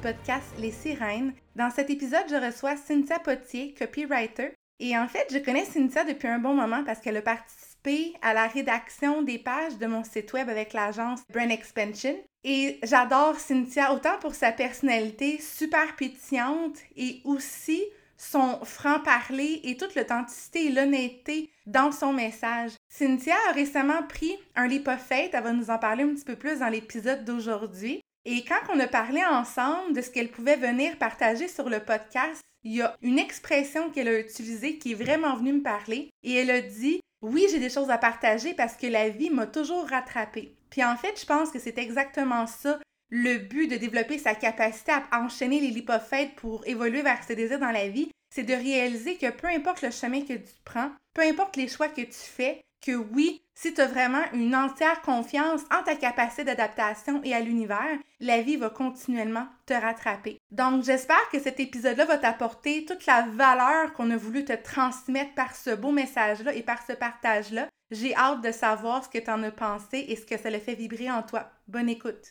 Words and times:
Podcast 0.00 0.46
Les 0.58 0.70
Sirènes. 0.70 1.34
Dans 1.56 1.70
cet 1.70 1.90
épisode, 1.90 2.24
je 2.30 2.36
reçois 2.36 2.76
Cynthia 2.76 3.18
Potier, 3.18 3.74
copywriter. 3.78 4.52
Et 4.78 4.96
en 4.96 5.06
fait, 5.06 5.26
je 5.30 5.38
connais 5.38 5.64
Cynthia 5.64 6.04
depuis 6.04 6.28
un 6.28 6.38
bon 6.38 6.54
moment 6.54 6.82
parce 6.84 7.00
qu'elle 7.00 7.18
a 7.18 7.22
participé 7.22 8.14
à 8.22 8.32
la 8.32 8.46
rédaction 8.46 9.22
des 9.22 9.38
pages 9.38 9.76
de 9.78 9.86
mon 9.86 10.02
site 10.02 10.32
web 10.32 10.48
avec 10.48 10.72
l'agence 10.72 11.20
Brand 11.32 11.50
Expansion. 11.50 12.16
Et 12.44 12.78
j'adore 12.82 13.38
Cynthia 13.38 13.92
autant 13.92 14.18
pour 14.20 14.34
sa 14.34 14.52
personnalité 14.52 15.38
super 15.38 15.94
pétillante 15.96 16.78
et 16.96 17.20
aussi 17.24 17.82
son 18.16 18.58
franc-parler 18.64 19.60
et 19.64 19.76
toute 19.76 19.94
l'authenticité 19.94 20.66
et 20.66 20.72
l'honnêteté 20.72 21.50
dans 21.66 21.92
son 21.92 22.12
message. 22.12 22.72
Cynthia 22.88 23.34
a 23.48 23.52
récemment 23.52 24.02
pris 24.08 24.36
un 24.56 24.68
faith, 24.98 25.30
elle 25.32 25.42
va 25.42 25.52
nous 25.52 25.70
en 25.70 25.78
parler 25.78 26.04
un 26.04 26.14
petit 26.14 26.24
peu 26.24 26.36
plus 26.36 26.58
dans 26.58 26.68
l'épisode 26.68 27.24
d'aujourd'hui. 27.24 27.99
Et 28.24 28.44
quand 28.44 28.60
on 28.72 28.80
a 28.80 28.86
parlé 28.86 29.24
ensemble 29.24 29.94
de 29.94 30.02
ce 30.02 30.10
qu'elle 30.10 30.30
pouvait 30.30 30.56
venir 30.56 30.98
partager 30.98 31.48
sur 31.48 31.70
le 31.70 31.80
podcast, 31.80 32.40
il 32.62 32.76
y 32.76 32.82
a 32.82 32.94
une 33.00 33.18
expression 33.18 33.90
qu'elle 33.90 34.08
a 34.08 34.18
utilisée 34.18 34.78
qui 34.78 34.92
est 34.92 35.02
vraiment 35.02 35.36
venue 35.36 35.54
me 35.54 35.62
parler 35.62 36.10
et 36.22 36.34
elle 36.34 36.50
a 36.50 36.60
dit 36.60 37.00
Oui, 37.22 37.46
j'ai 37.50 37.58
des 37.58 37.70
choses 37.70 37.90
à 37.90 37.96
partager 37.96 38.52
parce 38.52 38.76
que 38.76 38.86
la 38.86 39.08
vie 39.08 39.30
m'a 39.30 39.46
toujours 39.46 39.88
rattrapée. 39.88 40.54
Puis 40.68 40.84
en 40.84 40.96
fait, 40.96 41.18
je 41.18 41.26
pense 41.26 41.50
que 41.50 41.58
c'est 41.58 41.78
exactement 41.78 42.46
ça 42.46 42.78
le 43.10 43.38
but 43.38 43.66
de 43.66 43.76
développer 43.76 44.18
sa 44.18 44.34
capacité 44.34 44.92
à 44.92 45.20
enchaîner 45.20 45.60
les 45.60 45.70
lipophètes 45.70 46.34
pour 46.36 46.66
évoluer 46.66 47.02
vers 47.02 47.22
ses 47.24 47.34
désirs 47.34 47.58
dans 47.58 47.72
la 47.72 47.88
vie, 47.88 48.10
c'est 48.32 48.44
de 48.44 48.54
réaliser 48.54 49.16
que 49.16 49.30
peu 49.30 49.48
importe 49.48 49.82
le 49.82 49.90
chemin 49.90 50.22
que 50.22 50.34
tu 50.34 50.54
prends, 50.64 50.92
peu 51.12 51.22
importe 51.22 51.56
les 51.56 51.66
choix 51.66 51.88
que 51.88 52.02
tu 52.02 52.12
fais, 52.12 52.62
que 52.80 52.92
oui, 52.92 53.42
si 53.54 53.74
tu 53.74 53.80
as 53.80 53.86
vraiment 53.86 54.22
une 54.32 54.54
entière 54.54 55.02
confiance 55.02 55.62
en 55.70 55.82
ta 55.82 55.94
capacité 55.96 56.44
d'adaptation 56.44 57.20
et 57.24 57.34
à 57.34 57.40
l'univers, 57.40 57.98
la 58.20 58.40
vie 58.40 58.56
va 58.56 58.70
continuellement 58.70 59.46
te 59.66 59.74
rattraper. 59.74 60.38
Donc, 60.50 60.84
j'espère 60.84 61.28
que 61.30 61.38
cet 61.38 61.60
épisode-là 61.60 62.06
va 62.06 62.18
t'apporter 62.18 62.84
toute 62.86 63.06
la 63.06 63.26
valeur 63.28 63.92
qu'on 63.92 64.10
a 64.10 64.16
voulu 64.16 64.44
te 64.44 64.54
transmettre 64.54 65.34
par 65.34 65.54
ce 65.54 65.70
beau 65.74 65.92
message-là 65.92 66.54
et 66.54 66.62
par 66.62 66.84
ce 66.86 66.92
partage-là. 66.92 67.68
J'ai 67.90 68.14
hâte 68.14 68.40
de 68.40 68.52
savoir 68.52 69.04
ce 69.04 69.08
que 69.08 69.22
tu 69.22 69.30
en 69.30 69.42
as 69.42 69.50
pensé 69.50 70.06
et 70.08 70.16
ce 70.16 70.24
que 70.24 70.38
ça 70.38 70.50
le 70.50 70.58
fait 70.58 70.74
vibrer 70.74 71.10
en 71.10 71.22
toi. 71.22 71.50
Bonne 71.68 71.88
écoute. 71.88 72.30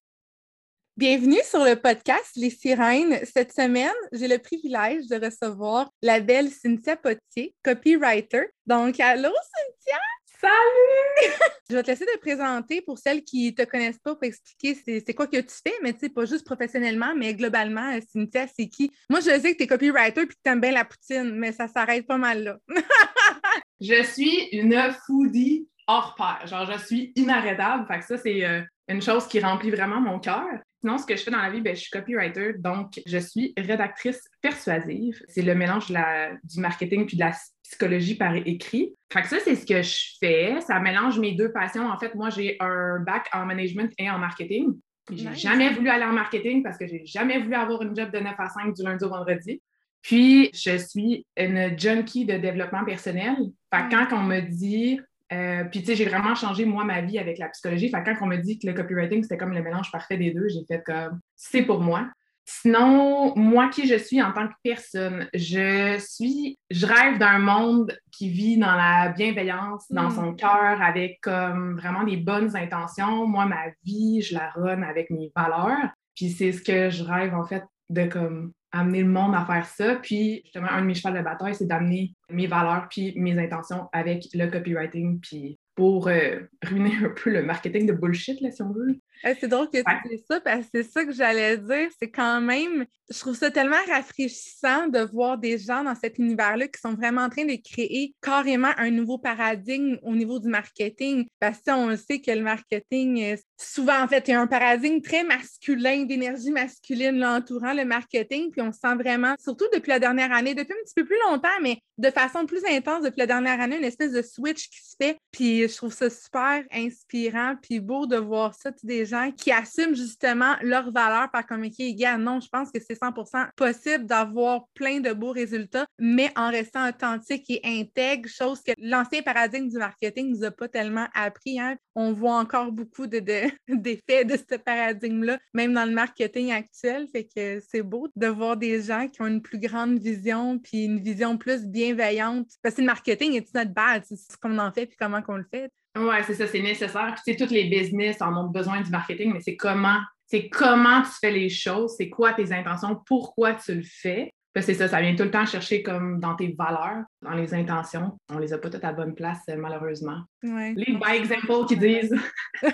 Bienvenue 0.98 1.40
sur 1.44 1.64
le 1.64 1.76
podcast 1.76 2.32
Les 2.36 2.50
Sirènes. 2.50 3.20
Cette 3.24 3.54
semaine, 3.54 3.94
j'ai 4.12 4.28
le 4.28 4.38
privilège 4.38 5.08
de 5.08 5.24
recevoir 5.24 5.90
la 6.02 6.20
belle 6.20 6.50
Cynthia 6.50 6.98
Potier, 6.98 7.56
copywriter. 7.64 8.48
Donc, 8.66 9.00
allô 9.00 9.30
Cynthia! 9.30 10.00
Salut! 10.40 11.34
je 11.70 11.76
vais 11.76 11.84
te 11.84 11.88
laisser 11.88 12.06
te 12.06 12.18
présenter 12.20 12.82
pour 12.82 12.98
celles 12.98 13.24
qui 13.24 13.48
ne 13.48 13.56
te 13.56 13.70
connaissent 13.70 14.00
pas 14.00 14.16
pour 14.16 14.24
expliquer 14.24 14.74
c'est 15.06 15.14
quoi 15.14 15.28
que 15.28 15.36
tu 15.36 15.56
fais, 15.64 15.74
mais 15.84 15.92
tu 15.92 16.00
sais, 16.00 16.10
pas 16.10 16.24
juste 16.24 16.46
professionnellement, 16.46 17.14
mais 17.14 17.34
globalement, 17.34 17.94
euh, 17.94 18.00
Cynthia, 18.14 18.48
c'est 18.48 18.68
qui? 18.70 18.90
Moi, 19.10 19.20
je 19.20 19.38
sais 19.38 19.52
que 19.54 19.58
tu 19.58 19.64
es 19.64 19.68
copywriter 19.68 20.22
et 20.22 20.28
que 20.28 20.34
tu 20.34 20.50
aimes 20.50 20.62
bien 20.62 20.72
la 20.72 20.86
poutine, 20.86 21.36
mais 21.36 21.52
ça 21.52 21.68
s'arrête 21.68 22.08
pas 22.08 22.18
mal 22.18 22.44
là. 22.44 22.58
je 23.82 24.02
suis 24.04 24.48
une 24.54 24.80
foodie 25.06 25.68
hors 25.88 26.16
pair. 26.16 26.48
Genre, 26.48 26.72
je 26.72 26.86
suis 26.86 27.12
inarrêtable. 27.16 27.86
Fait 27.88 28.00
que 28.00 28.06
ça, 28.06 28.18
c'est 28.18 28.46
euh, 28.46 28.62
une 28.88 29.02
chose 29.02 29.28
qui 29.28 29.42
remplit 29.42 29.72
vraiment 29.72 30.00
mon 30.00 30.20
cœur. 30.20 30.48
Sinon, 30.82 30.98
ce 30.98 31.06
que 31.06 31.16
je 31.16 31.24
fais 31.24 31.32
dans 31.32 31.42
la 31.42 31.50
vie, 31.50 31.60
ben, 31.60 31.76
je 31.76 31.82
suis 31.82 31.90
copywriter, 31.90 32.54
donc 32.58 33.02
je 33.06 33.18
suis 33.18 33.54
rédactrice 33.58 34.22
persuasive. 34.42 35.22
C'est 35.28 35.42
le 35.42 35.54
mélange 35.54 35.88
du 35.90 36.60
marketing 36.62 37.06
puis 37.06 37.18
de 37.18 37.24
la 37.24 37.34
psychologie 37.64 38.16
par 38.16 38.34
écrit. 38.36 38.94
Fait 39.12 39.22
que 39.22 39.28
ça, 39.28 39.38
c'est 39.44 39.56
ce 39.56 39.66
que 39.66 39.82
je 39.82 40.16
fais. 40.20 40.62
Ça 40.62 40.80
mélange 40.80 41.20
mes 41.20 41.34
deux 41.34 41.52
passions. 41.52 41.90
En 41.90 41.98
fait, 42.00 42.16
moi, 42.16 42.30
j'ai 42.30 42.56
un 42.62 43.00
bac 43.00 43.28
en 43.34 43.46
management 43.46 43.92
et 43.98 44.10
en 44.10 44.20
marketing. 44.20 44.74
J'ai 45.12 45.34
jamais 45.34 45.74
voulu 45.74 45.90
aller 45.90 46.06
en 46.06 46.14
marketing 46.14 46.64
parce 46.64 46.78
que 46.78 46.88
j'ai 46.88 47.06
jamais 47.06 47.40
voulu 47.40 47.56
avoir 47.56 47.82
une 47.82 47.96
job 47.96 48.12
de 48.12 48.20
9 48.20 48.34
à 48.38 48.48
5 48.48 48.74
du 48.74 48.84
lundi 48.84 49.04
au 49.04 49.10
vendredi. 49.10 49.62
Puis, 50.02 50.50
je 50.54 50.78
suis 50.78 51.26
une 51.36 51.78
junkie 51.78 52.26
de 52.26 52.38
développement 52.38 52.86
personnel. 52.86 53.36
Fait 53.74 53.84
que 53.84 53.90
quand 53.90 54.16
on 54.16 54.24
me 54.24 54.40
dit 54.40 55.02
euh, 55.32 55.64
puis, 55.66 55.82
tu 55.82 55.88
sais, 55.88 55.96
j'ai 55.96 56.06
vraiment 56.06 56.34
changé, 56.36 56.66
moi, 56.66 56.84
ma 56.84 57.02
vie 57.02 57.20
avec 57.20 57.38
la 57.38 57.50
psychologie. 57.50 57.90
Fait 57.90 58.04
quand 58.04 58.16
on 58.22 58.26
me 58.26 58.38
dit 58.38 58.58
que 58.58 58.68
le 58.68 58.74
copywriting, 58.74 59.22
c'était 59.24 59.38
comme 59.38 59.54
le 59.54 59.62
mélange 59.62 59.92
parfait 59.92 60.18
des 60.18 60.32
deux, 60.32 60.48
j'ai 60.50 60.66
fait 60.68 60.84
comme, 60.84 61.20
c'est 61.36 61.62
pour 61.62 61.82
moi. 61.82 62.08
Sinon, 62.46 63.36
moi 63.36 63.70
qui 63.70 63.88
je 63.88 63.94
suis 63.94 64.24
en 64.24 64.34
tant 64.34 64.48
que 64.48 64.54
personne, 64.64 65.28
je 65.36 66.00
suis, 66.00 66.58
je 66.72 66.88
rêve 66.88 67.20
d'un 67.20 67.38
monde 67.38 67.96
qui 68.12 68.32
vit 68.32 68.58
dans 68.58 68.74
la 68.74 69.10
bienveillance, 69.10 69.86
dans 69.92 70.08
mm. 70.08 70.16
son 70.16 70.34
cœur, 70.34 70.82
avec 70.82 71.20
comme 71.22 71.78
vraiment 71.78 72.04
des 72.04 72.18
bonnes 72.18 72.56
intentions. 72.56 73.28
Moi, 73.28 73.46
ma 73.46 73.66
vie, 73.84 74.24
je 74.24 74.34
la 74.34 74.50
run 74.50 74.82
avec 74.82 75.12
mes 75.12 75.32
valeurs. 75.36 75.90
Puis 76.16 76.32
c'est 76.32 76.52
ce 76.52 76.64
que 76.64 76.90
je 76.90 77.04
rêve 77.04 77.36
en 77.36 77.46
fait 77.46 77.64
de 77.90 78.06
comme 78.06 78.52
amener 78.72 79.02
le 79.02 79.10
monde 79.10 79.36
à 79.36 79.46
faire 79.46 79.66
ça. 79.66 79.96
Puis, 79.96 80.42
justement, 80.44 80.70
un 80.70 80.82
de 80.82 80.88
mes 80.88 80.94
chevals 80.94 81.18
de 81.18 81.24
bataille, 81.24 81.56
c'est 81.56 81.68
d'amener 81.68 82.14
mes 82.30 82.48
valeurs 82.48 82.88
puis 82.90 83.14
mes 83.16 83.38
intentions 83.38 83.90
avec 83.92 84.28
le 84.34 84.48
copywriting, 84.48 85.20
puis 85.20 85.58
pour 85.76 86.08
euh, 86.08 86.42
ruiner 86.64 86.94
un 87.04 87.10
peu 87.10 87.32
le 87.32 87.44
marketing 87.44 87.86
de 87.86 87.94
bullshit, 87.94 88.42
là, 88.42 88.52
si 88.52 88.62
on 88.62 88.72
veut. 88.72 89.00
C'est 89.24 89.48
drôle 89.48 89.70
que 89.70 89.78
tu 89.78 90.10
dises 90.10 90.26
ça, 90.30 90.40
parce 90.40 90.66
que 90.66 90.82
c'est 90.82 90.92
ça 90.92 91.06
que 91.06 91.12
j'allais 91.12 91.58
dire. 91.58 91.90
C'est 92.00 92.10
quand 92.10 92.42
même, 92.42 92.86
je 93.10 93.20
trouve 93.20 93.36
ça 93.36 93.52
tellement 93.52 93.76
rafraîchissant 93.88 94.88
de 94.88 95.00
voir 95.00 95.38
des 95.38 95.58
gens 95.58 95.84
dans 95.84 95.96
cet 95.96 96.18
univers-là 96.20 96.68
qui 96.68 96.80
sont 96.80 96.94
vraiment 96.94 97.24
en 97.24 97.30
train 97.30 97.46
de 97.46 97.58
créer 97.62 98.14
carrément 98.22 98.72
un 98.78 98.92
nouveau 98.92 99.18
paradigme 99.18 99.98
au 100.04 100.16
niveau 100.16 100.40
du 100.40 100.48
marketing. 100.48 101.28
Parce 101.40 101.60
que 101.60 101.72
on 101.72 101.96
sait 101.98 102.20
que 102.20 102.32
le 102.32 102.42
marketing, 102.42 103.36
souvent, 103.58 104.02
en 104.02 104.08
fait, 104.08 104.28
il 104.28 104.32
y 104.32 104.34
a 104.34 104.42
un 104.42 104.48
paradigme 104.48 105.02
très 105.02 105.24
masculin, 105.24 106.04
d'énergie 106.06 106.52
masculine 106.52 107.20
l'entourant 107.20 107.74
le 107.74 107.86
marketing. 107.86 108.52
Puis 108.52 108.62
on 108.62 108.72
sent 108.72 108.96
vraiment, 108.96 109.36
surtout 109.40 109.66
depuis 109.74 109.90
la 109.90 110.00
dernière 110.00 110.32
année, 110.32 110.56
depuis 110.56 110.74
un 110.74 110.84
petit 110.84 110.96
peu 110.96 111.06
plus 111.06 111.20
longtemps, 111.28 111.50
mais 111.62 111.80
de 111.98 112.10
façon 112.10 112.46
plus 112.46 112.64
intense 112.66 113.04
depuis 113.04 113.20
la 113.20 113.28
dernière 113.28 113.60
année, 113.60 113.78
une 113.78 113.84
espèce 113.84 114.14
de 114.14 114.22
switch 114.22 114.70
qui 114.70 114.80
se 114.80 114.96
fait. 115.00 115.18
Puis 115.32 115.68
je 115.68 115.76
trouve 115.76 115.94
ça 115.94 116.10
super 116.10 116.64
inspirant, 116.72 117.56
puis 117.62 117.80
beau 117.80 118.06
de 118.06 118.16
voir 118.16 118.56
ça, 118.56 118.72
des 118.84 119.06
qui 119.36 119.52
assument 119.52 119.96
justement 119.96 120.56
leurs 120.62 120.92
valeurs 120.92 121.30
par 121.32 121.44
OK, 121.52 121.96
gars, 121.96 122.18
non, 122.18 122.40
je 122.40 122.48
pense 122.50 122.72
que 122.72 122.80
c'est 122.80 123.00
100% 123.00 123.50
possible 123.56 124.06
d'avoir 124.06 124.68
plein 124.74 125.00
de 125.00 125.12
beaux 125.12 125.32
résultats, 125.32 125.86
mais 126.00 126.32
en 126.36 126.50
restant 126.52 126.88
authentique 126.88 127.50
et 127.50 127.62
intègre, 127.64 128.30
chose 128.30 128.62
que 128.62 128.72
l'ancien 128.78 129.22
paradigme 129.22 129.68
du 129.68 129.78
marketing 129.78 130.30
nous 130.30 130.44
a 130.44 130.52
pas 130.52 130.68
tellement 130.68 131.08
appris. 131.14 131.60
Hein. 131.60 131.76
On 131.96 132.14
voit 132.14 132.36
encore 132.36 132.72
beaucoup 132.72 133.08
d'effets 133.08 133.52
de, 133.68 134.24
de, 134.24 134.38
ce 134.38 134.56
paradigme-là, 134.56 135.40
même 135.54 135.74
dans 135.74 135.86
le 135.86 135.92
marketing 135.92 136.52
actuel. 136.52 137.08
Fait 137.12 137.26
que 137.26 137.60
c'est 137.68 137.82
beau 137.82 138.08
de 138.16 138.28
voir 138.28 138.58
des 138.58 138.82
gens 138.84 139.08
qui 139.08 139.22
ont 139.22 139.28
une 139.28 139.42
plus 139.42 139.60
grande 139.60 140.00
vision, 140.00 140.60
puis 140.60 140.86
une 140.86 141.00
vision 141.00 141.38
plus 141.38 141.66
bien 141.66 141.80
bienveillante. 141.90 142.48
Parce 142.62 142.76
que 142.76 142.82
le 142.82 142.88
marketing 142.88 143.34
est 143.34 143.54
notre 143.54 143.74
base, 143.74 144.04
c'est 144.08 144.16
ce 144.16 144.38
qu'on 144.38 144.58
en 144.58 144.72
fait 144.72 144.86
puis 144.86 144.98
comment 145.00 145.22
qu'on 145.22 145.38
le 145.38 145.46
fait. 145.50 145.72
Oui, 146.00 146.16
c'est 146.26 146.34
ça, 146.34 146.48
c'est 146.48 146.62
nécessaire. 146.62 147.16
Puis, 147.26 147.36
tous 147.36 147.52
les 147.52 147.66
business 147.66 148.22
en 148.22 148.36
ont 148.36 148.48
besoin 148.48 148.82
du 148.82 148.90
marketing, 148.90 149.34
mais 149.34 149.42
c'est 149.42 149.56
comment, 149.56 150.00
c'est 150.26 150.50
comment 150.50 151.02
tu 151.02 151.12
fais 151.20 151.32
les 151.32 151.50
choses, 151.50 151.96
c'est 151.98 152.10
quoi 152.10 152.34
tes 152.34 152.54
intentions, 152.54 153.02
pourquoi 153.06 153.54
tu 153.54 153.76
le 153.76 153.84
fais. 153.84 154.32
c'est 154.56 154.74
ça, 154.74 154.88
ça 154.88 155.02
vient 155.02 155.16
tout 155.16 155.24
le 155.24 155.32
temps 155.32 155.46
chercher 155.46 155.84
comme 155.84 156.20
dans 156.20 156.36
tes 156.36 156.56
valeurs, 156.58 157.04
dans 157.22 157.34
les 157.34 157.54
intentions. 157.54 158.18
On 158.32 158.40
les 158.40 158.54
a 158.54 158.58
pas 158.58 158.70
toutes 158.70 158.84
à 158.84 158.94
bonne 158.94 159.16
place, 159.16 159.42
malheureusement. 159.58 160.22
Ouais. 160.44 160.74
Les 160.76 160.94
by 160.94 161.16
example 161.16 161.66
qui 161.68 161.78
disent. 161.78 162.16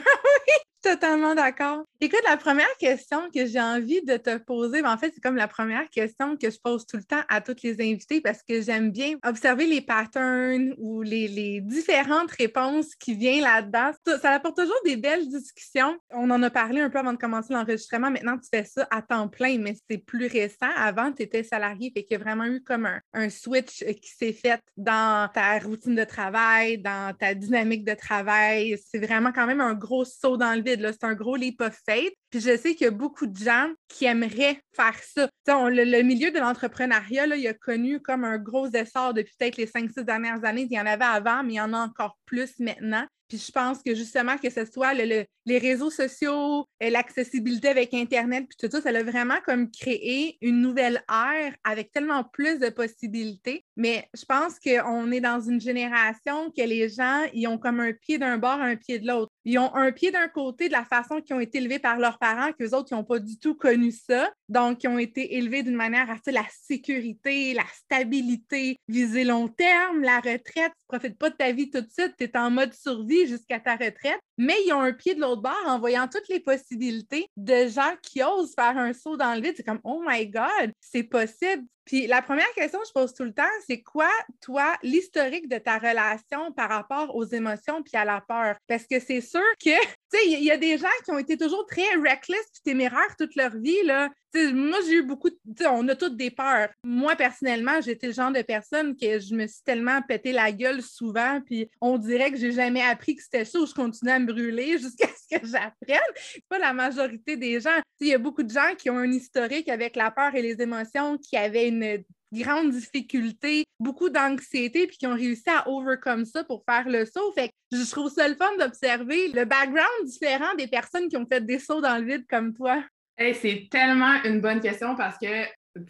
Totalement 0.85 1.33
d'accord. 1.33 1.83
Écoute, 1.99 2.21
la 2.29 2.37
première 2.37 2.77
question 2.77 3.31
que 3.33 3.47
j'ai 3.47 3.59
envie 3.59 4.03
de 4.03 4.17
te 4.17 4.37
poser, 4.37 4.83
ben, 4.83 4.93
en 4.93 4.97
fait, 4.99 5.11
c'est 5.15 5.19
comme 5.21 5.35
la 5.35 5.47
première 5.47 5.89
question 5.89 6.37
que 6.37 6.51
je 6.51 6.59
pose 6.59 6.85
tout 6.85 6.97
le 6.97 7.03
temps 7.03 7.21
à 7.27 7.41
toutes 7.41 7.63
les 7.63 7.81
invités 7.81 8.21
parce 8.21 8.43
que 8.43 8.61
j'aime 8.61 8.91
bien 8.91 9.15
observer 9.25 9.65
les 9.65 9.81
patterns 9.81 10.75
ou 10.77 11.01
les, 11.01 11.61
différentes 11.61 12.29
réponses 12.29 12.93
qui 12.93 13.15
viennent 13.15 13.41
là-dedans. 13.41 13.93
Ça, 14.21 14.33
apporte 14.33 14.57
toujours 14.57 14.79
des 14.85 14.95
belles 14.95 15.27
discussions. 15.27 15.97
On 16.11 16.29
en 16.29 16.43
a 16.43 16.51
parlé 16.51 16.81
un 16.81 16.91
peu 16.91 16.99
avant 16.99 17.13
de 17.13 17.17
commencer 17.17 17.51
l'enregistrement. 17.51 18.11
Maintenant, 18.11 18.37
tu 18.37 18.47
fais 18.53 18.65
ça 18.65 18.87
à 18.91 19.01
temps 19.01 19.27
plein, 19.27 19.57
mais 19.57 19.75
c'est 19.89 19.97
plus 19.97 20.27
récent. 20.27 20.69
Avant, 20.75 21.11
tu 21.11 21.23
étais 21.23 21.41
salarié, 21.41 21.91
fait 21.95 22.03
qu'il 22.03 22.19
y 22.19 22.21
a 22.21 22.23
vraiment 22.23 22.45
eu 22.45 22.61
comme 22.61 22.85
un, 22.85 23.01
un 23.13 23.29
switch 23.31 23.83
qui 23.83 24.11
s'est 24.11 24.33
fait 24.33 24.59
dans 24.77 25.27
ta 25.33 25.57
routine 25.57 25.95
de 25.95 26.03
travail, 26.03 26.77
dans 26.77 27.15
ta 27.17 27.33
dynamique 27.33 27.85
de 27.85 27.95
travail. 27.95 28.77
C'est 28.85 28.99
vraiment 28.99 29.31
quand 29.31 29.47
même 29.47 29.61
un 29.61 29.73
gros 29.73 30.05
saut 30.05 30.37
dans 30.37 30.53
le 30.53 30.61
vide 30.61 30.74
c'est 30.81 31.03
un 31.03 31.13
gros 31.13 31.35
leap 31.35 31.61
of. 31.61 31.79
Puis 31.85 32.39
je 32.39 32.57
sais 32.57 32.75
qu'il 32.75 32.85
y 32.85 32.87
a 32.87 32.91
beaucoup 32.91 33.27
de 33.27 33.37
gens 33.37 33.71
qui 33.87 34.05
aimeraient 34.05 34.61
faire 34.75 34.95
ça. 35.03 35.29
le, 35.47 36.01
milieu 36.01 36.31
de 36.31 36.39
l'entrepreneuriat, 36.39 37.27
il 37.35 37.47
a 37.47 37.53
connu 37.53 38.01
comme 38.01 38.23
un 38.23 38.37
gros 38.37 38.67
essor 38.67 39.13
depuis 39.13 39.33
peut-être 39.37 39.57
les 39.57 39.67
5-6 39.67 40.03
dernières 40.03 40.43
années. 40.45 40.67
Il 40.69 40.73
y 40.73 40.79
en 40.79 40.85
avait 40.85 41.05
avant, 41.05 41.43
mais 41.43 41.53
il 41.53 41.57
y 41.57 41.61
en 41.61 41.73
a 41.73 41.79
encore 41.79 42.17
plus 42.25 42.59
maintenant. 42.59 43.05
Puis 43.27 43.37
je 43.37 43.51
pense 43.51 43.81
que 43.81 43.95
justement, 43.95 44.37
que 44.37 44.49
ce 44.49 44.65
soit 44.65 44.93
les 44.93 45.57
réseaux 45.57 45.89
sociaux, 45.89 46.65
euh, 46.83 46.89
l'accessibilité 46.89 47.69
avec 47.69 47.93
Internet, 47.93 48.45
puis 48.47 48.57
tout 48.57 48.71
ça, 48.71 48.81
ça 48.81 48.89
a 48.89 49.03
vraiment 49.03 49.37
comme 49.45 49.69
créé 49.71 50.37
une 50.41 50.61
nouvelle 50.61 51.03
ère 51.09 51.55
avec 51.63 51.91
tellement 51.91 52.23
plus 52.23 52.59
de 52.59 52.69
possibilités. 52.69 53.63
Mais 53.75 54.07
je 54.17 54.25
pense 54.25 54.59
qu'on 54.59 55.11
est 55.11 55.21
dans 55.21 55.41
une 55.41 55.61
génération 55.61 56.51
que 56.51 56.63
les 56.63 56.89
gens, 56.89 57.23
ils 57.33 57.47
ont 57.47 57.57
comme 57.57 57.79
un 57.79 57.93
pied 57.93 58.17
d'un 58.17 58.37
bord, 58.37 58.59
un 58.59 58.75
pied 58.75 58.99
de 58.99 59.07
l'autre. 59.07 59.31
Ils 59.43 59.59
ont 59.59 59.73
un 59.75 59.91
pied 59.91 60.11
d'un 60.11 60.27
côté 60.27 60.67
de 60.67 60.73
la 60.73 60.85
façon 60.85 61.21
qu'ils 61.21 61.35
ont 61.35 61.39
été 61.39 61.59
élevés 61.59 61.79
par 61.79 61.99
leurs 61.99 62.17
parents, 62.17 62.51
qu'eux 62.53 62.71
autres, 62.71 62.89
ils 62.91 62.95
n'ont 62.95 63.03
pas 63.03 63.19
du 63.19 63.37
tout 63.37 63.55
connu 63.55 63.91
ça. 63.91 64.31
Donc, 64.49 64.83
ils 64.83 64.87
ont 64.87 64.97
été 64.97 65.35
élevés 65.35 65.63
d'une 65.63 65.75
manière 65.75 66.09
à 66.09 66.15
la 66.31 66.45
sécurité, 66.49 67.53
la 67.53 67.65
stabilité, 67.73 68.77
viser 68.87 69.23
long 69.23 69.47
terme, 69.47 70.01
la 70.01 70.17
retraite. 70.17 70.71
Tu 70.89 70.95
ne 70.95 70.99
profites 70.99 71.17
pas 71.17 71.29
de 71.29 71.35
ta 71.35 71.51
vie 71.51 71.69
tout 71.69 71.81
de 71.81 71.89
suite, 71.89 72.13
tu 72.17 72.25
es 72.25 72.37
en 72.37 72.51
mode 72.51 72.73
survie 72.73 73.14
jusqu'à 73.25 73.59
ta 73.59 73.73
retraite. 73.73 74.19
Mais 74.37 74.55
ils 74.65 74.73
ont 74.73 74.81
un 74.81 74.93
pied 74.93 75.15
de 75.15 75.21
l'autre 75.21 75.41
bord 75.41 75.63
en 75.65 75.79
voyant 75.79 76.07
toutes 76.07 76.27
les 76.27 76.39
possibilités 76.39 77.27
de 77.37 77.67
gens 77.67 77.93
qui 78.01 78.21
osent 78.21 78.53
faire 78.53 78.77
un 78.77 78.93
saut 78.93 79.17
dans 79.17 79.33
le 79.33 79.41
vide. 79.41 79.53
C'est 79.55 79.63
comme, 79.63 79.81
oh 79.83 80.03
my 80.05 80.27
God, 80.27 80.71
c'est 80.79 81.03
possible. 81.03 81.63
Puis 81.85 82.07
la 82.07 82.21
première 82.21 82.51
question 82.55 82.79
que 82.79 82.87
je 82.87 82.93
pose 82.93 83.13
tout 83.13 83.23
le 83.23 83.33
temps, 83.33 83.43
c'est 83.67 83.81
quoi, 83.81 84.09
toi, 84.41 84.75
l'historique 84.81 85.47
de 85.47 85.59
ta 85.59 85.77
relation 85.77 86.51
par 86.51 86.69
rapport 86.69 87.15
aux 87.15 87.25
émotions 87.25 87.83
puis 87.83 87.95
à 87.95 88.03
la 88.03 88.21
peur? 88.27 88.55
Parce 88.67 88.85
que 88.87 88.99
c'est 88.99 89.21
sûr 89.21 89.43
que, 89.63 89.69
il 90.13 90.43
y, 90.43 90.51
a 90.51 90.57
des 90.57 90.77
gens 90.77 90.87
qui 91.03 91.11
ont 91.11 91.17
été 91.17 91.37
toujours 91.37 91.65
très 91.65 91.95
reckless 91.95 92.45
puis 92.53 92.61
téméraires 92.63 93.15
toute 93.17 93.35
leur 93.35 93.55
vie, 93.57 93.83
là. 93.83 94.09
moi, 94.33 94.79
j'ai 94.85 94.95
eu 94.95 95.03
beaucoup, 95.03 95.29
de, 95.29 95.65
on 95.65 95.87
a 95.87 95.95
toutes 95.95 96.15
des 96.17 96.31
peurs. 96.31 96.69
Moi, 96.83 97.15
personnellement, 97.15 97.81
j'étais 97.81 98.07
le 98.07 98.13
genre 98.13 98.31
de 98.31 98.41
personne 98.41 98.95
que 98.95 99.19
je 99.19 99.33
me 99.33 99.47
suis 99.47 99.63
tellement 99.63 100.01
pété 100.01 100.31
la 100.31 100.51
gueule 100.51 100.81
souvent, 100.81 101.41
puis 101.45 101.69
on 101.81 101.97
dirait 101.97 102.31
que 102.31 102.37
j'ai 102.37 102.51
jamais 102.51 102.81
appris 102.81 103.15
que 103.15 103.23
c'était 103.23 103.45
ça, 103.45 103.59
où 103.59 103.65
je 103.65 103.73
continuais 103.73 104.13
à 104.13 104.19
me 104.19 104.27
brûler 104.27 104.77
jusqu'à 104.79 105.07
ce 105.07 105.37
que 105.37 105.45
j'apprenne. 105.45 105.99
C'est 106.15 106.43
pas 106.47 106.59
la 106.59 106.73
majorité 106.73 107.35
des 107.35 107.59
gens. 107.59 107.81
Il 107.99 108.07
y 108.07 108.13
a 108.13 108.17
beaucoup 108.17 108.43
de 108.43 108.51
gens 108.51 108.75
qui 108.77 108.89
ont 108.89 108.97
un 108.97 109.11
historique 109.11 109.69
avec 109.69 109.95
la 109.95 110.11
peur 110.11 110.35
et 110.35 110.41
les 110.41 110.61
émotions, 110.61 111.17
qui 111.17 111.37
avaient 111.37 111.67
une 111.67 112.03
grande 112.31 112.71
difficulté, 112.71 113.65
beaucoup 113.79 114.09
d'anxiété, 114.09 114.87
puis 114.87 114.97
qui 114.97 115.07
ont 115.07 115.15
réussi 115.15 115.49
à 115.49 115.67
overcome 115.69 116.25
ça 116.25 116.43
pour 116.43 116.63
faire 116.69 116.87
le 116.87 117.05
saut. 117.05 117.33
Je 117.75 117.91
trouve 117.91 118.11
ça 118.11 118.27
le 118.27 118.35
fun 118.35 118.55
d'observer 118.57 119.29
le 119.29 119.45
background 119.45 120.05
différent 120.05 120.53
des 120.57 120.67
personnes 120.67 121.07
qui 121.07 121.17
ont 121.17 121.25
fait 121.25 121.45
des 121.45 121.59
sauts 121.59 121.81
dans 121.81 121.97
le 121.97 122.05
vide 122.05 122.25
comme 122.29 122.53
toi. 122.53 122.83
c'est 123.17 123.67
tellement 123.69 124.23
une 124.23 124.41
bonne 124.41 124.59
question 124.59 124.95
parce 124.95 125.17
que, 125.17 125.45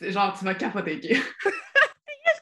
genre, 0.10 0.38
tu 0.38 0.46
vas 0.46 0.56
capoter. 0.56 1.18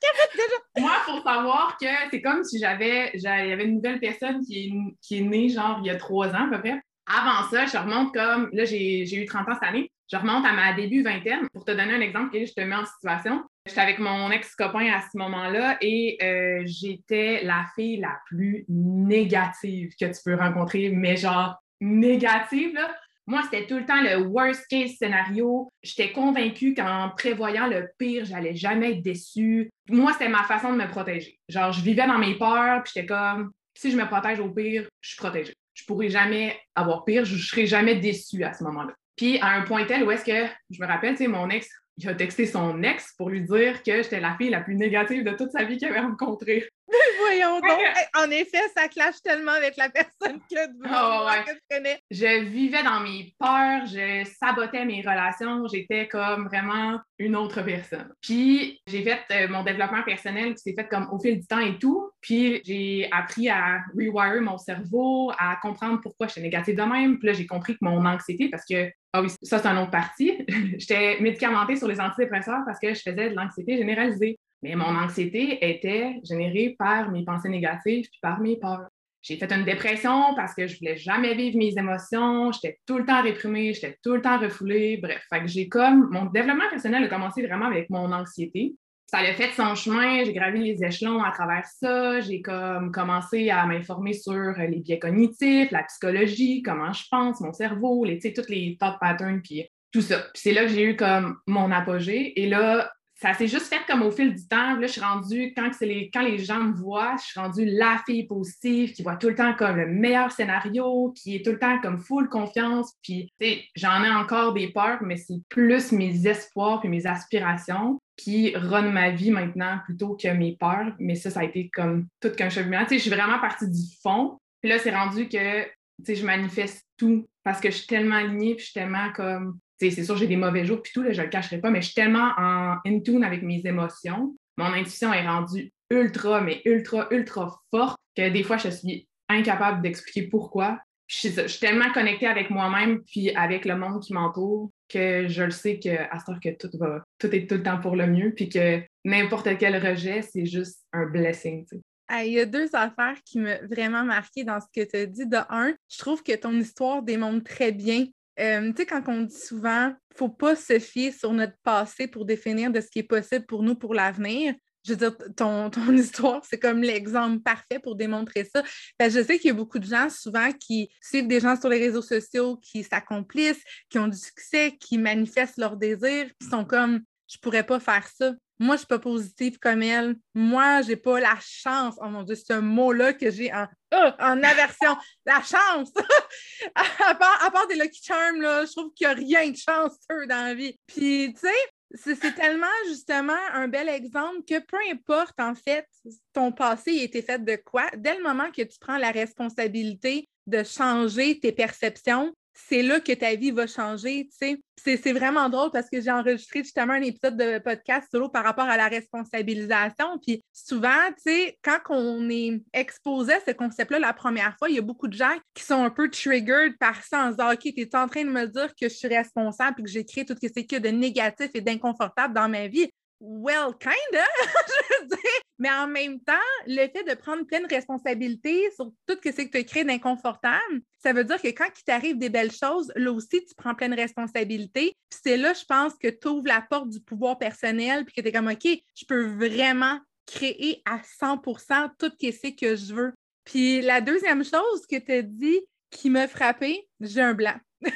Moi, 0.80 0.92
il 1.08 1.12
faut 1.12 1.22
savoir 1.22 1.78
que 1.80 1.88
c'est 2.12 2.22
comme 2.22 2.44
si 2.44 2.60
j'avais, 2.60 3.12
il 3.14 3.22
y 3.22 3.28
avait 3.28 3.66
une 3.66 3.76
nouvelle 3.76 4.00
personne 4.00 4.44
qui 4.46 4.66
est, 4.66 4.72
qui 5.02 5.20
est 5.20 5.22
née, 5.22 5.50
genre, 5.50 5.80
il 5.84 5.88
y 5.88 5.90
a 5.90 5.96
trois 5.96 6.30
ans 6.30 6.48
à 6.48 6.50
peu 6.50 6.60
près. 6.60 6.82
Avant 7.06 7.48
ça, 7.50 7.66
je 7.66 7.78
remonte 7.78 8.14
comme, 8.14 8.50
là, 8.54 8.66
j'ai 8.66 9.04
eu 9.16 9.26
30 9.26 9.50
ans 9.50 9.54
cette 9.54 9.70
année, 9.70 9.92
je 10.12 10.18
remonte 10.18 10.46
à 10.46 10.54
ma 10.54 10.74
début 10.74 11.04
vingtaine. 11.04 11.48
Pour 11.54 11.66
te 11.66 11.72
donner 11.72 11.94
un 11.94 12.02
exemple, 12.02 12.34
je 12.34 12.54
te 12.54 12.62
mets 12.62 12.76
en 12.76 12.86
situation. 12.86 13.44
J'étais 13.66 13.82
avec 13.82 14.00
mon 14.00 14.30
ex-copain 14.30 14.92
à 14.92 15.02
ce 15.02 15.18
moment-là 15.18 15.78
et 15.80 16.18
euh, 16.22 16.64
j'étais 16.66 17.44
la 17.44 17.66
fille 17.76 17.98
la 17.98 18.20
plus 18.26 18.66
négative 18.68 19.94
que 20.00 20.06
tu 20.06 20.20
peux 20.26 20.36
rencontrer, 20.36 20.90
mais 20.90 21.16
genre 21.16 21.56
négative, 21.80 22.74
là. 22.74 22.94
Moi, 23.26 23.42
c'était 23.44 23.66
tout 23.66 23.78
le 23.78 23.86
temps 23.86 24.02
le 24.02 24.18
worst 24.28 24.68
case 24.68 24.98
scénario. 24.98 25.72
J'étais 25.82 26.12
convaincue 26.12 26.74
qu'en 26.74 27.10
prévoyant 27.16 27.68
le 27.68 27.90
pire, 27.98 28.26
j'allais 28.26 28.54
jamais 28.54 28.92
être 28.92 29.02
déçue. 29.02 29.70
Moi, 29.90 30.12
c'était 30.12 30.28
ma 30.28 30.44
façon 30.44 30.74
de 30.74 30.78
me 30.78 30.88
protéger. 30.90 31.40
Genre, 31.48 31.72
je 31.72 31.82
vivais 31.82 32.06
dans 32.06 32.18
mes 32.18 32.38
peurs, 32.38 32.84
puis 32.84 32.92
j'étais 32.94 33.08
comme, 33.08 33.52
si 33.76 33.92
je 33.92 33.98
me 33.98 34.06
protège 34.06 34.42
au 34.42 34.50
pire, 34.50 34.90
je 35.00 35.10
suis 35.10 35.18
protégée. 35.18 35.54
Je 35.74 35.86
pourrais 35.86 36.10
jamais 36.10 36.60
avoir 36.76 37.06
pire, 37.06 37.24
je, 37.24 37.36
ne 37.36 37.40
serais 37.40 37.66
jamais 37.66 37.96
déçue 37.96 38.44
à 38.44 38.52
ce 38.52 38.64
moment-là. 38.66 38.94
Puis 39.16 39.40
à 39.40 39.54
un 39.54 39.62
point 39.62 39.86
tel 39.86 40.04
où 40.04 40.12
est-ce 40.12 40.26
que, 40.26 40.52
je 40.70 40.82
me 40.82 40.88
rappelle, 40.88 41.16
tu 41.16 41.24
sais, 41.24 41.28
mon 41.28 41.50
ex, 41.50 41.70
il 41.98 42.10
a 42.10 42.16
texté 42.16 42.46
son 42.46 42.82
ex 42.82 43.14
pour 43.18 43.30
lui 43.30 43.42
dire 43.42 43.84
que 43.84 44.02
j'étais 44.02 44.20
la 44.20 44.36
fille 44.36 44.50
la 44.50 44.62
plus 44.62 44.76
négative 44.76 45.24
de 45.24 45.32
toute 45.32 45.52
sa 45.52 45.64
vie 45.64 45.78
qu'il 45.78 45.88
avait 45.88 46.00
rencontrée. 46.00 46.68
Voyons 47.20 47.60
donc. 47.60 47.82
En 48.16 48.30
effet, 48.32 48.62
ça 48.76 48.88
clash 48.88 49.16
tellement 49.24 49.52
avec 49.52 49.78
la 49.78 49.90
personne 49.90 50.40
que, 50.50 50.56
oh, 50.86 51.28
que 51.46 51.52
tu 51.52 51.62
connais. 51.70 52.00
Je 52.12 52.44
vivais 52.44 52.84
dans 52.84 53.00
mes 53.00 53.34
peurs, 53.40 53.86
je 53.86 54.28
sabotais 54.40 54.86
mes 54.86 55.02
relations, 55.02 55.68
j'étais 55.68 56.08
comme 56.08 56.48
vraiment 56.48 57.00
une 57.18 57.36
autre 57.36 57.62
personne. 57.62 58.14
Puis 58.22 58.82
j'ai 58.88 59.04
fait 59.04 59.22
euh, 59.32 59.48
mon 59.48 59.64
développement 59.64 60.04
personnel 60.04 60.56
qui 60.56 60.60
s'est 60.60 60.76
fait 60.78 60.88
comme 60.88 61.08
au 61.12 61.20
fil 61.20 61.40
du 61.40 61.46
temps 61.46 61.60
et 61.60 61.78
tout. 61.78 62.10
Puis 62.22 62.62
j'ai 62.66 63.08
appris 63.12 63.50
à 63.50 63.82
rewire 63.96 64.42
mon 64.42 64.58
cerveau, 64.58 65.32
à 65.38 65.58
comprendre 65.62 66.02
pourquoi 66.02 66.28
j'étais 66.28 66.42
négative 66.42 66.76
de 66.76 66.84
même. 66.84 67.18
Puis 67.20 67.28
là, 67.28 67.34
j'ai 67.34 67.46
compris 67.46 67.74
que 67.74 67.80
mon 67.82 68.06
anxiété, 68.06 68.50
parce 68.50 68.66
que 68.66 68.92
ah 69.16 69.22
oui, 69.22 69.30
ça, 69.44 69.60
c'est 69.60 69.68
un 69.68 69.80
autre 69.80 69.92
partie. 69.92 70.44
J'étais 70.80 71.20
médicamentée 71.20 71.76
sur 71.76 71.88
les 71.88 72.00
antidépresseurs 72.02 72.62
parce 72.66 72.80
que 72.80 72.96
je 72.96 73.00
faisais 73.00 73.30
de 73.30 73.36
l'anxiété 73.36 73.78
généralisée. 73.78 74.40
Mais 74.64 74.76
mon 74.76 74.96
anxiété 74.96 75.70
était 75.70 76.22
générée 76.24 76.76
par 76.80 77.12
mes 77.12 77.26
pensées 77.26 77.50
négatives 77.50 78.08
puis 78.10 78.20
par 78.22 78.40
mes 78.40 78.58
peurs. 78.58 78.88
J'ai 79.22 79.38
fait 79.38 79.52
une 79.54 79.64
dépression 79.64 80.36
parce 80.36 80.54
que 80.54 80.68
je 80.68 80.78
voulais 80.80 80.98
jamais 80.98 81.34
vivre 81.34 81.58
mes 81.58 81.78
émotions, 81.78 82.52
j'étais 82.52 82.80
tout 82.86 82.98
le 82.98 83.06
temps 83.06 83.22
réprimée, 83.22 83.74
j'étais 83.74 83.98
tout 84.04 84.16
le 84.16 84.22
temps 84.22 84.40
refoulée. 84.40 84.98
Bref, 85.02 85.22
fait 85.30 85.42
que 85.42 85.48
j'ai 85.48 85.70
comme 85.70 86.10
mon 86.12 86.26
développement 86.26 86.70
personnel 86.70 87.04
a 87.04 87.08
commencé 87.08 87.46
vraiment 87.46 87.66
avec 87.66 87.90
mon 87.90 88.12
anxiété. 88.12 88.76
Ça 89.08 89.20
a 89.20 89.34
fait 89.34 89.52
son 89.52 89.76
chemin, 89.76 90.24
j'ai 90.24 90.34
gravi 90.34 90.60
les 90.60 90.84
échelons 90.84 91.24
à 91.24 91.32
travers 91.32 91.66
ça, 91.66 92.20
j'ai 92.20 92.42
comme 92.42 92.92
commencé 92.92 93.50
à 93.50 93.66
m'informer 93.66 94.14
sur 94.14 94.54
les 94.58 94.80
biais 94.80 95.00
cognitifs, 95.00 95.72
la 95.72 95.84
psychologie, 95.84 96.62
comment 96.64 96.92
je 96.92 97.04
pense, 97.12 97.40
mon 97.40 97.54
cerveau, 97.54 98.04
les, 98.06 98.20
tous 98.20 98.50
les 98.50 98.76
thought 98.80 98.98
patterns, 99.00 99.42
puis 99.42 99.70
tout 99.92 100.02
ça. 100.02 100.20
Puis 100.34 100.42
c'est 100.42 100.54
là 100.54 100.64
que 100.64 100.70
j'ai 100.70 100.84
eu 100.84 100.96
comme 100.96 101.38
mon 101.48 101.72
apogée. 101.72 102.42
Et 102.42 102.50
là, 102.50 102.92
ça 103.24 103.34
s'est 103.34 103.48
juste 103.48 103.68
fait 103.68 103.80
comme 103.88 104.02
au 104.02 104.12
fil 104.12 104.36
du 104.36 104.46
temps. 104.50 104.76
Là, 104.76 104.86
je 104.86 104.92
suis 104.92 105.02
rendue, 105.02 105.54
quand, 105.56 105.72
les, 105.80 106.38
gens 106.40 106.60
me 106.60 106.74
voient, 106.74 107.16
je 107.18 107.24
suis 107.24 107.40
rendue 107.40 107.64
la 107.66 108.02
fille 108.06 108.26
positive 108.26 108.92
qui 108.92 109.02
voit 109.02 109.16
tout 109.16 109.30
le 109.30 109.36
temps 109.36 109.54
comme 109.54 109.78
le 109.78 109.88
meilleur 109.88 110.30
scénario, 110.34 111.14
qui 111.16 111.38
est 111.38 111.46
tout 111.46 111.52
le 111.52 111.60
temps 111.60 111.80
comme 111.80 112.00
full 112.00 112.28
confiance. 112.28 112.92
Puis, 113.02 113.32
j'en 113.78 114.04
ai 114.04 114.10
encore 114.10 114.54
des 114.54 114.74
peurs, 114.74 115.02
mais 115.02 115.16
c'est 115.16 115.40
plus 115.48 115.94
mes 115.94 116.28
espoirs 116.28 116.82
puis 116.82 116.90
mes 116.90 117.08
aspirations 117.08 117.98
qui 118.18 118.54
run 118.58 118.92
ma 118.92 119.12
vie 119.12 119.32
maintenant 119.32 119.80
plutôt 119.86 120.18
que 120.18 120.28
mes 120.28 120.58
peurs. 120.58 120.94
Mais 121.00 121.16
ça, 121.16 121.30
ça 121.30 121.40
a 121.40 121.44
été 121.46 121.70
comme 121.74 122.08
tout 122.20 122.32
qu'un 122.32 122.50
cheminement. 122.50 122.86
Je 122.92 122.98
suis 122.98 123.10
vraiment 123.10 123.40
partie 123.40 123.70
du 123.70 123.84
fond. 124.02 124.38
Puis 124.60 124.70
là, 124.70 124.80
c'est 124.80 124.94
rendu 124.94 125.30
que 125.30 125.66
je 126.06 126.26
manifeste 126.26 126.86
tout 126.98 127.26
parce 127.46 127.62
que 127.62 127.72
je 127.72 127.78
suis 127.78 127.88
tellement 127.88 128.18
alignée, 128.18 128.56
puis 128.56 128.66
je 128.66 128.72
suis 128.72 128.80
tellement 128.82 129.14
comme 129.14 129.60
c'est 129.80 130.04
sûr, 130.04 130.16
j'ai 130.18 130.28
des 130.28 130.38
mauvais 130.38 130.66
jours, 130.66 130.82
puis 130.82 130.92
tout, 130.94 131.04
là, 131.04 131.12
je 131.12 131.22
le 131.22 131.30
cacherai 131.30 131.60
pas, 131.60 131.70
mais 131.70 131.82
je 131.82 131.88
suis 131.88 131.96
tellement 131.96 132.32
en 132.38 132.78
in 132.86 133.00
tune 133.00 133.24
avec 133.24 133.44
mes 133.44 133.62
émotions. 133.66 134.36
Mon 134.58 134.66
intuition 134.66 135.14
est 135.14 135.28
rendue 135.28 135.72
ultra, 135.90 136.42
mais 136.42 136.62
ultra, 136.66 137.08
ultra 137.12 137.60
forte 137.72 138.00
que 138.16 138.30
des 138.30 138.44
fois, 138.44 138.58
je 138.58 138.70
suis 138.70 139.08
incapable 139.30 139.82
d'expliquer 139.82 140.28
pourquoi. 140.28 140.80
Je 141.08 141.28
suis, 141.28 141.60
tellement 141.60 141.92
connectée 141.92 142.28
avec 142.28 142.50
moi-même 142.50 143.04
puis 143.04 143.36
avec 143.36 143.66
le 143.66 143.76
monde 143.76 144.02
qui 144.02 144.14
m'entoure 144.14 144.72
que 144.90 145.28
je 145.28 145.44
le 145.44 145.52
sais 145.52 145.78
qu'à 145.78 146.10
ce 146.18 146.26
temps 146.26 146.40
que 146.40 146.50
tout 146.50 146.70
va, 146.78 147.04
tout 147.20 147.34
est 147.36 147.48
tout 147.48 147.56
le 147.56 147.64
temps 147.64 147.80
pour 147.80 147.96
le 147.96 148.08
mieux, 148.08 148.34
puis 148.34 148.50
que 148.50 148.82
n'importe 149.04 149.58
quel 149.58 149.76
rejet, 149.86 150.22
c'est 150.22 150.46
juste 150.46 150.80
un 150.94 151.06
blessing. 151.06 151.66
Il 152.12 152.34
y 152.34 152.40
a 152.40 152.46
deux 152.46 152.70
affaires 152.74 153.18
qui 153.26 153.40
m'ont 153.40 153.58
vraiment 153.70 154.04
marqué 154.04 154.44
dans 154.44 154.60
ce 154.60 154.68
que 154.74 154.88
tu 154.88 154.96
as 154.96 155.06
dit. 155.06 155.26
De 155.26 155.38
un, 155.50 155.74
je 155.90 155.98
trouve 155.98 156.22
que 156.22 156.36
ton 156.36 156.54
histoire 156.54 157.02
démontre 157.02 157.44
très 157.44 157.72
bien 157.72 158.06
Tu 158.38 158.74
sais, 158.78 158.86
quand 158.86 159.04
on 159.08 159.22
dit 159.22 159.38
souvent, 159.38 159.90
il 159.90 160.14
ne 160.14 160.18
faut 160.18 160.30
pas 160.30 160.56
se 160.56 160.80
fier 160.80 161.12
sur 161.12 161.34
notre 161.34 161.58
passé 161.64 162.08
pour 162.08 162.26
définir 162.26 162.72
de 162.72 162.82
ce 162.82 162.88
qui 162.88 163.00
est 163.00 163.04
possible 163.04 163.46
pour 163.46 163.64
nous 163.64 163.76
pour 163.76 163.94
l'avenir. 163.94 164.56
Je 164.86 164.94
veux 164.94 164.98
dire, 164.98 165.16
ton, 165.36 165.70
ton 165.70 165.94
histoire, 165.94 166.44
c'est 166.44 166.60
comme 166.60 166.82
l'exemple 166.82 167.40
parfait 167.42 167.80
pour 167.80 167.96
démontrer 167.96 168.46
ça. 168.46 168.64
je 169.00 169.24
sais 169.24 169.40
qu'il 169.40 169.48
y 169.48 169.52
a 169.52 169.54
beaucoup 169.54 169.80
de 169.80 169.86
gens 169.86 170.10
souvent 170.10 170.52
qui 170.52 170.90
suivent 171.02 171.28
des 171.28 171.40
gens 171.40 171.60
sur 171.60 171.70
les 171.70 171.80
réseaux 171.80 172.02
sociaux, 172.02 172.58
qui 172.58 172.84
s'accomplissent, 172.84 173.64
qui 173.90 174.00
ont 174.00 174.08
du 174.08 174.18
succès, 174.18 174.76
qui 174.80 174.98
manifestent 174.98 175.58
leurs 175.58 175.78
désirs, 175.78 176.30
qui 176.40 176.48
sont 176.48 176.66
comme 176.66 177.02
je 177.28 177.38
pourrais 177.40 177.66
pas 177.66 177.80
faire 177.80 178.08
ça. 178.08 178.34
Moi, 178.60 178.76
je 178.76 178.80
suis 178.80 178.88
pas 178.88 179.00
positive 179.00 179.58
comme 179.60 179.82
elle. 179.82 180.16
Moi, 180.34 180.82
j'ai 180.84 180.96
pas 180.96 181.20
la 181.20 181.38
chance. 181.42 181.96
Oh 182.00 182.08
mon 182.08 182.24
Dieu, 182.24 182.36
ce 182.36 182.54
mot-là 182.60 183.14
que 183.14 183.32
j'ai 183.32 183.52
en, 183.52 183.68
euh, 183.94 184.12
en 184.20 184.44
aversion. 184.44 184.96
la 185.26 185.42
chance! 185.42 185.92
à, 186.76 187.16
part, 187.16 187.68
des 187.68 187.76
Lucky 187.76 188.02
Charms, 188.04 188.42
là, 188.42 188.66
je 188.66 188.72
trouve 188.72 188.94
qu'il 188.94 189.08
n'y 189.08 189.14
a 189.14 189.16
rien 189.16 189.50
de 189.50 189.58
chanceux 189.58 190.28
dans 190.28 190.48
la 190.48 190.54
vie. 190.54 190.80
Puis, 190.88 191.34
tu 191.34 191.48
sais, 191.48 192.16
c'est 192.16 192.34
tellement 192.34 192.66
justement 192.88 193.38
un 193.54 193.68
bel 193.68 193.88
exemple 193.90 194.44
que 194.48 194.60
peu 194.60 194.78
importe 194.92 195.40
en 195.40 195.54
fait 195.54 195.88
ton 196.34 196.52
passé 196.52 197.00
a 197.00 197.04
été 197.04 197.22
fait 197.22 197.44
de 197.44 197.56
quoi, 197.56 197.86
dès 197.96 198.18
le 198.18 198.24
moment 198.24 198.50
que 198.52 198.64
tu 198.64 198.80
prends 198.80 198.98
la 198.98 199.12
responsabilité 199.12 200.28
de 200.48 200.64
changer 200.64 201.40
tes 201.40 201.52
perceptions, 201.52 202.34
c'est 202.54 202.84
là 202.84 203.00
que 203.00 203.12
ta 203.14 203.36
vie 203.36 203.52
va 203.52 203.68
changer, 203.68 204.28
tu 204.28 204.38
sais. 204.38 204.98
C'est 204.98 205.14
vraiment 205.14 205.50
drôle 205.50 205.72
parce 205.72 205.90
que 205.90 206.02
j'ai 206.02 206.12
enregistré 206.12 206.64
justement 206.64 206.94
un 206.94 207.02
épisode 207.02 207.38
de 207.38 207.60
podcast 207.60 208.08
solo 208.12 208.30
par 208.30 208.44
rapport 208.44 208.66
à 208.66 208.76
la 208.76 208.88
responsabilisation. 208.88 210.20
Puis 210.22 210.44
souvent, 210.52 210.90
tu 211.16 211.32
sais, 211.32 211.58
quand 211.64 211.80
on 211.90 212.30
est 212.30 212.62
exposé 212.74 213.34
à 213.34 213.40
ce 213.40 213.52
concept-là 213.52 214.00
la 214.00 214.14
première 214.14 214.58
fois, 214.58 214.70
il 214.70 214.76
y 214.76 214.80
a 214.80 214.82
beaucoup 214.82 215.08
de 215.08 215.16
gens 215.16 215.36
qui 215.54 215.64
sont 215.64 215.84
un 215.84 215.90
peu 215.90 216.10
triggered 216.10 216.78
par 216.80 217.04
ça 217.04 217.26
en 217.26 217.30
disant 217.32 217.54
OK, 217.54 217.62
tu 217.62 217.82
es 217.82 217.96
en 217.96 218.08
train 218.08 218.26
de 218.26 218.30
me 218.30 218.46
dire 218.46 218.70
que 218.76 218.90
je 218.90 218.94
suis 218.94 219.08
responsable 219.08 219.80
et 219.80 219.84
que 219.84 219.90
j'ai 219.90 220.06
créé 220.06 220.26
tout 220.26 220.36
ce 220.42 220.48
qui 220.48 220.76
est 220.76 220.80
de 220.80 220.90
négatif 220.90 221.50
et 221.54 221.62
d'inconfortable 221.62 222.34
dans 222.34 222.50
ma 222.50 222.68
vie. 222.68 222.90
Well, 223.26 223.74
kinda, 223.80 223.94
je 224.68 225.00
veux 225.00 225.08
dire. 225.08 225.42
Mais 225.58 225.70
en 225.70 225.88
même 225.88 226.20
temps, 226.20 226.34
le 226.68 226.90
fait 226.90 227.06
de 227.08 227.14
prendre 227.14 227.46
pleine 227.46 227.66
responsabilité 227.68 228.70
sur 228.76 228.92
tout 229.08 229.18
ce 229.24 229.32
que 229.32 229.50
tu 229.50 229.58
as 229.58 229.64
créé 229.64 229.86
d'inconfortable, 229.86 230.82
ça 231.02 231.14
veut 231.14 231.24
dire 231.24 231.42
que 231.42 231.48
quand 231.48 231.70
il 231.74 231.84
t'arrive 231.86 232.18
des 232.18 232.28
belles 232.28 232.52
choses, 232.52 232.92
là 232.98 233.14
aussi, 233.14 233.46
tu 233.46 233.56
prends 233.56 233.76
pleine 233.76 233.94
responsabilité. 233.94 234.94
Puis 235.10 235.20
c'est 235.24 235.38
là, 235.38 235.54
je 235.54 235.64
pense, 235.64 235.94
que 235.94 236.10
tu 236.10 236.28
ouvres 236.28 236.50
la 236.50 236.60
porte 236.70 236.90
du 236.90 237.00
pouvoir 237.00 237.38
personnel, 237.38 238.04
puis 238.04 238.14
que 238.14 238.20
tu 238.20 238.28
es 238.28 238.32
comme, 238.34 238.50
OK, 238.50 238.66
je 238.66 239.06
peux 239.08 239.26
vraiment 239.26 240.02
créer 240.26 240.82
à 240.84 240.98
100% 240.98 241.92
tout 241.98 242.12
ce 242.20 242.50
que 242.50 242.76
je 242.76 242.94
veux. 242.94 243.14
Puis 243.46 243.80
la 243.82 244.02
deuxième 244.02 244.44
chose 244.44 244.86
que 244.86 244.98
tu 244.98 245.14
as 245.14 245.22
dit 245.22 245.62
qui 245.92 246.10
m'a 246.10 246.28
frappé, 246.28 246.90
j'ai 247.00 247.22
un 247.22 247.34
blanc. 247.34 247.56
ça, 247.84 247.90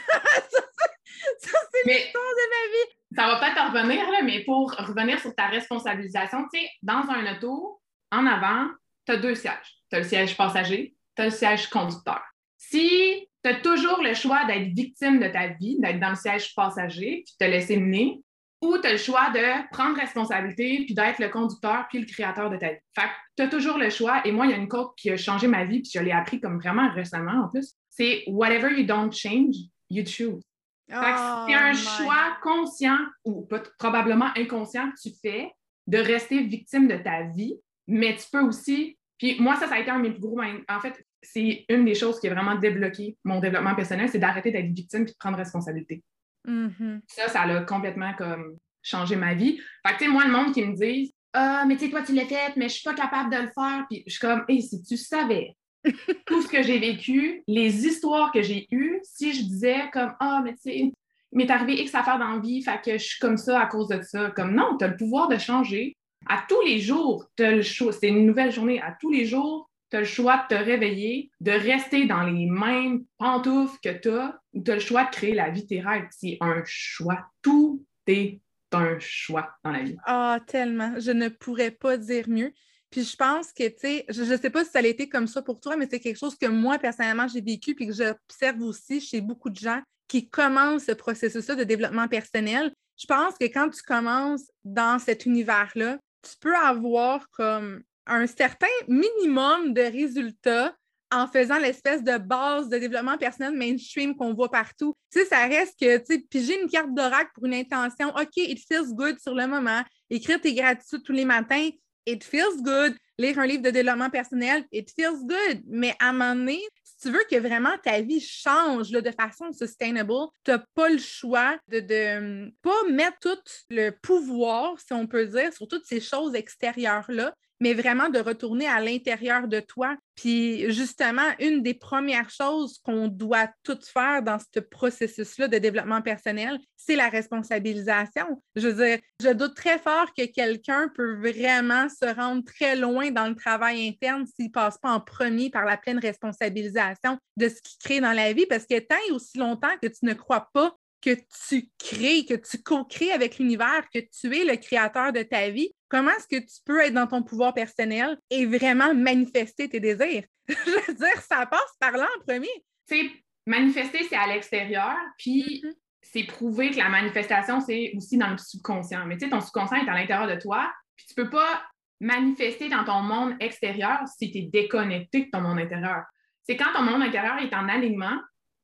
c'est 1.41 1.85
l'histoire 1.85 2.23
de 2.23 2.49
ma 2.49 2.71
vie 2.71 2.97
ça 3.17 3.25
va 3.25 3.39
peut-être 3.39 3.71
revenir, 3.71 4.05
mais 4.23 4.43
pour 4.43 4.71
revenir 4.73 5.19
sur 5.19 5.33
ta 5.33 5.47
responsabilisation, 5.47 6.45
tu 6.53 6.59
sais, 6.59 6.69
dans 6.83 7.03
un 7.09 7.35
auto, 7.35 7.81
en 8.11 8.27
avant, 8.27 8.67
tu 9.07 9.13
as 9.13 9.17
deux 9.17 9.33
sièges. 9.33 9.81
Tu 9.89 9.95
as 9.95 9.99
le 9.99 10.05
siège 10.05 10.37
passager, 10.37 10.95
tu 11.15 11.21
as 11.23 11.25
le 11.25 11.31
siège 11.31 11.67
conducteur. 11.67 12.21
Si 12.57 13.27
tu 13.43 13.49
as 13.49 13.55
toujours 13.55 14.03
le 14.03 14.13
choix 14.13 14.45
d'être 14.45 14.67
victime 14.75 15.19
de 15.19 15.27
ta 15.29 15.47
vie, 15.47 15.79
d'être 15.79 15.99
dans 15.99 16.11
le 16.11 16.15
siège 16.15 16.53
passager, 16.53 17.23
puis 17.25 17.35
te 17.39 17.45
laisser 17.45 17.77
mener, 17.77 18.21
ou 18.61 18.77
tu 18.77 18.87
as 18.87 18.91
le 18.91 18.97
choix 18.97 19.31
de 19.31 19.67
prendre 19.71 19.97
responsabilité, 19.97 20.83
puis 20.85 20.93
d'être 20.93 21.17
le 21.17 21.29
conducteur, 21.29 21.87
puis 21.89 21.99
le 21.99 22.05
créateur 22.05 22.51
de 22.51 22.57
ta 22.57 22.69
vie. 22.69 22.79
Fait 22.95 23.09
tu 23.35 23.43
as 23.43 23.47
toujours 23.47 23.79
le 23.79 23.89
choix. 23.89 24.21
Et 24.25 24.31
moi, 24.31 24.45
il 24.45 24.51
y 24.51 24.53
a 24.53 24.57
une 24.57 24.67
quote 24.67 24.93
qui 24.95 25.09
a 25.09 25.17
changé 25.17 25.47
ma 25.47 25.65
vie, 25.65 25.81
puis 25.81 25.91
je 25.91 25.99
l'ai 25.99 26.11
appris 26.11 26.39
comme 26.39 26.59
vraiment 26.59 26.91
récemment 26.91 27.45
en 27.45 27.49
plus. 27.49 27.73
C'est 27.89 28.25
Whatever 28.27 28.79
you 28.79 28.85
don't 28.85 29.11
change, 29.11 29.55
you 29.89 30.05
choose 30.05 30.46
c'est 30.89 30.95
un 30.95 31.73
oh 31.73 31.75
choix 31.75 32.37
conscient 32.41 32.99
ou 33.25 33.47
probablement 33.77 34.29
inconscient 34.35 34.89
que 34.91 35.09
tu 35.09 35.15
fais 35.21 35.51
de 35.85 35.97
rester 35.97 36.43
victime 36.43 36.87
de 36.87 36.97
ta 36.97 37.23
vie, 37.23 37.55
mais 37.87 38.15
tu 38.15 38.25
peux 38.31 38.41
aussi. 38.41 38.97
Puis 39.17 39.39
moi, 39.39 39.55
ça, 39.55 39.67
ça 39.67 39.75
a 39.75 39.79
été 39.79 39.89
un 39.89 39.97
de 39.97 40.03
mes 40.03 40.11
plus 40.11 40.21
gros. 40.21 40.39
En 40.69 40.79
fait, 40.79 41.05
c'est 41.21 41.65
une 41.69 41.85
des 41.85 41.95
choses 41.95 42.19
qui 42.19 42.27
a 42.27 42.33
vraiment 42.33 42.55
débloqué 42.55 43.17
mon 43.23 43.39
développement 43.39 43.75
personnel, 43.75 44.09
c'est 44.09 44.19
d'arrêter 44.19 44.51
d'être 44.51 44.71
victime 44.71 45.03
et 45.03 45.05
de 45.05 45.15
prendre 45.19 45.37
responsabilité. 45.37 46.03
Mm-hmm. 46.47 47.01
Ça, 47.07 47.27
ça 47.27 47.41
a 47.41 47.61
complètement 47.61 48.13
comme 48.13 48.57
changé 48.81 49.15
ma 49.15 49.33
vie. 49.33 49.59
Fait 49.85 49.93
que, 49.93 49.99
tu 49.99 50.05
sais, 50.05 50.11
moi, 50.11 50.25
le 50.25 50.31
monde 50.31 50.53
qui 50.53 50.63
me 50.63 50.75
dit 50.75 51.13
Ah, 51.33 51.65
mais 51.67 51.75
tu 51.75 51.85
sais, 51.85 51.91
toi, 51.91 52.03
tu 52.03 52.13
l'as 52.13 52.25
fait, 52.25 52.55
mais 52.55 52.69
je 52.69 52.75
suis 52.75 52.83
pas 52.83 52.93
capable 52.93 53.31
de 53.31 53.41
le 53.41 53.51
faire. 53.53 53.85
Puis 53.89 54.03
je 54.05 54.11
suis 54.11 54.19
comme, 54.19 54.45
hé, 54.47 54.61
si 54.61 54.81
tu 54.83 54.95
savais 54.97 55.55
tout 56.25 56.41
ce 56.41 56.47
que 56.47 56.63
j'ai 56.63 56.79
vécu, 56.79 57.43
les 57.47 57.85
histoires 57.85 58.31
que 58.31 58.41
j'ai 58.41 58.67
eues, 58.71 58.99
si 59.03 59.33
je 59.33 59.43
disais 59.43 59.89
comme 59.91 60.13
Ah, 60.19 60.41
mais 60.43 60.53
tu 60.53 60.61
sais, 60.63 60.77
il 60.77 60.93
m'est 61.31 61.49
arrivé 61.51 61.81
X 61.81 61.93
affaires 61.95 62.19
dans 62.19 62.31
la 62.31 62.39
vie, 62.39 62.61
fait 62.61 62.79
que 62.83 62.97
je 62.97 63.03
suis 63.03 63.19
comme 63.19 63.37
ça 63.37 63.61
à 63.61 63.65
cause 63.67 63.87
de 63.87 64.01
ça. 64.01 64.31
Comme 64.31 64.55
non, 64.55 64.77
tu 64.77 64.85
as 64.85 64.89
le 64.89 64.97
pouvoir 64.97 65.27
de 65.27 65.37
changer. 65.37 65.95
À 66.27 66.43
tous 66.47 66.61
les 66.61 66.79
jours, 66.79 67.25
as 67.39 67.51
le 67.51 67.61
choix. 67.61 67.91
C'est 67.91 68.09
une 68.09 68.25
nouvelle 68.25 68.51
journée. 68.51 68.81
À 68.81 68.95
tous 68.99 69.11
les 69.11 69.25
jours, 69.25 69.69
tu 69.89 69.97
as 69.97 69.99
le 70.01 70.05
choix 70.05 70.45
de 70.49 70.55
te 70.55 70.61
réveiller, 70.61 71.31
de 71.39 71.51
rester 71.51 72.05
dans 72.05 72.23
les 72.23 72.45
mêmes 72.45 73.05
pantoufles 73.17 73.77
que 73.83 73.97
tu 73.97 74.09
as, 74.09 74.39
ou 74.53 74.63
tu 74.63 74.71
as 74.71 74.75
le 74.75 74.81
choix 74.81 75.05
de 75.05 75.11
créer 75.11 75.33
la 75.33 75.49
vie 75.49 75.63
de 75.63 75.67
tes. 75.67 75.83
C'est 76.11 76.37
un 76.41 76.61
choix. 76.65 77.25
Tout 77.41 77.85
est 78.07 78.41
un 78.71 78.97
choix 78.99 79.49
dans 79.63 79.71
la 79.71 79.83
vie. 79.83 79.97
Ah, 80.05 80.39
tellement. 80.45 80.93
Je 80.99 81.11
ne 81.11 81.29
pourrais 81.29 81.71
pas 81.71 81.97
dire 81.97 82.27
mieux. 82.27 82.51
Puis 82.89 83.03
je 83.03 83.15
pense 83.15 83.51
que, 83.51 83.67
tu 83.67 83.79
sais, 83.79 84.05
je 84.09 84.23
ne 84.23 84.37
sais 84.37 84.49
pas 84.49 84.63
si 84.63 84.71
ça 84.71 84.79
a 84.79 84.83
été 84.83 85.09
comme 85.09 85.27
ça 85.27 85.41
pour 85.41 85.59
toi, 85.59 85.75
mais 85.75 85.87
c'est 85.89 85.99
quelque 85.99 86.17
chose 86.17 86.37
que 86.37 86.45
moi, 86.45 86.79
personnellement, 86.79 87.27
j'ai 87.27 87.41
vécu 87.41 87.75
puis 87.75 87.87
que 87.87 87.93
j'observe 87.93 88.61
aussi 88.61 89.01
chez 89.01 89.21
beaucoup 89.21 89.49
de 89.49 89.57
gens 89.57 89.81
qui 90.07 90.29
commencent 90.29 90.85
ce 90.85 90.93
processus-là 90.93 91.55
de 91.55 91.63
développement 91.63 92.07
personnel. 92.07 92.71
Je 92.97 93.05
pense 93.05 93.35
que 93.37 93.45
quand 93.45 93.69
tu 93.69 93.81
commences 93.83 94.49
dans 94.63 94.99
cet 94.99 95.25
univers-là, 95.25 95.97
tu 96.21 96.31
peux 96.39 96.55
avoir 96.55 97.29
comme 97.31 97.83
un 98.05 98.25
certain 98.25 98.67
minimum 98.87 99.73
de 99.73 99.81
résultats 99.81 100.73
en 101.11 101.27
faisant 101.27 101.57
l'espèce 101.57 102.03
de 102.03 102.17
base 102.17 102.69
de 102.69 102.77
développement 102.77 103.17
personnel 103.17 103.53
mainstream 103.53 104.15
qu'on 104.15 104.33
voit 104.33 104.51
partout. 104.51 104.93
Tu 105.11 105.19
sais, 105.19 105.25
ça 105.25 105.45
reste 105.45 105.79
que, 105.79 105.97
tu 105.99 106.05
sais, 106.05 106.19
piger 106.29 106.61
une 106.61 106.69
carte 106.69 106.93
d'oracle 106.93 107.31
pour 107.33 107.45
une 107.45 107.53
intention, 107.53 108.09
OK, 108.09 108.35
it 108.37 108.59
feels 108.67 108.93
good 108.93 109.17
sur 109.19 109.33
le 109.33 109.47
moment, 109.47 109.83
écrire 110.09 110.41
tes 110.41 110.53
gratitudes 110.53 111.03
tous 111.03 111.13
les 111.13 111.25
matins, 111.25 111.69
it 112.07 112.23
feels 112.23 112.61
good. 112.63 112.95
Lire 113.19 113.37
un 113.39 113.45
livre 113.45 113.63
de 113.63 113.69
développement 113.69 114.09
personnel, 114.09 114.63
it 114.71 114.91
feels 114.91 115.23
good. 115.23 115.61
Mais 115.67 115.95
à 115.99 116.09
un 116.09 116.13
moment 116.13 116.35
donné, 116.35 116.61
si 116.83 116.95
tu 117.01 117.11
veux 117.11 117.23
que 117.29 117.35
vraiment 117.35 117.77
ta 117.83 118.01
vie 118.01 118.21
change 118.21 118.89
de 118.91 119.11
façon 119.11 119.51
sustainable, 119.51 120.13
tu 120.43 120.51
n'as 120.51 120.63
pas 120.73 120.89
le 120.89 120.97
choix 120.97 121.57
de 121.67 121.79
ne 121.79 122.49
pas 122.61 122.89
mettre 122.89 123.17
tout 123.21 123.51
le 123.69 123.91
pouvoir, 123.91 124.79
si 124.79 124.93
on 124.93 125.05
peut 125.05 125.25
dire, 125.25 125.53
sur 125.53 125.67
toutes 125.67 125.85
ces 125.85 125.99
choses 125.99 126.33
extérieures-là, 126.33 127.33
mais 127.59 127.73
vraiment 127.73 128.09
de 128.09 128.19
retourner 128.19 128.67
à 128.67 128.79
l'intérieur 128.79 129.47
de 129.47 129.59
toi. 129.59 129.95
Puis 130.15 130.71
justement, 130.71 131.27
une 131.39 131.61
des 131.61 131.73
premières 131.73 132.29
choses 132.29 132.79
qu'on 132.83 133.07
doit 133.07 133.49
toutes 133.63 133.85
faire 133.85 134.23
dans 134.23 134.37
ce 134.39 134.59
processus-là 134.59 135.47
de 135.47 135.57
développement 135.57 136.01
personnel, 136.01 136.59
c'est 136.75 136.95
la 136.95 137.09
responsabilisation. 137.09 138.41
Je 138.55 138.67
veux 138.67 138.85
dire, 138.85 138.99
je 139.21 139.29
doute 139.29 139.55
très 139.55 139.77
fort 139.77 140.13
que 140.17 140.25
quelqu'un 140.25 140.89
peut 140.95 141.17
vraiment 141.17 141.87
se 141.89 142.05
rendre 142.15 142.43
très 142.43 142.75
loin 142.75 143.11
dans 143.11 143.27
le 143.27 143.35
travail 143.35 143.87
interne 143.87 144.25
s'il 144.25 144.45
ne 144.45 144.51
passe 144.51 144.77
pas 144.77 144.91
en 144.91 144.99
premier 144.99 145.49
par 145.49 145.65
la 145.65 145.77
pleine 145.77 145.99
responsabilisation 145.99 147.17
de 147.35 147.49
ce 147.49 147.61
qu'il 147.61 147.77
crée 147.83 147.99
dans 147.99 148.13
la 148.13 148.33
vie, 148.33 148.45
parce 148.47 148.65
que 148.65 148.79
tant 148.79 148.95
et 149.09 149.11
aussi 149.11 149.37
longtemps 149.37 149.75
que 149.81 149.87
tu 149.87 150.05
ne 150.05 150.13
crois 150.13 150.49
pas 150.53 150.75
que 151.07 151.21
tu 151.47 151.69
crées, 151.79 152.25
que 152.25 152.33
tu 152.33 152.61
co-crées 152.61 153.13
avec 153.13 153.39
l'univers, 153.39 153.87
que 153.93 153.99
tu 153.99 154.35
es 154.35 154.43
le 154.43 154.57
créateur 154.57 155.13
de 155.13 155.23
ta 155.23 155.49
vie, 155.49 155.71
comment 155.87 156.11
est-ce 156.11 156.27
que 156.27 156.43
tu 156.43 156.61
peux 156.65 156.81
être 156.81 156.93
dans 156.93 157.07
ton 157.07 157.23
pouvoir 157.23 157.53
personnel 157.53 158.17
et 158.29 158.45
vraiment 158.45 158.93
manifester 158.93 159.69
tes 159.69 159.79
désirs? 159.79 160.25
Je 160.49 160.87
veux 160.87 160.93
dire, 160.93 161.21
ça 161.21 161.45
passe 161.45 161.73
par 161.79 161.93
là 161.93 162.07
en 162.17 162.25
premier. 162.25 162.49
Tu 162.89 163.09
manifester, 163.45 164.05
c'est 164.09 164.17
à 164.17 164.27
l'extérieur, 164.27 164.97
puis 165.17 165.61
mm-hmm. 165.63 165.73
c'est 166.01 166.23
prouver 166.25 166.71
que 166.71 166.77
la 166.77 166.89
manifestation, 166.89 167.61
c'est 167.61 167.93
aussi 167.95 168.17
dans 168.17 168.31
le 168.31 168.37
subconscient. 168.37 169.05
Mais 169.05 169.17
tu 169.17 169.25
sais, 169.25 169.31
ton 169.31 169.39
subconscient 169.39 169.77
est 169.77 169.89
à 169.89 169.93
l'intérieur 169.93 170.27
de 170.27 170.41
toi, 170.41 170.69
puis 170.97 171.05
tu 171.07 171.13
peux 171.15 171.29
pas 171.29 171.63
manifester 172.01 172.67
dans 172.67 172.83
ton 172.83 173.01
monde 173.01 173.35
extérieur 173.39 173.99
si 174.17 174.29
tu 174.29 174.39
es 174.39 174.41
déconnecté 174.41 175.25
de 175.25 175.29
ton 175.31 175.39
monde 175.39 175.59
intérieur. 175.59 176.03
C'est 176.43 176.57
quand 176.57 176.73
ton 176.73 176.81
monde 176.81 177.01
intérieur 177.01 177.37
est 177.37 177.53
en 177.53 177.69
alignement 177.69 178.19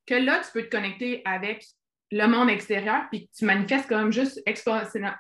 que 0.06 0.16
là, 0.16 0.42
tu 0.44 0.52
peux 0.52 0.64
te 0.64 0.70
connecter 0.70 1.22
avec 1.24 1.66
le 2.12 2.28
monde 2.28 2.50
extérieur, 2.50 3.06
puis 3.10 3.30
tu 3.36 3.46
manifestes 3.46 3.88
comme 3.88 4.12
juste 4.12 4.42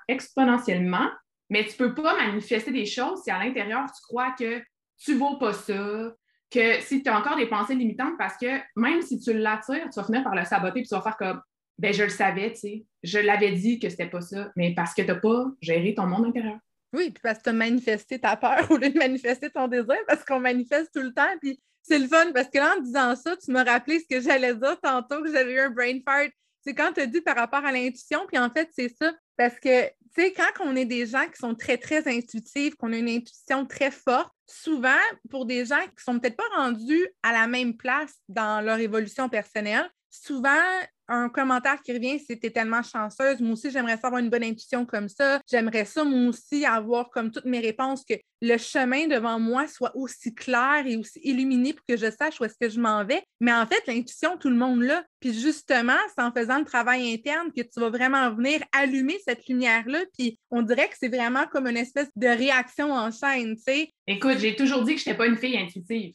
exponentiellement, 0.08 1.10
mais 1.50 1.66
tu 1.66 1.76
peux 1.76 1.94
pas 1.94 2.16
manifester 2.16 2.72
des 2.72 2.86
choses 2.86 3.22
si 3.24 3.32
à 3.32 3.44
l'intérieur, 3.44 3.86
tu 3.86 4.02
crois 4.08 4.32
que 4.38 4.62
tu 4.98 5.16
vaux 5.16 5.38
pas 5.38 5.54
ça, 5.54 6.14
que 6.52 6.82
si 6.82 7.02
tu 7.02 7.10
as 7.10 7.18
encore 7.18 7.36
des 7.36 7.48
pensées 7.48 7.76
limitantes, 7.76 8.18
parce 8.18 8.38
que 8.38 8.60
même 8.76 9.02
si 9.02 9.20
tu 9.20 9.34
l'attires, 9.34 9.90
tu 9.92 10.00
vas 10.00 10.06
finir 10.06 10.24
par 10.24 10.36
le 10.36 10.46
saboter, 10.46 10.82
puis 10.82 10.88
tu 10.88 10.96
vas 10.96 11.02
faire 11.02 11.18
comme, 11.18 11.42
ben 11.80 11.94
je 11.94 12.04
le 12.04 12.10
savais, 12.10 12.52
tu 12.52 12.60
sais, 12.60 12.86
je 13.02 13.20
l'avais 13.20 13.52
dit 13.52 13.80
que 13.80 13.90
c'était 13.90 14.10
pas 14.10 14.22
ça, 14.22 14.52
mais 14.56 14.74
parce 14.76 14.94
que 14.94 15.02
tu 15.02 15.08
n'as 15.08 15.16
pas 15.16 15.46
géré 15.62 15.96
ton 15.96 16.06
monde 16.06 16.26
intérieur. 16.26 16.60
Oui, 16.94 17.10
puis 17.10 17.22
parce 17.24 17.40
que 17.40 17.44
tu 17.44 17.50
as 17.50 17.54
manifesté 17.54 18.20
ta 18.20 18.38
peur 18.38 18.68
au 18.70 18.78
lieu 18.78 18.90
de 18.90 18.98
manifester 18.98 19.50
ton 19.50 19.68
désir, 19.68 19.98
parce 20.08 20.24
qu'on 20.24 20.40
manifeste 20.40 20.92
tout 20.94 21.02
le 21.02 21.14
temps, 21.14 21.38
puis 21.42 21.60
c'est 21.82 22.00
le 22.00 22.08
fun, 22.08 22.32
parce 22.34 22.50
que 22.50 22.60
là, 22.60 22.76
en 22.78 22.82
disant 22.82 23.16
ça, 23.16 23.36
tu 23.36 23.52
m'as 23.52 23.64
rappelé 23.64 24.00
ce 24.00 24.06
que 24.08 24.22
j'allais 24.22 24.56
dire 24.56 24.80
tantôt, 24.82 25.22
que 25.22 25.32
j'avais 25.32 25.54
eu 25.54 25.60
un 25.60 25.70
brain 25.72 26.00
fart 26.06 26.30
c'est 26.64 26.74
quand 26.74 26.94
tu 26.94 27.02
as 27.02 27.06
dit 27.06 27.22
par 27.22 27.36
rapport 27.36 27.66
à 27.66 27.72
l'intuition, 27.72 28.26
puis 28.28 28.38
en 28.38 28.50
fait, 28.50 28.70
c'est 28.74 28.90
ça. 28.90 29.12
Parce 29.38 29.60
que, 29.60 29.86
tu 29.88 29.94
sais, 30.16 30.34
quand 30.34 30.66
on 30.66 30.76
est 30.76 30.86
des 30.86 31.06
gens 31.06 31.26
qui 31.26 31.38
sont 31.38 31.56
très, 31.56 31.78
très 31.78 32.08
intuitifs, 32.08 32.76
qu'on 32.76 32.94
a 32.94 32.98
une 32.98 33.10
intuition 33.10 33.66
très 33.66 33.92
forte, 33.92 34.32
souvent, 34.46 34.90
pour 35.30 35.46
des 35.46 35.66
gens 35.66 35.82
qui 35.82 36.04
sont 36.04 36.20
peut-être 36.20 36.38
pas 36.38 36.56
rendus 36.56 37.08
à 37.24 37.34
la 37.34 37.48
même 37.48 37.76
place 37.76 38.14
dans 38.30 38.64
leur 38.64 38.78
évolution 38.80 39.28
personnelle, 39.30 39.90
souvent, 40.10 40.62
un 41.08 41.30
commentaire 41.30 41.82
qui 41.82 41.94
revient, 41.94 42.20
T'es 42.26 42.50
tellement 42.50 42.82
chanceuse. 42.82 43.40
Moi 43.40 43.54
aussi, 43.54 43.70
j'aimerais 43.72 43.98
ça 43.98 44.08
avoir 44.08 44.22
une 44.22 44.30
bonne 44.30 44.44
intuition 44.44 44.86
comme 44.86 45.08
ça. 45.08 45.40
J'aimerais 45.50 45.86
ça, 45.86 46.04
moi 46.04 46.30
aussi, 46.30 46.66
avoir 46.66 47.10
comme 47.10 47.32
toutes 47.32 47.46
mes 47.46 47.60
réponses, 47.60 48.04
que 48.04 48.16
le 48.42 48.58
chemin 48.58 49.08
devant 49.08 49.40
moi 49.40 49.68
soit 49.68 49.96
aussi 49.96 50.34
clair 50.34 50.84
et 50.86 50.98
aussi 50.98 51.20
illuminé 51.24 51.74
pour 51.74 51.86
que 51.88 51.96
je 51.96 52.12
sache 52.12 52.40
où 52.42 52.44
est-ce 52.46 52.58
que 52.60 52.70
je 52.70 52.80
m'en 52.80 53.06
vais. 53.06 53.24
Mais 53.40 53.54
en 53.54 53.66
fait, 53.66 53.82
l'intuition, 53.88 54.38
tout 54.38 54.50
le 54.50 54.56
monde 54.56 54.82
l'a. 54.82 55.04
Puis 55.20 55.34
justement, 55.34 55.98
c'est 56.14 56.24
en 56.24 56.32
faisant 56.32 56.60
le 56.60 56.66
travail 56.66 57.14
interne 57.14 57.52
que 57.56 57.62
tu 57.62 57.80
vas 57.80 57.90
vraiment 57.90 58.34
venir 58.34 58.62
allumer 58.74 59.18
cette 59.26 59.48
lumière-là. 59.48 60.00
Puis 60.18 60.40
on 60.52 60.62
dirait 60.62 60.90
que 60.90 60.96
c'est 61.00 61.08
vraiment 61.08 61.46
comme 61.48 61.68
une 61.68 61.78
espèce 61.78 62.10
de 62.16 62.28
réaction 62.28 62.92
en 62.92 63.12
chaîne, 63.12 63.56
tu 63.56 63.64
sais. 63.64 63.90
Écoute, 64.08 64.40
j'ai 64.40 64.56
toujours 64.56 64.84
dit 64.84 64.96
que 64.96 65.02
je 65.02 65.10
n'étais 65.10 65.18
pas 65.18 65.28
une 65.28 65.38
fille 65.38 65.58
intuitive. 65.58 66.14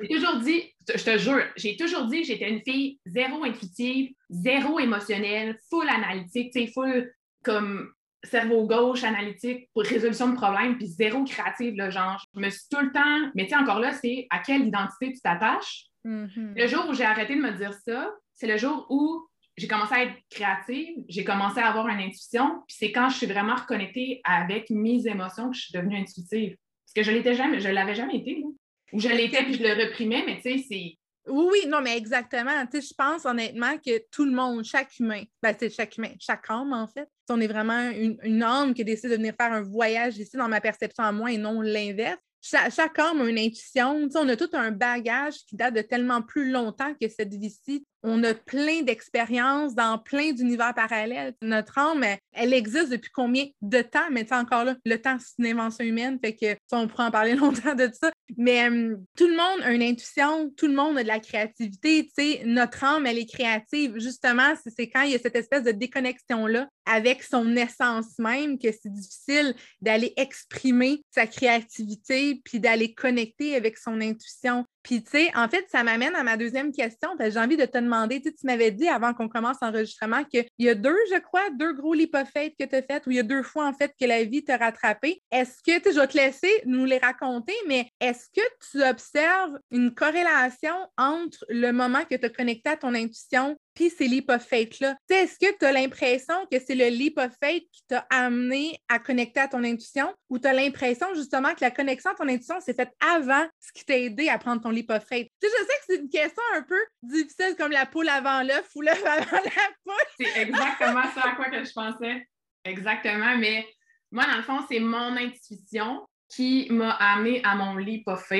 J'ai 0.00 0.08
toujours 0.08 0.36
dit, 0.40 0.62
je 0.94 1.04
te 1.04 1.18
jure, 1.18 1.42
j'ai 1.56 1.76
toujours 1.76 2.06
dit 2.06 2.20
que 2.22 2.26
j'étais 2.26 2.50
une 2.50 2.62
fille 2.62 2.98
zéro 3.06 3.44
intuitive, 3.44 4.12
zéro 4.30 4.78
émotionnelle, 4.78 5.58
full 5.70 5.88
analytique, 5.88 6.52
tu 6.52 6.60
sais, 6.60 6.72
full 6.72 7.12
comme 7.44 7.92
cerveau 8.24 8.66
gauche, 8.66 9.04
analytique 9.04 9.68
pour 9.74 9.82
résolution 9.82 10.28
de 10.28 10.36
problèmes, 10.36 10.76
puis 10.76 10.86
zéro 10.86 11.24
créative, 11.24 11.74
le 11.76 11.90
genre. 11.90 12.24
Je 12.34 12.40
me 12.40 12.50
suis 12.50 12.68
tout 12.70 12.80
le 12.80 12.92
temps, 12.92 13.30
mais 13.34 13.44
tu 13.44 13.50
sais, 13.50 13.56
encore 13.56 13.80
là, 13.80 13.92
c'est 13.92 14.26
à 14.30 14.38
quelle 14.38 14.66
identité 14.66 15.12
tu 15.12 15.20
t'attaches. 15.20 15.86
Mm-hmm. 16.04 16.54
Le 16.56 16.66
jour 16.66 16.86
où 16.88 16.94
j'ai 16.94 17.04
arrêté 17.04 17.34
de 17.34 17.40
me 17.40 17.52
dire 17.52 17.72
ça, 17.84 18.12
c'est 18.34 18.46
le 18.46 18.56
jour 18.56 18.86
où 18.90 19.26
j'ai 19.56 19.68
commencé 19.68 19.94
à 19.94 20.04
être 20.04 20.14
créative, 20.30 20.94
j'ai 21.08 21.24
commencé 21.24 21.60
à 21.60 21.68
avoir 21.68 21.88
une 21.88 22.00
intuition, 22.00 22.62
puis 22.66 22.76
c'est 22.78 22.92
quand 22.92 23.08
je 23.08 23.16
suis 23.16 23.26
vraiment 23.26 23.54
reconnectée 23.54 24.20
avec 24.24 24.70
mes 24.70 25.06
émotions 25.06 25.50
que 25.50 25.56
je 25.56 25.62
suis 25.62 25.72
devenue 25.74 25.96
intuitive. 25.96 26.56
Parce 26.84 26.94
que 26.94 27.02
je 27.10 27.16
l'étais 27.16 27.34
jamais, 27.34 27.60
je 27.60 27.68
l'avais 27.68 27.94
jamais 27.94 28.16
été. 28.16 28.40
Là. 28.40 28.46
Ou 28.92 29.00
je 29.00 29.08
l'étais 29.08 29.42
puis 29.44 29.54
je 29.54 29.62
le 29.62 29.86
reprimais, 29.86 30.22
mais 30.26 30.36
tu 30.36 30.58
sais, 30.58 30.64
c'est. 30.68 30.98
Oui, 31.28 31.46
oui, 31.52 31.68
non, 31.68 31.80
mais 31.80 31.96
exactement. 31.96 32.66
Tu 32.66 32.80
sais, 32.80 32.88
je 32.88 32.94
pense 32.94 33.24
honnêtement 33.24 33.78
que 33.78 34.02
tout 34.10 34.24
le 34.24 34.32
monde, 34.32 34.64
chaque 34.64 34.98
humain, 34.98 35.22
ben, 35.40 35.54
c'est 35.58 35.70
chaque 35.70 35.96
humain, 35.96 36.12
chaque 36.18 36.50
âme, 36.50 36.72
en 36.72 36.88
fait, 36.88 37.08
on 37.28 37.40
est 37.40 37.46
vraiment 37.46 37.90
une, 37.90 38.42
âme 38.42 38.74
qui 38.74 38.84
décide 38.84 39.10
de 39.10 39.16
venir 39.16 39.34
faire 39.40 39.52
un 39.52 39.62
voyage 39.62 40.18
ici 40.18 40.36
dans 40.36 40.48
ma 40.48 40.60
perception 40.60 41.04
à 41.04 41.12
moi 41.12 41.30
et 41.30 41.38
non 41.38 41.60
l'inverse. 41.60 42.18
Chaque, 42.40 42.72
chaque, 42.74 42.98
âme 42.98 43.20
a 43.20 43.28
une 43.28 43.38
intuition. 43.38 44.02
Tu 44.02 44.10
sais, 44.10 44.18
on 44.18 44.28
a 44.28 44.36
tout 44.36 44.50
un 44.52 44.72
bagage 44.72 45.36
qui 45.46 45.54
date 45.54 45.74
de 45.74 45.82
tellement 45.82 46.22
plus 46.22 46.50
longtemps 46.50 46.92
que 47.00 47.08
cette 47.08 47.32
vie-ci 47.32 47.86
on 48.02 48.22
a 48.24 48.34
plein 48.34 48.82
d'expériences 48.82 49.74
dans 49.74 49.98
plein 49.98 50.32
d'univers 50.32 50.74
parallèles. 50.74 51.34
Notre 51.42 51.78
âme, 51.78 52.04
elle, 52.32 52.52
existe 52.52 52.90
depuis 52.90 53.10
combien 53.12 53.46
de 53.60 53.82
temps? 53.82 54.10
Mais 54.10 54.32
encore 54.32 54.64
là, 54.64 54.76
le 54.84 54.96
temps, 54.96 55.16
c'est 55.18 55.34
une 55.38 55.58
invention 55.58 55.84
humaine, 55.84 56.18
fait 56.22 56.34
que 56.34 56.56
on 56.72 56.88
pourrait 56.88 57.04
en 57.04 57.10
parler 57.10 57.34
longtemps 57.36 57.74
de 57.74 57.90
ça. 57.92 58.10
Mais 58.36 58.68
tout 59.16 59.28
le 59.28 59.36
monde 59.36 59.62
a 59.62 59.72
une 59.72 59.82
intuition, 59.82 60.50
tout 60.56 60.66
le 60.66 60.74
monde 60.74 60.98
a 60.98 61.02
de 61.02 61.08
la 61.08 61.20
créativité. 61.20 62.10
sais, 62.16 62.42
notre 62.44 62.82
âme, 62.84 63.06
elle 63.06 63.18
est 63.18 63.30
créative. 63.30 63.98
Justement, 63.98 64.54
c'est 64.64 64.88
quand 64.88 65.02
il 65.02 65.12
y 65.12 65.14
a 65.14 65.18
cette 65.18 65.36
espèce 65.36 65.64
de 65.64 65.72
déconnexion-là 65.72 66.68
avec 66.86 67.22
son 67.22 67.54
essence 67.56 68.18
même 68.18 68.58
que 68.58 68.68
c'est 68.72 68.92
difficile 68.92 69.54
d'aller 69.80 70.12
exprimer 70.16 71.02
sa 71.10 71.26
créativité 71.26 72.40
puis 72.44 72.58
d'aller 72.60 72.94
connecter 72.94 73.54
avec 73.54 73.78
son 73.78 74.00
intuition. 74.00 74.64
Puis, 74.82 75.02
tu 75.02 75.10
sais, 75.10 75.30
en 75.36 75.48
fait, 75.48 75.66
ça 75.70 75.82
m'amène 75.84 76.14
à 76.16 76.22
ma 76.22 76.36
deuxième 76.36 76.72
question. 76.72 77.10
J'ai 77.20 77.38
envie 77.38 77.56
de 77.56 77.64
te 77.64 77.78
demander, 77.78 78.20
tu 78.20 78.32
m'avais 78.44 78.70
dit 78.70 78.88
avant 78.88 79.14
qu'on 79.14 79.28
commence 79.28 79.58
l'enregistrement 79.62 80.24
qu'il 80.24 80.46
y 80.58 80.68
a 80.68 80.74
deux, 80.74 80.98
je 81.12 81.18
crois, 81.18 81.50
deux 81.50 81.72
gros 81.72 81.94
lipophètes 81.94 82.54
que 82.58 82.64
tu 82.64 82.74
as 82.74 82.82
faites, 82.82 83.06
ou 83.06 83.10
il 83.10 83.16
y 83.16 83.20
a 83.20 83.24
deux 83.24 83.42
fois, 83.42 83.66
en 83.66 83.72
fait, 83.72 83.92
que 83.98 84.06
la 84.06 84.24
vie 84.24 84.44
t'a 84.44 84.56
rattrapé. 84.56 85.22
Est-ce 85.30 85.62
que, 85.62 85.78
tu 85.78 85.92
je 85.92 86.00
vais 86.00 86.06
te 86.06 86.16
laisser 86.16 86.62
nous 86.64 86.84
les 86.84 86.98
raconter, 86.98 87.54
mais 87.66 87.88
est-ce 88.00 88.26
que 88.34 88.46
tu 88.70 88.82
observes 88.82 89.58
une 89.70 89.94
corrélation 89.94 90.74
entre 90.96 91.44
le 91.48 91.70
moment 91.70 92.04
que 92.08 92.16
tu 92.16 92.26
as 92.26 92.30
connecté 92.30 92.70
à 92.70 92.76
ton 92.76 92.94
intuition 92.94 93.56
puis 93.74 93.90
ces 93.90 94.06
leap 94.08 94.30
of 94.30 94.42
faith-là. 94.42 94.96
Est-ce 95.08 95.38
que 95.38 95.56
tu 95.58 95.64
as 95.64 95.72
l'impression 95.72 96.34
que 96.50 96.58
c'est 96.58 96.74
le 96.74 96.88
leap 96.88 97.18
of 97.18 97.32
qui 97.40 97.82
t'a 97.88 98.06
amené 98.10 98.78
à 98.88 98.98
connecter 98.98 99.40
à 99.40 99.48
ton 99.48 99.64
intuition? 99.64 100.12
Ou 100.28 100.38
tu 100.38 100.46
as 100.46 100.52
l'impression 100.52 101.06
justement 101.14 101.54
que 101.54 101.60
la 101.60 101.70
connexion 101.70 102.10
à 102.10 102.14
ton 102.14 102.28
intuition 102.28 102.60
s'est 102.60 102.74
faite 102.74 102.92
avant 103.00 103.46
ce 103.60 103.72
qui 103.72 103.84
t'a 103.84 103.98
aidé 103.98 104.28
à 104.28 104.38
prendre 104.38 104.62
ton 104.62 104.70
leap 104.70 104.90
of 104.90 105.04
faith? 105.04 105.30
je 105.42 105.48
sais 105.48 105.54
que 105.56 105.84
c'est 105.86 105.96
une 105.96 106.08
question 106.08 106.42
un 106.54 106.62
peu 106.62 106.80
difficile 107.02 107.54
comme 107.58 107.72
la 107.72 107.86
poule 107.86 108.08
avant 108.08 108.42
l'œuf 108.42 108.68
ou 108.74 108.82
l'œuf 108.82 109.04
avant 109.04 109.36
la 109.44 109.50
poule. 109.84 109.94
c'est 110.20 110.42
exactement 110.42 111.04
ça 111.14 111.30
à 111.30 111.34
quoi 111.36 111.50
que 111.50 111.64
je 111.64 111.72
pensais. 111.72 112.26
Exactement, 112.64 113.36
mais 113.38 113.66
moi, 114.12 114.26
dans 114.26 114.36
le 114.36 114.42
fond, 114.42 114.60
c'est 114.70 114.78
mon 114.78 115.16
intuition 115.16 116.06
qui 116.28 116.68
m'a 116.70 116.90
amené 116.92 117.40
à 117.44 117.54
mon 117.54 117.76
leap 117.76 118.06
of 118.08 118.30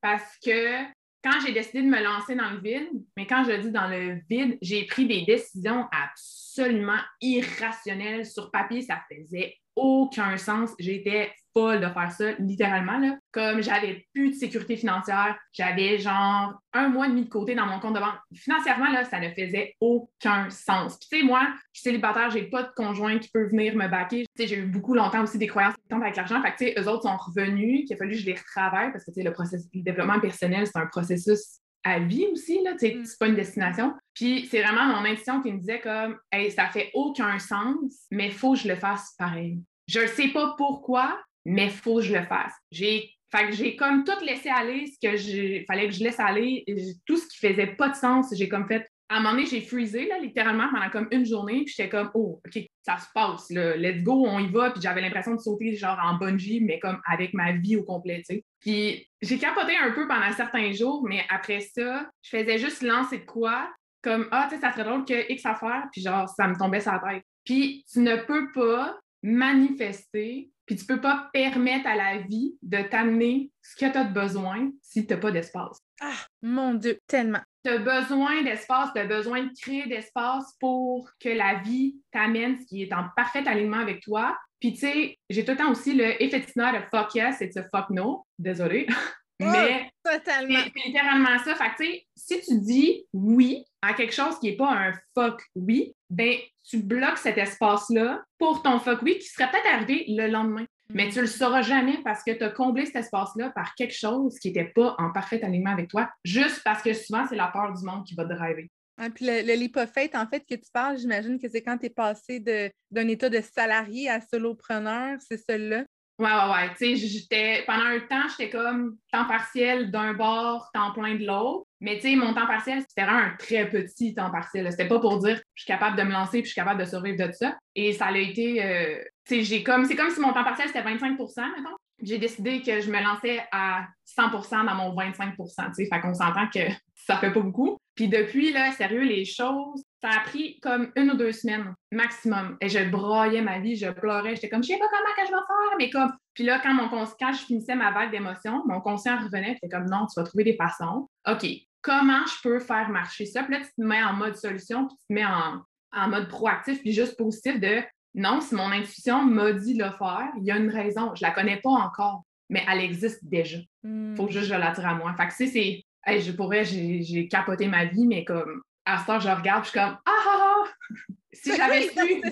parce 0.00 0.36
que 0.44 0.84
quand 1.22 1.38
j'ai 1.44 1.52
décidé 1.52 1.82
de 1.82 1.88
me 1.88 2.02
lancer 2.02 2.34
dans 2.34 2.50
le 2.50 2.60
vide, 2.60 2.88
mais 3.16 3.26
quand 3.26 3.44
je 3.44 3.52
dis 3.60 3.70
dans 3.70 3.88
le 3.88 4.20
vide, 4.28 4.58
j'ai 4.62 4.86
pris 4.86 5.06
des 5.06 5.22
décisions 5.22 5.86
absolument 5.92 7.00
irrationnelles. 7.20 8.26
Sur 8.26 8.50
papier, 8.50 8.82
ça 8.82 9.02
faisait 9.10 9.56
aucun 9.76 10.36
sens. 10.36 10.70
J'étais 10.78 11.32
folle 11.52 11.80
de 11.80 11.88
faire 11.88 12.12
ça, 12.12 12.32
littéralement. 12.38 12.98
Là. 12.98 13.16
Comme 13.32 13.62
j'avais 13.62 14.06
plus 14.14 14.30
de 14.30 14.34
sécurité 14.34 14.76
financière, 14.76 15.36
j'avais 15.52 15.98
genre 15.98 16.54
un 16.72 16.88
mois 16.88 17.06
et 17.06 17.10
demi 17.10 17.24
de 17.24 17.28
côté 17.28 17.54
dans 17.54 17.66
mon 17.66 17.80
compte 17.80 17.94
de 17.94 18.00
banque. 18.00 18.18
Financièrement, 18.34 18.90
là, 18.90 19.04
ça 19.04 19.20
ne 19.20 19.28
faisait 19.30 19.74
aucun 19.80 20.48
sens. 20.50 20.98
Puis, 20.98 21.08
tu 21.10 21.18
sais, 21.18 21.24
moi, 21.24 21.48
je 21.72 21.80
suis 21.80 21.90
célibataire, 21.90 22.30
j'ai 22.30 22.44
pas 22.44 22.62
de 22.62 22.70
conjoint 22.74 23.18
qui 23.18 23.28
peut 23.30 23.48
venir 23.48 23.76
me 23.76 23.88
baquer. 23.88 24.24
Tu 24.36 24.42
sais, 24.42 24.48
j'ai 24.48 24.58
eu 24.58 24.66
beaucoup 24.66 24.94
longtemps 24.94 25.22
aussi 25.22 25.38
des 25.38 25.46
croyances 25.46 25.74
avec 25.90 26.16
l'argent. 26.16 26.40
Fait 26.42 26.52
que, 26.52 26.56
tu 26.56 26.64
sais, 26.66 26.74
eux 26.80 26.88
autres 26.88 27.02
sont 27.02 27.16
revenus, 27.16 27.86
qu'il 27.86 27.94
a 27.94 27.96
fallu 27.96 28.12
que 28.12 28.18
je 28.18 28.26
les 28.26 28.34
retravaille 28.34 28.92
parce 28.92 29.04
que, 29.04 29.10
tu 29.10 29.20
sais, 29.20 29.22
le, 29.22 29.32
processus, 29.32 29.68
le 29.74 29.82
développement 29.82 30.20
personnel, 30.20 30.66
c'est 30.66 30.78
un 30.78 30.86
processus 30.86 31.60
à 31.84 31.98
vie 31.98 32.26
aussi, 32.32 32.62
là, 32.62 32.72
tu 32.72 32.78
sais, 32.80 32.94
mm. 32.94 33.04
c'est 33.04 33.18
pas 33.18 33.28
une 33.28 33.34
destination. 33.34 33.94
Puis 34.14 34.46
c'est 34.50 34.62
vraiment 34.62 34.86
mon 34.86 35.04
intuition 35.04 35.42
qui 35.42 35.52
me 35.52 35.58
disait 35.58 35.80
comme, 35.80 36.16
hey, 36.30 36.50
ça 36.50 36.68
fait 36.68 36.90
aucun 36.94 37.38
sens, 37.38 38.06
mais 38.10 38.26
il 38.26 38.32
faut 38.32 38.52
que 38.52 38.60
je 38.60 38.68
le 38.68 38.76
fasse 38.76 39.14
pareil. 39.18 39.60
Je 39.86 40.00
ne 40.00 40.06
sais 40.06 40.28
pas 40.28 40.54
pourquoi, 40.56 41.18
mais 41.44 41.66
il 41.66 41.70
faut 41.70 41.96
que 41.96 42.02
je 42.02 42.14
le 42.14 42.22
fasse. 42.22 42.52
J'ai 42.70 43.10
fait 43.30 43.52
j'ai 43.52 43.76
comme 43.76 44.04
tout 44.04 44.24
laissé 44.24 44.48
aller 44.48 44.86
ce 44.86 44.98
que 45.00 45.16
je 45.16 45.64
fallait 45.66 45.88
que 45.88 45.94
je 45.94 46.02
laisse 46.02 46.20
aller, 46.20 46.64
tout 47.06 47.16
ce 47.16 47.26
qui 47.28 47.38
faisait 47.38 47.68
pas 47.68 47.88
de 47.88 47.94
sens, 47.94 48.34
j'ai 48.36 48.48
comme 48.48 48.66
fait. 48.66 48.86
À 49.08 49.16
un 49.16 49.20
moment 49.20 49.32
donné, 49.32 49.46
j'ai 49.46 49.60
freezé, 49.60 50.06
là, 50.06 50.20
littéralement, 50.20 50.68
pendant 50.72 50.88
comme 50.88 51.08
une 51.10 51.26
journée, 51.26 51.64
puis 51.64 51.74
j'étais 51.76 51.88
comme, 51.88 52.12
oh, 52.14 52.40
OK, 52.46 52.62
ça 52.80 52.96
se 52.96 53.06
passe, 53.12 53.50
let's 53.50 54.04
go, 54.04 54.24
on 54.24 54.38
y 54.38 54.48
va, 54.52 54.70
puis 54.70 54.80
j'avais 54.80 55.00
l'impression 55.00 55.34
de 55.34 55.40
sauter, 55.40 55.74
genre, 55.74 55.98
en 56.00 56.14
bungee, 56.14 56.60
mais 56.60 56.78
comme 56.78 57.00
avec 57.04 57.34
ma 57.34 57.50
vie 57.50 57.74
au 57.74 57.82
complet, 57.82 58.18
tu 58.18 58.36
sais. 58.36 58.44
Puis 58.60 59.08
j'ai 59.20 59.38
capoté 59.38 59.76
un 59.76 59.90
peu 59.90 60.06
pendant 60.06 60.30
certains 60.32 60.70
jours, 60.70 61.04
mais 61.08 61.24
après 61.28 61.58
ça, 61.58 62.08
je 62.22 62.30
faisais 62.38 62.58
juste 62.58 62.82
lancer 62.82 63.18
de 63.18 63.24
quoi, 63.24 63.68
comme, 64.00 64.28
ah, 64.30 64.46
tu 64.48 64.54
sais, 64.54 64.60
ça 64.60 64.70
serait 64.70 64.84
drôle 64.84 65.04
que 65.04 65.32
X 65.32 65.44
affaire, 65.44 65.88
puis 65.90 66.02
genre, 66.02 66.28
ça 66.28 66.46
me 66.46 66.56
tombait 66.56 66.80
sur 66.80 66.92
la 66.92 67.00
tête. 67.00 67.24
Puis 67.44 67.84
tu 67.92 67.98
ne 68.00 68.14
peux 68.14 68.52
pas 68.52 68.96
manifester, 69.24 70.50
puis 70.70 70.78
tu 70.78 70.84
ne 70.88 70.94
peux 70.94 71.00
pas 71.00 71.28
permettre 71.32 71.88
à 71.88 71.96
la 71.96 72.18
vie 72.18 72.54
de 72.62 72.80
t'amener 72.82 73.50
ce 73.60 73.74
que 73.74 73.90
tu 73.90 73.98
as 73.98 74.04
besoin 74.04 74.70
si 74.80 75.04
tu 75.04 75.12
n'as 75.12 75.18
pas 75.18 75.32
d'espace. 75.32 75.80
Ah, 76.00 76.14
mon 76.42 76.74
Dieu, 76.74 77.00
tellement. 77.08 77.40
Tu 77.64 77.72
as 77.72 77.78
besoin 77.78 78.44
d'espace, 78.44 78.90
tu 78.94 79.00
as 79.00 79.04
besoin 79.04 79.42
de 79.42 79.50
créer 79.60 79.88
d'espace 79.88 80.54
pour 80.60 81.10
que 81.18 81.28
la 81.28 81.56
vie 81.56 81.96
t'amène 82.12 82.60
ce 82.60 82.66
qui 82.66 82.84
est 82.84 82.92
en 82.92 83.06
parfait 83.16 83.44
alignement 83.48 83.78
avec 83.78 84.00
toi. 84.00 84.38
Puis, 84.60 84.74
tu 84.74 84.78
sais, 84.78 85.18
j'ai 85.28 85.44
tout 85.44 85.50
le 85.50 85.56
temps 85.56 85.72
aussi 85.72 85.92
le 85.92 86.22
if 86.22 86.32
it's 86.32 86.54
not 86.54 86.76
a 86.76 86.82
fuck 86.88 87.16
yes, 87.16 87.40
it's 87.40 87.56
a 87.56 87.64
fuck 87.64 87.90
no. 87.90 88.24
Désolée. 88.38 88.86
Mais 89.40 89.89
totalement. 90.04 90.58
c'est 90.64 90.86
littéralement 90.86 91.38
ça. 91.38 91.54
Fait 91.54 91.70
tu 91.76 91.92
sais, 91.92 92.06
si 92.14 92.40
tu 92.40 92.60
dis 92.60 93.06
oui 93.12 93.64
à 93.82 93.94
quelque 93.94 94.14
chose 94.14 94.38
qui 94.38 94.50
n'est 94.50 94.56
pas 94.56 94.70
un 94.70 94.92
fuck 95.14 95.42
oui, 95.54 95.94
ben 96.08 96.36
tu 96.68 96.78
bloques 96.78 97.18
cet 97.18 97.38
espace-là 97.38 98.22
pour 98.38 98.62
ton 98.62 98.78
fuck 98.78 99.02
oui 99.02 99.18
qui 99.18 99.26
serait 99.26 99.50
peut-être 99.50 99.74
arrivé 99.74 100.04
le 100.08 100.28
lendemain. 100.28 100.66
Mais 100.92 101.08
tu 101.08 101.20
le 101.20 101.26
sauras 101.26 101.62
jamais 101.62 101.98
parce 102.02 102.24
que 102.24 102.32
tu 102.32 102.42
as 102.42 102.50
comblé 102.50 102.84
cet 102.84 102.96
espace-là 102.96 103.50
par 103.50 103.74
quelque 103.76 103.94
chose 103.94 104.38
qui 104.38 104.48
n'était 104.48 104.72
pas 104.74 104.96
en 104.98 105.12
parfait 105.12 105.42
alignement 105.42 105.70
avec 105.70 105.88
toi, 105.88 106.10
juste 106.24 106.62
parce 106.64 106.82
que 106.82 106.92
souvent, 106.92 107.26
c'est 107.28 107.36
la 107.36 107.46
peur 107.46 107.72
du 107.72 107.84
monde 107.84 108.04
qui 108.04 108.14
va 108.16 108.24
te 108.24 108.34
driver. 108.34 108.66
Ah, 108.98 109.08
puis 109.08 109.24
le, 109.24 109.40
le 109.42 110.16
en 110.18 110.26
fait, 110.26 110.40
que 110.40 110.54
tu 110.54 110.70
parles, 110.72 110.98
j'imagine 110.98 111.38
que 111.38 111.48
c'est 111.48 111.62
quand 111.62 111.78
tu 111.78 111.86
es 111.86 111.90
passé 111.90 112.38
d'un 112.40 113.08
état 113.08 113.30
de 113.30 113.40
salarié 113.40 114.10
à 114.10 114.20
solopreneur, 114.20 115.16
c'est 115.26 115.38
celui-là. 115.48 115.84
Ouais, 116.20 116.26
ouais, 116.26 116.52
ouais. 116.52 116.74
Tu 116.76 116.98
sais, 116.98 117.64
pendant 117.66 117.86
un 117.86 118.00
temps, 118.00 118.28
j'étais 118.28 118.50
comme 118.50 118.98
temps 119.10 119.24
partiel 119.24 119.90
d'un 119.90 120.12
bord, 120.12 120.68
temps 120.74 120.92
plein 120.92 121.14
de 121.14 121.24
l'autre. 121.24 121.64
Mais 121.80 121.96
tu 121.96 122.10
sais, 122.10 122.14
mon 122.14 122.34
temps 122.34 122.46
partiel, 122.46 122.84
c'était 122.86 123.04
vraiment 123.04 123.20
un 123.20 123.36
très 123.38 123.70
petit 123.70 124.14
temps 124.14 124.30
partiel. 124.30 124.70
C'était 124.70 124.86
pas 124.86 125.00
pour 125.00 125.18
dire 125.18 125.40
je 125.54 125.62
suis 125.62 125.66
capable 125.66 125.96
de 125.96 126.02
me 126.02 126.12
lancer 126.12 126.42
puis 126.42 126.42
je 126.42 126.52
suis 126.52 126.60
capable 126.60 126.78
de 126.78 126.84
survivre 126.84 127.26
de 127.26 127.32
ça. 127.32 127.56
Et 127.74 127.94
ça 127.94 128.08
a 128.08 128.16
été, 128.18 128.62
euh, 128.62 129.02
tu 129.26 129.36
sais, 129.36 129.42
j'ai 129.44 129.62
comme, 129.62 129.86
c'est 129.86 129.96
comme 129.96 130.10
si 130.10 130.20
mon 130.20 130.34
temps 130.34 130.44
partiel 130.44 130.68
c'était 130.68 130.82
25% 130.82 131.16
mettons. 131.56 131.76
J'ai 132.02 132.18
décidé 132.18 132.60
que 132.60 132.82
je 132.82 132.90
me 132.90 133.02
lançais 133.02 133.42
à 133.50 133.86
100% 134.18 134.66
dans 134.66 134.74
mon 134.74 134.94
25 134.94 135.34
tu 135.36 135.44
sais. 135.72 135.86
Fait 135.86 136.00
qu'on 136.00 136.12
s'entend 136.12 136.48
que 136.48 136.60
ça 136.96 137.16
fait 137.16 137.32
pas 137.32 137.40
beaucoup. 137.40 137.78
Puis 137.94 138.08
depuis, 138.08 138.52
là, 138.52 138.72
sérieux, 138.72 139.02
les 139.04 139.24
choses 139.24 139.82
ça 140.02 140.10
a 140.10 140.20
pris 140.20 140.58
comme 140.60 140.90
une 140.96 141.10
ou 141.10 141.16
deux 141.16 141.32
semaines 141.32 141.74
maximum. 141.92 142.56
Et 142.60 142.68
je 142.68 142.78
broyais 142.88 143.42
ma 143.42 143.58
vie, 143.58 143.76
je 143.76 143.90
pleurais, 143.90 144.34
j'étais 144.34 144.48
comme, 144.48 144.62
je 144.62 144.68
sais 144.68 144.78
pas 144.78 144.88
comment 144.88 145.14
que 145.16 145.26
je 145.26 145.32
vais 145.32 145.46
faire, 145.46 145.76
mais 145.78 145.90
comme. 145.90 146.12
Puis 146.34 146.44
là, 146.44 146.58
quand, 146.62 146.72
mon 146.72 146.88
quand 146.88 147.32
je 147.32 147.44
finissais 147.44 147.74
ma 147.74 147.90
vague 147.90 148.10
d'émotions, 148.10 148.62
mon 148.66 148.80
conscient 148.80 149.18
revenait, 149.18 149.54
c'était 149.54 149.68
comme, 149.68 149.86
non, 149.86 150.06
tu 150.06 150.18
vas 150.18 150.24
trouver 150.24 150.44
des 150.44 150.56
façons. 150.56 151.08
OK, 151.28 151.46
comment 151.82 152.24
je 152.26 152.48
peux 152.48 152.60
faire 152.60 152.88
marcher 152.88 153.26
ça? 153.26 153.42
Puis 153.42 153.54
là, 153.54 153.60
tu 153.60 153.66
te 153.66 153.82
mets 153.82 154.02
en 154.02 154.14
mode 154.14 154.36
solution, 154.36 154.86
puis 154.86 154.96
tu 154.96 155.06
te 155.08 155.12
mets 155.12 155.26
en, 155.26 155.60
en 155.92 156.08
mode 156.08 156.28
proactif, 156.28 156.80
puis 156.80 156.92
juste 156.92 157.16
positif 157.18 157.60
de, 157.60 157.82
non, 158.14 158.40
si 158.40 158.54
mon 158.54 158.70
intuition 158.70 159.22
m'a 159.22 159.52
dit 159.52 159.74
le 159.74 159.90
faire, 159.90 160.28
il 160.38 160.44
y 160.44 160.50
a 160.50 160.56
une 160.56 160.70
raison. 160.70 161.14
Je 161.14 161.22
la 161.22 161.30
connais 161.30 161.58
pas 161.58 161.70
encore, 161.70 162.24
mais 162.48 162.64
elle 162.70 162.80
existe 162.80 163.24
déjà. 163.24 163.58
Il 163.84 164.14
faut 164.16 164.24
hmm. 164.24 164.30
juste 164.30 164.48
que 164.48 164.54
je 164.54 164.58
l'attire 164.58 164.86
à 164.86 164.94
moi. 164.94 165.14
Fait 165.16 165.28
que 165.28 165.34
c'est, 165.34 165.84
je 166.20 166.32
pourrais, 166.32 166.64
j'ai 166.64 167.28
capoté 167.28 167.68
ma 167.68 167.84
vie, 167.84 168.06
mais 168.06 168.24
comme 168.24 168.62
à 168.84 168.98
ce 168.98 169.06
temps, 169.06 169.20
je 169.20 169.28
regarde, 169.28 169.64
je 169.64 169.70
suis 169.70 169.78
comme 169.78 169.98
Ah 170.04 170.24
ah 170.26 170.64
ah! 170.64 170.64
Si 171.32 171.56
j'avais 171.56 171.88
su 171.88 172.22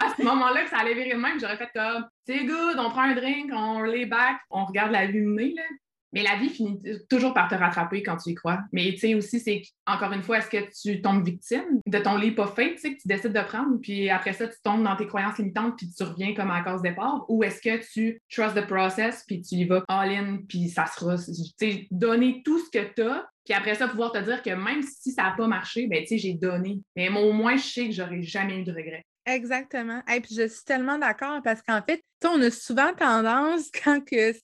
à 0.00 0.14
ce 0.14 0.22
moment-là 0.22 0.64
que 0.64 0.70
ça 0.70 0.78
allait 0.78 0.94
virer 0.94 1.14
de 1.14 1.20
même, 1.20 1.40
j'aurais 1.40 1.56
fait 1.56 1.70
comme 1.72 2.06
C'est 2.26 2.44
good, 2.44 2.78
on 2.78 2.90
prend 2.90 3.02
un 3.02 3.14
drink, 3.14 3.50
on 3.54 3.80
lay 3.82 4.06
back, 4.06 4.38
on 4.50 4.64
regarde 4.64 4.92
la 4.92 5.06
lumière. 5.06 5.54
Là. 5.56 5.62
Mais 6.12 6.22
la 6.22 6.36
vie 6.36 6.48
finit 6.48 6.80
toujours 7.08 7.34
par 7.34 7.48
te 7.48 7.54
rattraper 7.54 8.02
quand 8.02 8.16
tu 8.16 8.30
y 8.30 8.34
crois. 8.34 8.60
Mais 8.72 8.90
tu 8.92 8.98
sais 8.98 9.14
aussi, 9.14 9.40
c'est 9.40 9.62
encore 9.86 10.12
une 10.12 10.22
fois, 10.22 10.38
est-ce 10.38 10.50
que 10.50 10.70
tu 10.82 11.00
tombes 11.00 11.24
victime 11.24 11.80
de 11.86 11.98
ton 11.98 12.16
lit 12.16 12.32
pas 12.32 12.48
fait, 12.48 12.74
tu 12.74 12.80
sais, 12.80 12.94
que 12.94 13.00
tu 13.00 13.08
décides 13.08 13.32
de 13.32 13.42
prendre, 13.42 13.78
puis 13.80 14.10
après 14.10 14.32
ça, 14.32 14.46
tu 14.48 14.56
tombes 14.62 14.82
dans 14.82 14.96
tes 14.96 15.06
croyances 15.06 15.38
limitantes, 15.38 15.76
puis 15.76 15.88
tu 15.90 16.02
reviens 16.02 16.34
comme 16.34 16.50
à 16.50 16.62
cause 16.62 16.82
départ, 16.82 17.24
ou 17.28 17.42
est-ce 17.44 17.60
que 17.60 17.84
tu 17.92 18.20
trust 18.30 18.56
the 18.56 18.66
process, 18.66 19.24
puis 19.26 19.40
tu 19.40 19.56
y 19.56 19.64
vas 19.64 19.82
all-in, 19.88 20.38
puis 20.48 20.68
ça 20.68 20.86
sera, 20.86 21.16
tu 21.16 21.54
sais, 21.58 21.86
donner 21.90 22.42
tout 22.44 22.58
ce 22.58 22.70
que 22.70 22.92
tu 22.94 23.02
as, 23.02 23.26
puis 23.44 23.54
après 23.54 23.74
ça, 23.74 23.88
pouvoir 23.88 24.12
te 24.12 24.18
dire 24.18 24.42
que 24.42 24.50
même 24.50 24.82
si 24.82 25.12
ça 25.12 25.24
n'a 25.24 25.34
pas 25.36 25.46
marché, 25.46 25.86
ben 25.86 26.02
tu 26.02 26.08
sais, 26.08 26.18
j'ai 26.18 26.34
donné. 26.34 26.80
Mais 26.94 27.08
au 27.08 27.32
moins, 27.32 27.56
je 27.56 27.66
sais 27.66 27.86
que 27.86 27.92
j'aurais 27.92 28.22
jamais 28.22 28.60
eu 28.60 28.64
de 28.64 28.72
regrets. 28.72 29.04
Exactement. 29.26 30.02
Et 30.12 30.20
puis 30.20 30.34
je 30.34 30.46
suis 30.48 30.64
tellement 30.64 30.98
d'accord 30.98 31.40
parce 31.42 31.62
qu'en 31.62 31.82
fait, 31.82 32.02
on 32.28 32.40
a 32.42 32.50
souvent 32.50 32.92
tendance, 32.94 33.70
quand 33.84 34.00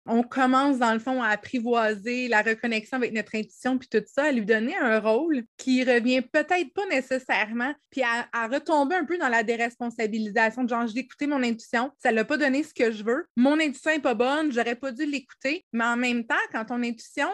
on 0.07 0.23
commence, 0.23 0.79
dans 0.79 0.93
le 0.93 0.99
fond, 0.99 1.23
à 1.23 1.29
apprivoiser 1.29 2.29
la 2.29 2.43
reconnexion 2.43 2.97
avec 2.97 3.13
notre 3.13 3.35
intuition, 3.35 3.79
puis 3.79 3.89
tout 3.89 4.05
ça, 4.07 4.25
à 4.25 4.33
lui 4.33 4.45
donner 4.45 4.77
un 4.77 5.01
rôle 5.01 5.45
qui 5.57 5.85
revient 5.85 6.23
peut-être 6.23 6.73
pas 6.75 6.87
nécessairement, 6.87 7.75
puis 7.91 8.03
à, 8.03 8.47
retomber 8.49 8.97
un 8.97 9.05
peu 9.05 9.19
dans 9.19 9.29
la 9.29 9.43
déresponsabilisation, 9.43 10.69
genre, 10.69 10.87
j'ai 10.87 11.01
écouté 11.01 11.27
mon 11.27 11.43
intuition, 11.43 11.91
ça 11.99 12.13
l'a 12.13 12.25
pas 12.25 12.37
donné 12.37 12.63
ce 12.63 12.75
que 12.75 12.93
je 12.93 13.03
veux, 13.03 13.27
mon 13.37 13.59
intuition 13.59 13.91
n'est 13.91 14.01
pas 14.01 14.15
bonne, 14.15 14.53
j'aurais 14.53 14.77
pas 14.77 14.93
dû 14.93 15.07
l'écouter, 15.07 15.65
mais 15.73 15.85
en 15.85 15.97
même 15.97 16.25
temps, 16.27 16.35
quand 16.53 16.67
ton 16.67 16.83
intuition, 16.83 17.29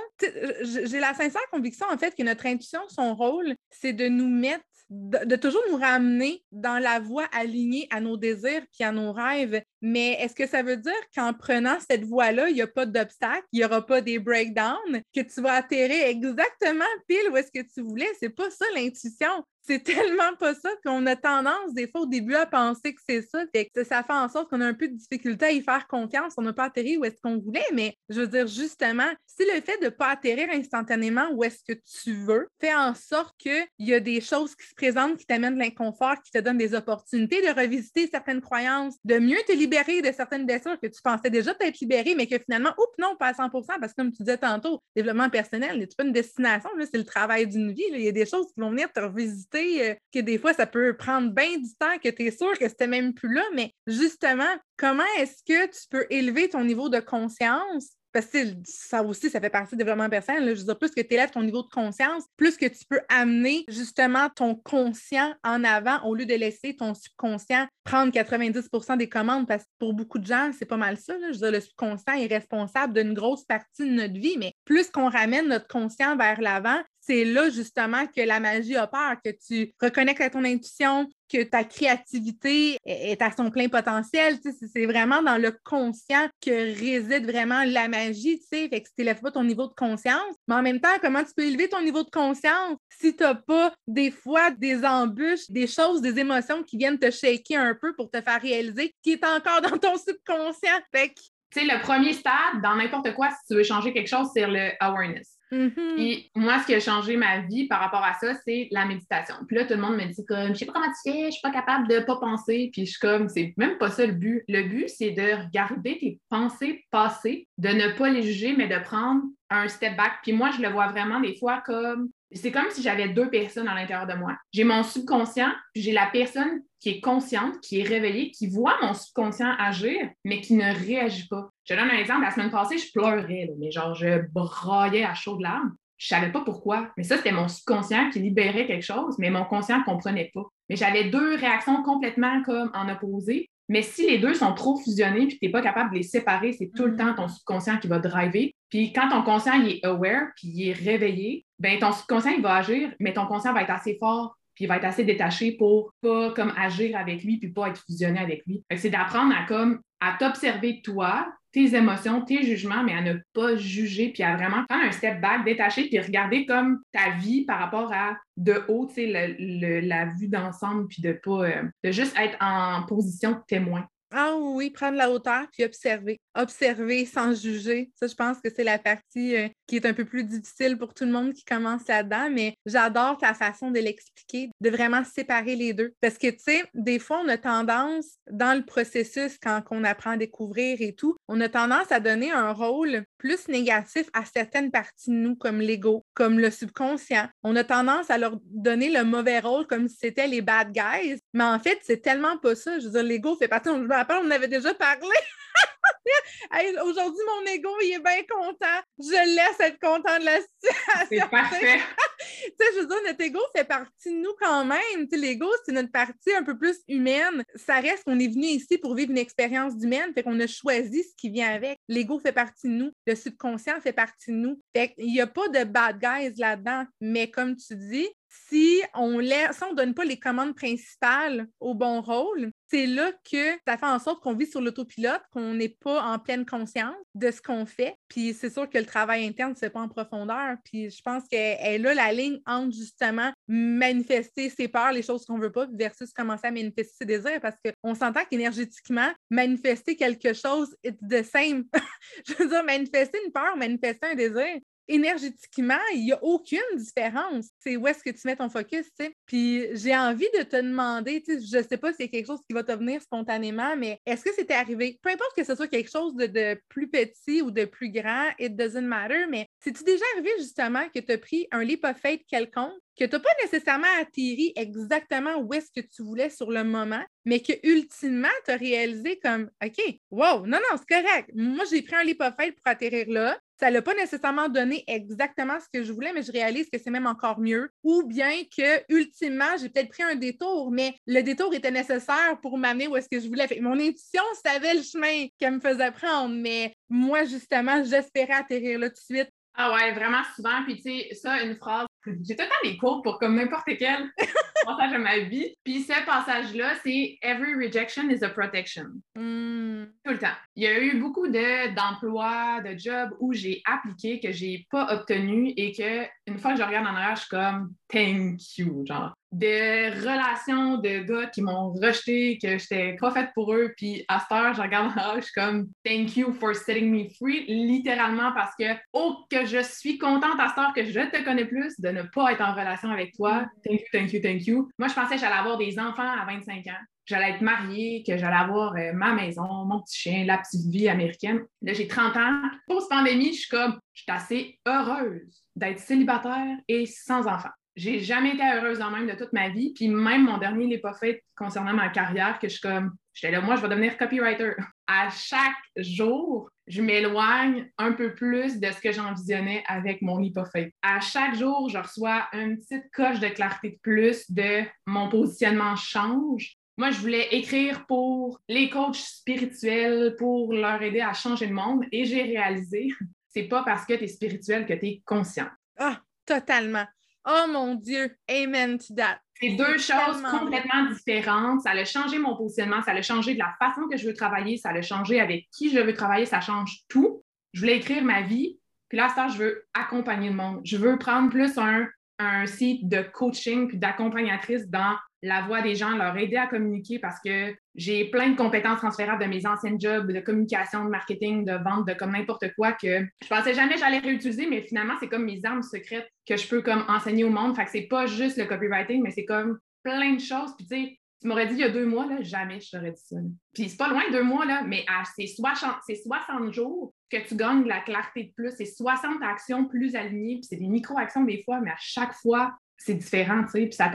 j'ai 0.62 1.00
la 1.00 1.14
sincère 1.14 1.42
conviction, 1.52 1.86
en 1.90 1.98
fait, 1.98 2.14
que 2.14 2.22
notre 2.22 2.46
intuition, 2.46 2.80
son 2.88 3.14
rôle, 3.14 3.54
c'est 3.70 3.92
de 3.92 4.08
nous 4.08 4.28
mettre 4.28 4.64
de, 4.90 5.36
toujours 5.36 5.62
nous 5.70 5.76
ramener 5.76 6.44
dans 6.50 6.78
la 6.78 6.98
voie 6.98 7.26
alignée 7.32 7.86
à 7.90 8.00
nos 8.00 8.16
désirs 8.16 8.62
puis 8.72 8.84
à 8.84 8.92
nos 8.92 9.12
rêves. 9.12 9.62
Mais 9.82 10.12
est-ce 10.20 10.34
que 10.34 10.46
ça 10.46 10.62
veut 10.62 10.76
dire 10.76 10.92
qu'en 11.14 11.32
prenant 11.32 11.78
cette 11.88 12.04
voie-là, 12.04 12.48
il 12.48 12.54
n'y 12.54 12.62
a 12.62 12.66
pas 12.66 12.86
d'obstacle, 12.86 13.46
il 13.52 13.60
n'y 13.60 13.64
aura 13.64 13.84
pas 13.84 14.00
des 14.00 14.18
breakdowns, 14.18 15.02
que 15.14 15.20
tu 15.20 15.40
vas 15.40 15.54
atterrir 15.54 16.06
exactement 16.06 16.84
pile 17.06 17.30
où 17.30 17.36
est-ce 17.36 17.50
que 17.52 17.66
tu 17.66 17.82
voulais? 17.82 18.10
C'est 18.18 18.30
pas 18.30 18.50
ça 18.50 18.64
l'intuition. 18.74 19.44
C'est 19.62 19.80
tellement 19.84 20.34
pas 20.38 20.54
ça 20.54 20.70
qu'on 20.84 21.06
a 21.06 21.16
tendance, 21.16 21.74
des 21.74 21.86
fois, 21.86 22.02
au 22.02 22.06
début, 22.06 22.34
à 22.34 22.46
penser 22.46 22.94
que 22.94 23.00
c'est 23.06 23.22
ça. 23.22 23.44
ça 23.84 24.02
fait 24.02 24.12
en 24.12 24.28
sorte 24.28 24.48
qu'on 24.50 24.60
a 24.60 24.66
un 24.66 24.74
peu 24.74 24.88
de 24.88 24.94
difficulté 24.94 25.44
à 25.44 25.52
y 25.52 25.62
faire 25.62 25.86
confiance. 25.86 26.34
On 26.36 26.42
n'a 26.42 26.52
pas 26.52 26.64
atterri 26.64 26.96
où 26.96 27.04
est-ce 27.04 27.20
qu'on 27.22 27.38
voulait. 27.38 27.66
Mais 27.74 27.96
je 28.08 28.20
veux 28.20 28.26
dire, 28.26 28.46
justement, 28.46 29.10
si 29.26 29.44
le 29.44 29.60
fait 29.60 29.78
de 29.78 29.86
ne 29.86 29.90
pas 29.90 30.08
atterrir 30.08 30.48
instantanément 30.50 31.28
où 31.32 31.44
est-ce 31.44 31.62
que 31.66 31.78
tu 32.02 32.14
veux 32.14 32.48
fait 32.60 32.74
en 32.74 32.94
sorte 32.94 33.36
qu'il 33.38 33.66
y 33.78 33.94
a 33.94 34.00
des 34.00 34.20
choses 34.20 34.54
qui 34.54 34.66
se 34.66 34.74
présentent, 34.74 35.18
qui 35.18 35.26
t'amènent 35.26 35.54
de 35.54 35.60
l'inconfort, 35.60 36.20
qui 36.22 36.30
te 36.30 36.38
donnent 36.38 36.58
des 36.58 36.74
opportunités 36.74 37.42
de 37.42 37.54
revisiter 37.54 38.08
certaines 38.08 38.40
croyances, 38.40 38.96
de 39.04 39.18
mieux 39.18 39.38
te 39.46 39.52
libérer 39.52 39.69
de 39.70 40.12
certaines 40.12 40.46
blessures 40.46 40.78
que 40.80 40.86
tu 40.86 41.00
pensais 41.02 41.30
déjà 41.30 41.54
t'être 41.54 41.78
libéré, 41.80 42.14
mais 42.14 42.26
que 42.26 42.38
finalement, 42.38 42.70
oups, 42.78 42.98
non, 42.98 43.16
pas 43.18 43.28
à 43.28 43.32
100% 43.32 43.50
parce 43.80 43.92
que 43.92 43.96
comme 43.96 44.12
tu 44.12 44.22
disais 44.22 44.36
tantôt, 44.36 44.80
développement 44.94 45.30
personnel 45.30 45.78
n'est 45.78 45.86
pas 45.86 46.04
une 46.04 46.12
destination, 46.12 46.68
c'est 46.78 46.98
le 46.98 47.04
travail 47.04 47.46
d'une 47.46 47.72
vie. 47.72 47.84
Il 47.90 48.00
y 48.00 48.08
a 48.08 48.12
des 48.12 48.26
choses 48.26 48.46
qui 48.52 48.60
vont 48.60 48.70
venir 48.70 48.92
te 48.92 49.00
revisiter 49.00 49.90
euh, 49.90 49.94
que 50.12 50.20
des 50.20 50.38
fois, 50.38 50.52
ça 50.52 50.66
peut 50.66 50.94
prendre 50.94 51.30
bien 51.30 51.58
du 51.58 51.74
temps, 51.78 51.98
que 52.02 52.08
tu 52.08 52.26
es 52.26 52.30
sûr 52.30 52.58
que 52.58 52.68
c'était 52.68 52.86
même 52.86 53.14
plus 53.14 53.32
là, 53.32 53.44
mais 53.54 53.72
justement, 53.86 54.52
comment 54.76 55.02
est-ce 55.18 55.42
que 55.46 55.66
tu 55.66 55.88
peux 55.90 56.06
élever 56.10 56.48
ton 56.48 56.64
niveau 56.64 56.88
de 56.88 57.00
conscience 57.00 57.96
parce 58.12 58.26
que 58.26 58.38
ça 58.64 59.02
aussi, 59.02 59.30
ça 59.30 59.40
fait 59.40 59.50
partie 59.50 59.74
du 59.74 59.78
développement 59.78 60.08
personnel. 60.08 60.44
Je 60.54 60.60
veux 60.60 60.66
dire, 60.66 60.78
plus 60.78 60.90
que 60.90 61.00
tu 61.00 61.14
élèves 61.14 61.30
ton 61.30 61.42
niveau 61.42 61.62
de 61.62 61.68
conscience, 61.68 62.24
plus 62.36 62.56
que 62.56 62.66
tu 62.66 62.84
peux 62.88 63.00
amener 63.08 63.64
justement 63.68 64.28
ton 64.34 64.54
conscient 64.54 65.34
en 65.44 65.64
avant 65.64 66.02
au 66.04 66.14
lieu 66.14 66.26
de 66.26 66.34
laisser 66.34 66.74
ton 66.74 66.94
subconscient 66.94 67.66
prendre 67.84 68.12
90 68.12 68.68
des 68.98 69.08
commandes. 69.08 69.46
Parce 69.46 69.64
que 69.64 69.70
pour 69.78 69.94
beaucoup 69.94 70.18
de 70.18 70.26
gens, 70.26 70.50
c'est 70.58 70.64
pas 70.64 70.76
mal 70.76 70.96
ça. 70.96 71.14
Je 71.20 71.26
veux 71.26 71.38
dire, 71.38 71.52
le 71.52 71.60
subconscient 71.60 72.14
est 72.14 72.26
responsable 72.26 72.94
d'une 72.94 73.14
grosse 73.14 73.44
partie 73.44 73.88
de 73.88 73.94
notre 73.94 74.18
vie, 74.18 74.36
mais 74.38 74.52
plus 74.64 74.90
qu'on 74.90 75.08
ramène 75.08 75.48
notre 75.48 75.68
conscient 75.68 76.16
vers 76.16 76.40
l'avant, 76.40 76.80
c'est 77.00 77.24
là 77.24 77.50
justement 77.50 78.06
que 78.06 78.20
la 78.20 78.40
magie 78.40 78.76
opère, 78.76 79.16
que 79.24 79.30
tu 79.30 79.72
reconnectes 79.80 80.20
à 80.20 80.30
ton 80.30 80.44
intuition, 80.44 81.08
que 81.32 81.42
ta 81.42 81.64
créativité 81.64 82.76
est 82.84 83.22
à 83.22 83.30
son 83.30 83.50
plein 83.50 83.68
potentiel. 83.68 84.38
C'est 84.72 84.86
vraiment 84.86 85.22
dans 85.22 85.38
le 85.38 85.56
conscient 85.64 86.28
que 86.40 86.50
réside 86.50 87.24
vraiment 87.30 87.62
la 87.64 87.88
magie. 87.88 88.40
Fait 88.50 88.68
que 88.68 88.76
si 88.76 88.94
tu 88.96 89.00
n'élèves 89.00 89.20
pas 89.20 89.30
ton 89.30 89.44
niveau 89.44 89.66
de 89.66 89.74
conscience, 89.74 90.34
mais 90.48 90.56
en 90.56 90.62
même 90.62 90.80
temps, 90.80 90.88
comment 91.00 91.24
tu 91.24 91.32
peux 91.36 91.44
élever 91.44 91.68
ton 91.68 91.82
niveau 91.82 92.02
de 92.02 92.10
conscience 92.10 92.78
si 92.90 93.14
tu 93.14 93.22
n'as 93.22 93.34
pas 93.34 93.72
des 93.86 94.10
fois 94.10 94.50
des 94.50 94.84
embûches, 94.84 95.48
des 95.50 95.66
choses, 95.66 96.02
des 96.02 96.18
émotions 96.18 96.62
qui 96.62 96.76
viennent 96.76 96.98
te 96.98 97.10
shaker 97.10 97.60
un 97.60 97.74
peu 97.74 97.94
pour 97.94 98.10
te 98.10 98.20
faire 98.20 98.40
réaliser 98.40 98.94
qui 99.02 99.12
est 99.12 99.24
encore 99.24 99.60
dans 99.62 99.78
ton 99.78 99.96
subconscient? 99.96 100.80
Fait 100.94 101.10
que 101.10 101.60
le 101.60 101.82
premier 101.82 102.12
stade, 102.12 102.62
dans 102.62 102.76
n'importe 102.76 103.14
quoi, 103.14 103.30
si 103.30 103.46
tu 103.48 103.54
veux 103.54 103.64
changer 103.64 103.92
quelque 103.92 104.08
chose, 104.08 104.28
c'est 104.34 104.46
le 104.46 104.70
awareness. 104.80 105.36
Mm-hmm. 105.52 105.98
Et 105.98 106.30
moi, 106.34 106.58
ce 106.60 106.66
qui 106.66 106.74
a 106.74 106.80
changé 106.80 107.16
ma 107.16 107.40
vie 107.40 107.66
par 107.66 107.80
rapport 107.80 108.04
à 108.04 108.14
ça, 108.14 108.34
c'est 108.44 108.68
la 108.70 108.84
méditation. 108.84 109.34
Puis 109.46 109.56
là, 109.56 109.64
tout 109.64 109.74
le 109.74 109.80
monde 109.80 109.96
me 109.96 110.04
dit 110.04 110.24
comme, 110.26 110.54
je 110.54 110.54
sais 110.54 110.66
pas 110.66 110.72
comment 110.72 110.92
tu 111.04 111.10
fais, 111.10 111.26
je 111.26 111.32
suis 111.32 111.42
pas 111.42 111.50
capable 111.50 111.88
de 111.88 112.00
pas 112.00 112.16
penser. 112.16 112.70
Puis 112.72 112.86
je 112.86 112.90
suis 112.92 113.00
comme, 113.00 113.28
c'est 113.28 113.54
même 113.56 113.78
pas 113.78 113.90
ça 113.90 114.06
le 114.06 114.12
but. 114.12 114.44
Le 114.48 114.62
but, 114.62 114.88
c'est 114.88 115.10
de 115.10 115.44
regarder 115.44 115.98
tes 115.98 116.20
pensées 116.28 116.84
passer, 116.90 117.48
de 117.58 117.68
ne 117.68 117.96
pas 117.96 118.10
les 118.10 118.22
juger, 118.22 118.54
mais 118.56 118.68
de 118.68 118.78
prendre 118.82 119.22
un 119.50 119.68
step 119.68 119.96
back. 119.96 120.12
Puis 120.22 120.32
moi, 120.32 120.50
je 120.56 120.62
le 120.62 120.68
vois 120.68 120.88
vraiment 120.88 121.20
des 121.20 121.36
fois 121.36 121.62
comme 121.64 122.10
c'est 122.32 122.52
comme 122.52 122.70
si 122.70 122.82
j'avais 122.82 123.08
deux 123.08 123.28
personnes 123.28 123.68
à 123.68 123.74
l'intérieur 123.74 124.06
de 124.06 124.14
moi. 124.14 124.36
J'ai 124.52 124.64
mon 124.64 124.82
subconscient, 124.82 125.50
puis 125.72 125.82
j'ai 125.82 125.92
la 125.92 126.06
personne 126.06 126.62
qui 126.80 126.90
est 126.90 127.00
consciente, 127.00 127.60
qui 127.60 127.80
est 127.80 127.84
réveillée, 127.84 128.30
qui 128.30 128.46
voit 128.46 128.76
mon 128.82 128.94
subconscient 128.94 129.54
agir, 129.58 130.08
mais 130.24 130.40
qui 130.40 130.54
ne 130.54 130.72
réagit 130.72 131.26
pas. 131.28 131.50
Je 131.64 131.74
donne 131.74 131.90
un 131.90 131.98
exemple. 131.98 132.22
La 132.22 132.30
semaine 132.30 132.50
passée, 132.50 132.78
je 132.78 132.90
pleurais, 132.92 133.50
mais 133.58 133.70
genre, 133.70 133.94
je 133.94 134.22
braillais 134.32 135.04
à 135.04 135.14
chaudes 135.14 135.42
larmes. 135.42 135.74
Je 135.98 136.06
savais 136.06 136.32
pas 136.32 136.40
pourquoi. 136.40 136.90
Mais 136.96 137.02
ça, 137.02 137.18
c'était 137.18 137.32
mon 137.32 137.48
subconscient 137.48 138.08
qui 138.08 138.20
libérait 138.20 138.66
quelque 138.66 138.84
chose, 138.84 139.16
mais 139.18 139.28
mon 139.28 139.44
conscient 139.44 139.82
comprenait 139.84 140.30
pas. 140.32 140.44
Mais 140.70 140.76
j'avais 140.76 141.10
deux 141.10 141.34
réactions 141.34 141.82
complètement 141.82 142.42
comme 142.42 142.70
en 142.72 142.88
opposé. 142.88 143.50
Mais 143.70 143.82
si 143.82 144.04
les 144.04 144.18
deux 144.18 144.34
sont 144.34 144.52
trop 144.52 144.76
fusionnés 144.76 145.28
puis 145.28 145.36
que 145.36 145.38
tu 145.38 145.46
n'es 145.46 145.52
pas 145.52 145.62
capable 145.62 145.92
de 145.92 145.98
les 145.98 146.02
séparer, 146.02 146.52
c'est 146.52 146.72
tout 146.74 146.86
le 146.86 146.94
mm. 146.94 146.96
temps 146.96 147.14
ton 147.14 147.28
subconscient 147.28 147.78
qui 147.78 147.86
va 147.86 148.00
driver. 148.00 148.52
Puis 148.68 148.92
quand 148.92 149.08
ton 149.08 149.22
conscient 149.22 149.54
il 149.54 149.76
est 149.76 149.86
aware 149.86 150.30
puis 150.36 150.48
il 150.48 150.68
est 150.68 150.72
réveillé, 150.72 151.46
ben 151.60 151.78
ton 151.78 151.92
subconscient 151.92 152.32
il 152.32 152.42
va 152.42 152.56
agir, 152.56 152.92
mais 152.98 153.12
ton 153.12 153.26
conscient 153.26 153.54
va 153.54 153.62
être 153.62 153.70
assez 153.70 153.96
fort 153.96 154.36
puis 154.56 154.64
il 154.64 154.68
va 154.68 154.78
être 154.78 154.86
assez 154.86 155.04
détaché 155.04 155.52
pour 155.52 155.94
pas 156.02 156.32
comme 156.32 156.52
agir 156.58 156.98
avec 156.98 157.22
lui 157.22 157.38
puis 157.38 157.50
pas 157.50 157.68
être 157.68 157.80
fusionné 157.86 158.18
avec 158.18 158.42
lui. 158.44 158.64
C'est 158.76 158.90
d'apprendre 158.90 159.32
à 159.36 159.46
comme 159.46 159.80
à 160.00 160.16
t'observer 160.18 160.82
toi, 160.82 161.32
tes 161.52 161.74
émotions, 161.74 162.22
tes 162.22 162.44
jugements, 162.44 162.84
mais 162.84 162.94
à 162.94 163.00
ne 163.00 163.14
pas 163.32 163.56
juger, 163.56 164.10
puis 164.10 164.22
à 164.22 164.36
vraiment 164.36 164.64
prendre 164.68 164.84
un 164.84 164.92
step 164.92 165.20
back, 165.20 165.44
détacher, 165.44 165.88
puis 165.88 165.98
regarder 165.98 166.46
comme 166.46 166.80
ta 166.92 167.10
vie 167.10 167.44
par 167.44 167.58
rapport 167.58 167.92
à 167.92 168.16
de 168.36 168.62
haut, 168.68 168.86
tu 168.86 168.94
sais, 168.94 169.82
la 169.82 170.06
vue 170.06 170.28
d'ensemble, 170.28 170.86
puis 170.88 171.02
de 171.02 171.12
pas, 171.12 171.44
euh, 171.44 171.62
de 171.84 171.90
juste 171.90 172.16
être 172.18 172.36
en 172.40 172.84
position 172.86 173.32
de 173.32 173.40
témoin. 173.46 173.84
Ah 174.12 174.36
oui, 174.36 174.70
prendre 174.70 174.96
la 174.96 175.10
hauteur 175.10 175.46
puis 175.52 175.64
observer. 175.64 176.18
Observer 176.34 177.06
sans 177.06 177.34
juger. 177.34 177.90
Ça, 177.94 178.06
je 178.06 178.14
pense 178.14 178.38
que 178.40 178.50
c'est 178.54 178.64
la 178.64 178.78
partie 178.78 179.36
euh, 179.36 179.48
qui 179.66 179.76
est 179.76 179.86
un 179.86 179.94
peu 179.94 180.04
plus 180.04 180.24
difficile 180.24 180.76
pour 180.76 180.94
tout 180.94 181.04
le 181.04 181.12
monde 181.12 181.32
qui 181.32 181.44
commence 181.44 181.86
là-dedans, 181.86 182.28
mais 182.30 182.54
j'adore 182.66 183.18
ta 183.18 183.34
façon 183.34 183.70
de 183.70 183.78
l'expliquer, 183.78 184.50
de 184.60 184.70
vraiment 184.70 185.04
séparer 185.04 185.54
les 185.54 185.74
deux. 185.74 185.92
Parce 186.00 186.18
que, 186.18 186.28
tu 186.28 186.40
sais, 186.40 186.64
des 186.74 186.98
fois, 186.98 187.20
on 187.24 187.28
a 187.28 187.38
tendance, 187.38 188.16
dans 188.30 188.56
le 188.56 188.64
processus, 188.64 189.38
quand 189.40 189.62
on 189.70 189.84
apprend 189.84 190.12
à 190.12 190.16
découvrir 190.16 190.78
et 190.80 190.94
tout, 190.94 191.16
on 191.28 191.40
a 191.40 191.48
tendance 191.48 191.92
à 191.92 192.00
donner 192.00 192.32
un 192.32 192.52
rôle 192.52 193.04
plus 193.16 193.48
négatif 193.48 194.08
à 194.12 194.24
certaines 194.24 194.70
parties 194.72 195.10
de 195.10 195.14
nous, 195.14 195.36
comme 195.36 195.60
l'ego, 195.60 196.04
comme 196.20 196.38
le 196.38 196.50
subconscient. 196.50 197.30
On 197.42 197.56
a 197.56 197.64
tendance 197.64 198.10
à 198.10 198.18
leur 198.18 198.36
donner 198.44 198.90
le 198.90 199.04
mauvais 199.04 199.38
rôle 199.38 199.66
comme 199.66 199.88
si 199.88 199.96
c'était 199.96 200.26
les 200.26 200.42
bad 200.42 200.70
guys, 200.70 201.18
mais 201.32 201.44
en 201.44 201.58
fait, 201.58 201.78
c'est 201.82 202.02
tellement 202.02 202.36
pas 202.36 202.54
ça. 202.54 202.78
Je 202.78 202.84
veux 202.84 202.90
dire, 202.90 203.02
l'ego 203.02 203.36
fait 203.36 203.48
partie, 203.48 203.70
je 203.70 203.76
me 203.76 203.88
rappelle, 203.88 204.18
on 204.22 204.26
en 204.26 204.30
avait 204.30 204.46
déjà 204.46 204.74
parlé. 204.74 205.00
Aujourd'hui, 206.84 207.22
mon 207.26 207.52
ego, 207.52 207.70
il 207.82 207.94
est 207.94 208.00
bien 208.00 208.22
content. 208.28 208.80
Je 208.98 209.36
laisse 209.36 209.60
être 209.60 209.78
content 209.80 210.18
de 210.18 210.24
la 210.24 210.40
situation. 210.40 211.06
C'est 211.10 211.30
parfait. 211.30 211.80
sais, 212.58 212.66
je 212.74 212.80
veux 212.80 212.86
dire, 212.86 212.96
notre 213.06 213.20
ego 213.20 213.40
fait 213.54 213.64
partie 213.64 214.10
de 214.10 214.18
nous 214.18 214.34
quand 214.40 214.64
même. 214.64 214.80
Tu 215.04 215.08
sais, 215.10 215.16
l'ego, 215.16 215.46
c'est 215.64 215.72
notre 215.72 215.90
partie 215.90 216.32
un 216.36 216.42
peu 216.42 216.56
plus 216.58 216.76
humaine. 216.88 217.44
Ça 217.54 217.80
reste 217.80 218.04
qu'on 218.04 218.18
est 218.18 218.28
venu 218.28 218.46
ici 218.46 218.78
pour 218.78 218.94
vivre 218.94 219.10
une 219.10 219.18
expérience 219.18 219.76
d'humaine, 219.76 220.12
fait 220.14 220.22
qu'on 220.22 220.38
a 220.40 220.46
choisi 220.46 221.02
ce 221.02 221.14
qui 221.16 221.30
vient 221.30 221.50
avec. 221.50 221.78
L'ego 221.88 222.18
fait 222.18 222.32
partie 222.32 222.68
de 222.68 222.72
nous. 222.72 222.92
Le 223.06 223.14
subconscient 223.14 223.80
fait 223.80 223.92
partie 223.92 224.30
de 224.30 224.36
nous. 224.36 224.60
Fait 224.74 224.92
qu'il 224.92 225.06
n'y 225.06 225.20
a 225.20 225.26
pas 225.26 225.48
de 225.48 225.64
bad 225.64 225.98
guys 225.98 226.34
là-dedans. 226.38 226.84
Mais 227.00 227.30
comme 227.30 227.56
tu 227.56 227.76
dis, 227.76 228.08
si 228.30 228.82
on 228.94 229.18
laisse, 229.18 229.60
donne 229.74 229.94
pas 229.94 230.04
les 230.04 230.18
commandes 230.18 230.54
principales 230.54 231.48
au 231.58 231.74
bon 231.74 232.00
rôle, 232.00 232.50
c'est 232.68 232.86
là 232.86 233.10
que 233.30 233.58
ça 233.66 233.76
fait 233.76 233.86
en 233.86 233.98
sorte 233.98 234.22
qu'on 234.22 234.34
vit 234.34 234.46
sur 234.46 234.60
l'autopilote, 234.60 235.22
qu'on 235.32 235.54
n'est 235.54 235.76
pas 235.80 236.02
en 236.02 236.18
pleine 236.18 236.46
conscience 236.46 236.94
de 237.14 237.30
ce 237.30 237.42
qu'on 237.42 237.66
fait. 237.66 237.96
Puis 238.08 238.32
c'est 238.32 238.50
sûr 238.50 238.70
que 238.70 238.78
le 238.78 238.86
travail 238.86 239.26
interne 239.26 239.50
ne 239.50 239.54
se 239.54 239.60
fait 239.60 239.70
pas 239.70 239.80
en 239.80 239.88
profondeur. 239.88 240.56
Puis 240.64 240.90
je 240.90 241.02
pense 241.02 241.24
qu'elle 241.28 241.58
est 241.60 241.78
là 241.78 241.94
la 241.94 242.12
ligne 242.12 242.38
entre 242.46 242.72
justement 242.72 243.32
manifester 243.48 244.48
ses 244.50 244.68
peurs, 244.68 244.92
les 244.92 245.02
choses 245.02 245.24
qu'on 245.24 245.38
veut 245.38 245.50
pas, 245.50 245.66
versus 245.72 246.12
commencer 246.12 246.46
à 246.46 246.50
manifester 246.52 246.94
ses 246.98 247.04
désirs. 247.04 247.40
Parce 247.40 247.56
qu'on 247.82 247.94
s'entend 247.94 248.24
qu'énergétiquement, 248.30 249.10
manifester 249.30 249.96
quelque 249.96 250.32
chose, 250.32 250.76
it's 250.84 251.00
the 251.00 251.24
same. 251.24 251.64
je 252.26 252.34
veux 252.34 252.48
dire, 252.48 252.62
manifester 252.64 253.18
une 253.24 253.32
peur, 253.32 253.56
manifester 253.56 254.06
un 254.06 254.14
désir, 254.14 254.60
énergétiquement, 254.90 255.78
il 255.94 256.04
n'y 256.04 256.12
a 256.12 256.22
aucune 256.22 256.58
différence. 256.76 257.48
C'est 257.58 257.76
où 257.76 257.86
est-ce 257.86 258.02
que 258.02 258.10
tu 258.10 258.20
mets 258.24 258.36
ton 258.36 258.48
focus, 258.48 258.86
tu 258.98 259.04
sais. 259.04 259.14
Puis 259.26 259.66
j'ai 259.74 259.96
envie 259.96 260.28
de 260.36 260.42
te 260.42 260.56
demander, 260.56 261.22
je 261.26 261.58
ne 261.58 261.62
sais 261.62 261.76
pas 261.76 261.90
si 261.92 261.98
c'est 262.00 262.08
quelque 262.08 262.26
chose 262.26 262.40
qui 262.48 262.54
va 262.54 262.62
te 262.62 262.72
venir 262.72 263.00
spontanément, 263.00 263.76
mais 263.76 263.98
est-ce 264.06 264.24
que 264.24 264.32
c'était 264.34 264.54
arrivé, 264.54 264.98
peu 265.02 265.10
importe 265.10 265.34
que 265.36 265.44
ce 265.44 265.54
soit 265.54 265.68
quelque 265.68 265.90
chose 265.90 266.14
de, 266.14 266.60
plus 266.68 266.88
petit 266.88 267.42
ou 267.42 267.50
de 267.50 267.64
plus 267.64 267.90
grand, 267.90 268.30
it 268.38 268.56
doesn't 268.56 268.82
matter, 268.82 269.26
mais 269.28 269.46
c'est-tu 269.60 269.84
déjà 269.84 270.04
arrivé 270.14 270.30
justement 270.38 270.88
que 270.94 271.00
tu 271.00 271.12
as 271.12 271.18
pris 271.18 271.46
un 271.50 271.62
leap 271.62 271.84
of 271.84 271.96
faith 271.96 272.22
quelconque 272.28 272.78
que 272.98 273.04
tu 273.04 273.12
n'as 273.12 273.20
pas 273.20 273.30
nécessairement 273.42 273.86
atterri 273.98 274.52
exactement 274.56 275.36
où 275.38 275.54
est-ce 275.54 275.70
que 275.74 275.86
tu 275.86 276.02
voulais 276.02 276.28
sur 276.28 276.50
le 276.50 276.64
moment, 276.64 277.02
mais 277.24 277.40
que 277.40 277.52
ultimement, 277.62 278.28
tu 278.44 278.50
as 278.50 278.56
réalisé 278.56 279.18
comme 279.18 279.50
OK, 279.64 280.00
wow, 280.10 280.46
non, 280.46 280.58
non, 280.58 280.76
c'est 280.76 281.02
correct. 281.02 281.30
Moi, 281.34 281.64
j'ai 281.70 281.82
pris 281.82 281.96
un 281.96 282.04
leap 282.04 282.18
pour 282.18 282.66
atterrir 282.66 283.06
là. 283.08 283.38
Ça 283.60 283.70
l'a 283.70 283.82
pas 283.82 283.92
nécessairement 283.92 284.48
donné 284.48 284.84
exactement 284.86 285.58
ce 285.60 285.66
que 285.70 285.84
je 285.84 285.92
voulais, 285.92 286.14
mais 286.14 286.22
je 286.22 286.32
réalise 286.32 286.70
que 286.70 286.78
c'est 286.78 286.90
même 286.90 287.06
encore 287.06 287.38
mieux. 287.40 287.68
Ou 287.84 288.02
bien 288.04 288.30
que 288.44 288.82
ultimement, 288.88 289.58
j'ai 289.60 289.68
peut-être 289.68 289.90
pris 289.90 290.02
un 290.02 290.14
détour, 290.14 290.70
mais 290.70 290.94
le 291.06 291.20
détour 291.20 291.52
était 291.52 291.70
nécessaire 291.70 292.40
pour 292.40 292.56
m'amener 292.56 292.88
où 292.88 292.96
est-ce 292.96 293.08
que 293.10 293.20
je 293.20 293.28
voulais. 293.28 293.46
mon 293.60 293.78
intuition 293.78 294.22
savait 294.42 294.72
le 294.72 294.82
chemin 294.82 295.26
qu'elle 295.38 295.56
me 295.56 295.60
faisait 295.60 295.90
prendre, 295.90 296.34
mais 296.34 296.72
moi, 296.88 297.24
justement, 297.24 297.84
j'espérais 297.84 298.32
atterrir 298.32 298.78
là 298.78 298.88
tout 298.88 298.94
de 298.94 299.16
suite. 299.16 299.30
Ah 299.54 299.74
ouais, 299.74 299.92
vraiment 299.92 300.22
souvent. 300.34 300.62
Puis 300.64 300.76
tu 300.76 300.82
sais, 300.82 301.14
ça, 301.14 301.42
une 301.42 301.56
phrase 301.56 301.86
j'ai 302.04 302.36
tout 302.36 302.42
le 302.42 302.48
temps 302.48 302.70
des 302.70 302.76
cours 302.76 303.02
pour 303.02 303.18
comme 303.18 303.36
n'importe 303.36 303.68
quel 303.78 304.10
passage 304.66 304.92
de 304.92 304.98
ma 304.98 305.18
vie. 305.18 305.54
Puis 305.64 305.82
ce 305.82 306.04
passage-là, 306.04 306.74
c'est 306.82 307.18
Every 307.22 307.54
rejection 307.54 308.08
is 308.10 308.22
a 308.24 308.30
protection. 308.30 308.86
Hmm. 309.14 309.84
Tout 310.04 310.12
le 310.12 310.18
temps. 310.18 310.36
Il 310.56 310.64
y 310.64 310.66
a 310.66 310.80
eu 310.80 310.98
beaucoup 310.98 311.28
d'emplois, 311.28 312.60
de, 312.62 312.76
jobs 312.78 313.10
où 313.20 313.32
j'ai 313.32 313.62
appliqué 313.64 314.20
que 314.20 314.32
j'ai 314.32 314.66
pas 314.70 314.92
obtenu 314.94 315.52
et 315.56 315.72
que 315.72 316.06
une 316.26 316.38
fois 316.38 316.52
que 316.52 316.58
je 316.58 316.64
regarde 316.64 316.86
en 316.86 316.94
arrière, 316.94 317.16
je 317.16 317.20
suis 317.20 317.30
comme 317.30 317.74
thank 317.88 318.58
you, 318.58 318.84
genre 318.86 319.14
des 319.32 319.90
relations 319.90 320.78
de 320.78 321.00
gars 321.00 321.26
qui 321.26 321.42
m'ont 321.42 321.72
rejeté, 321.72 322.38
que 322.42 322.58
j'étais 322.58 322.96
pas 322.96 323.10
faite 323.12 323.30
pour 323.34 323.54
eux. 323.54 323.72
Puis 323.76 324.04
à 324.08 324.20
cette 324.20 324.32
heure, 324.32 324.54
je 324.54 324.62
regarde 324.62 324.94
là, 324.96 325.14
je 325.16 325.22
suis 325.22 325.32
comme 325.32 325.68
Thank 325.84 326.16
you 326.16 326.32
for 326.32 326.54
setting 326.54 326.90
me 326.90 327.08
free, 327.18 327.44
littéralement 327.46 328.32
parce 328.32 328.54
que, 328.58 328.76
oh, 328.92 329.18
que 329.30 329.46
je 329.46 329.62
suis 329.62 329.98
contente 329.98 330.38
à 330.38 330.48
cette 330.48 330.58
heure 330.58 330.72
que 330.74 330.84
je 330.84 331.00
te 331.00 331.24
connais 331.24 331.44
plus 331.44 331.78
de 331.80 331.88
ne 331.90 332.02
pas 332.02 332.32
être 332.32 332.40
en 332.40 332.52
relation 332.52 332.90
avec 332.90 333.14
toi. 333.14 333.46
Thank 333.64 333.80
you, 333.80 333.86
thank 333.92 334.12
you, 334.12 334.20
thank 334.20 334.46
you. 334.46 334.68
Moi, 334.78 334.88
je 334.88 334.94
pensais 334.94 335.14
que 335.14 335.20
j'allais 335.20 335.36
avoir 335.36 335.58
des 335.58 335.78
enfants 335.78 336.02
à 336.02 336.24
25 336.26 336.66
ans. 336.66 336.84
J'allais 337.06 337.30
être 337.30 337.40
mariée, 337.40 338.04
que 338.06 338.16
j'allais 338.16 338.36
avoir 338.36 338.76
euh, 338.76 338.92
ma 338.92 339.12
maison, 339.14 339.64
mon 339.64 339.80
petit 339.80 339.98
chien, 339.98 340.24
la 340.24 340.38
petite 340.38 340.70
vie 340.70 340.88
américaine. 340.88 341.40
Là, 341.62 341.72
j'ai 341.72 341.88
30 341.88 342.16
ans. 342.16 342.42
Post-pandémie, 342.68 343.32
je 343.32 343.40
suis 343.40 343.48
comme, 343.48 343.78
je 343.94 344.02
suis 344.02 344.12
assez 344.12 344.58
heureuse 344.66 345.42
d'être 345.56 345.80
célibataire 345.80 346.56
et 346.68 346.86
sans 346.86 347.26
enfants. 347.26 347.50
J'ai 347.76 348.00
jamais 348.00 348.34
été 348.34 348.42
heureuse 348.42 348.80
en 348.80 348.90
même 348.90 349.06
de 349.06 349.14
toute 349.14 349.32
ma 349.32 349.48
vie. 349.48 349.72
Puis 349.74 349.88
même 349.88 350.24
mon 350.24 350.38
dernier 350.38 350.66
n'est 350.66 350.78
pas 350.78 350.94
concernant 351.36 351.72
ma 351.72 351.88
carrière, 351.88 352.38
que 352.38 352.48
je 352.48 352.54
suis 352.54 352.60
comme, 352.60 352.92
j'étais 353.14 353.32
là, 353.32 353.40
moi, 353.40 353.56
je 353.56 353.62
vais 353.62 353.68
devenir 353.68 353.96
copywriter. 353.96 354.52
À 354.92 355.08
chaque 355.08 355.54
jour, 355.76 356.50
je 356.66 356.82
m'éloigne 356.82 357.70
un 357.78 357.92
peu 357.92 358.12
plus 358.12 358.58
de 358.58 358.70
ce 358.72 358.80
que 358.80 358.90
j'envisionnais 358.90 359.62
avec 359.68 360.02
mon 360.02 360.20
hypothèque. 360.20 360.74
À 360.82 360.98
chaque 360.98 361.36
jour, 361.36 361.68
je 361.68 361.78
reçois 361.78 362.26
une 362.32 362.58
petite 362.58 362.90
coche 362.92 363.20
de 363.20 363.28
clarté 363.28 363.70
de 363.70 363.78
plus 363.82 364.28
de 364.32 364.64
mon 364.86 365.08
positionnement 365.08 365.76
change. 365.76 366.56
Moi, 366.76 366.90
je 366.90 366.98
voulais 366.98 367.28
écrire 367.30 367.86
pour 367.86 368.40
les 368.48 368.68
coachs 368.68 368.96
spirituels, 368.96 370.16
pour 370.18 370.52
leur 370.52 370.82
aider 370.82 371.00
à 371.00 371.12
changer 371.12 371.46
le 371.46 371.54
monde 371.54 371.84
et 371.92 372.04
j'ai 372.04 372.22
réalisé, 372.22 372.88
c'est 373.28 373.44
pas 373.44 373.62
parce 373.62 373.86
que 373.86 373.94
tu 373.94 374.04
es 374.04 374.08
spirituel 374.08 374.66
que 374.66 374.74
tu 374.74 374.86
es 374.86 375.02
conscient. 375.04 375.48
Ah, 375.78 376.00
totalement. 376.26 376.86
Oh 377.26 377.46
mon 377.50 377.74
Dieu, 377.74 378.16
amen 378.28 378.78
to 378.78 378.94
that. 378.94 379.20
C'est 379.34 379.56
deux 379.56 379.78
choses 379.78 380.22
complètement 380.30 380.90
différentes. 380.90 381.62
Ça 381.62 381.70
a 381.70 381.84
changé 381.84 382.18
mon 382.18 382.36
positionnement, 382.36 382.82
ça 382.82 382.92
a 382.92 383.02
changé 383.02 383.34
de 383.34 383.38
la 383.38 383.54
façon 383.58 383.88
que 383.90 383.96
je 383.96 384.06
veux 384.06 384.14
travailler, 384.14 384.56
ça 384.56 384.70
a 384.70 384.82
changé 384.82 385.20
avec 385.20 385.48
qui 385.50 385.70
je 385.70 385.80
veux 385.80 385.94
travailler, 385.94 386.26
ça 386.26 386.40
change 386.40 386.80
tout. 386.88 387.24
Je 387.52 387.60
voulais 387.60 387.78
écrire 387.78 388.04
ma 388.04 388.22
vie, 388.22 388.58
puis 388.90 388.98
là, 388.98 389.08
ça, 389.08 389.28
je 389.28 389.38
veux 389.38 389.64
accompagner 389.72 390.28
le 390.28 390.34
monde. 390.34 390.60
Je 390.64 390.76
veux 390.76 390.98
prendre 390.98 391.30
plus 391.30 391.56
un, 391.58 391.88
un 392.20 392.46
site 392.46 392.88
de 392.88 393.02
coaching 393.02 393.68
puis 393.68 393.78
d'accompagnatrice 393.78 394.68
dans 394.68 394.94
la 395.22 395.42
voix 395.42 395.60
des 395.60 395.74
gens, 395.74 395.90
leur 395.96 396.16
aider 396.16 396.36
à 396.36 396.46
communiquer 396.46 396.98
parce 396.98 397.18
que 397.24 397.54
j'ai 397.74 398.10
plein 398.10 398.30
de 398.30 398.36
compétences 398.36 398.78
transférables 398.78 399.22
de 399.22 399.28
mes 399.28 399.46
anciens 399.46 399.76
jobs 399.78 400.10
de 400.10 400.20
communication, 400.20 400.84
de 400.84 400.90
marketing, 400.90 401.44
de 401.44 401.62
vente, 401.62 401.86
de 401.86 401.94
comme 401.94 402.12
n'importe 402.12 402.46
quoi 402.56 402.72
que 402.72 403.00
je 403.22 403.28
pensais 403.28 403.54
jamais 403.54 403.76
j'allais 403.76 403.98
réutiliser, 403.98 404.46
mais 404.48 404.62
finalement, 404.62 404.94
c'est 404.98 405.08
comme 405.08 405.24
mes 405.24 405.40
armes 405.44 405.62
secrètes 405.62 406.08
que 406.26 406.36
je 406.36 406.48
peux 406.48 406.62
comme 406.62 406.84
enseigner 406.88 407.24
au 407.24 407.30
monde. 407.30 407.54
Fait 407.54 407.64
que 407.64 407.70
c'est 407.70 407.88
pas 407.88 408.06
juste 408.06 408.38
le 408.38 408.46
copywriting, 408.46 409.02
mais 409.02 409.10
c'est 409.10 409.26
comme 409.26 409.58
plein 409.82 410.14
de 410.14 410.20
choses. 410.20 410.54
Puis 410.56 410.66
tu 410.66 410.76
sais, 410.76 410.99
tu 411.20 411.28
m'aurais 411.28 411.46
dit 411.46 411.54
il 411.54 411.60
y 411.60 411.64
a 411.64 411.70
deux 411.70 411.86
mois, 411.86 412.06
là, 412.06 412.22
jamais 412.22 412.60
je 412.60 412.70
t'aurais 412.70 412.92
dit 412.92 413.02
ça. 413.04 413.16
Puis 413.52 413.68
c'est 413.68 413.76
pas 413.76 413.88
loin 413.88 414.02
deux 414.10 414.22
mois, 414.22 414.46
là, 414.46 414.62
mais 414.62 414.84
c'est 415.16 415.26
60, 415.26 415.74
60 415.86 416.52
jours 416.52 416.94
que 417.10 417.18
tu 417.26 417.36
gagnes 417.36 417.64
de 417.64 417.68
la 417.68 417.80
clarté 417.80 418.24
de 418.24 418.32
plus. 418.32 418.52
C'est 418.56 418.64
60 418.64 419.22
actions 419.22 419.66
plus 419.66 419.94
alignées. 419.96 420.36
Puis 420.36 420.44
c'est 420.44 420.56
des 420.56 420.68
micro-actions 420.68 421.24
des 421.24 421.42
fois, 421.42 421.60
mais 421.60 421.70
à 421.70 421.78
chaque 421.78 422.14
fois, 422.14 422.56
c'est 422.78 422.94
différent, 422.94 423.44
tu 423.44 423.50
sais. 423.50 423.66
Puis 423.66 423.74
ça 423.74 423.90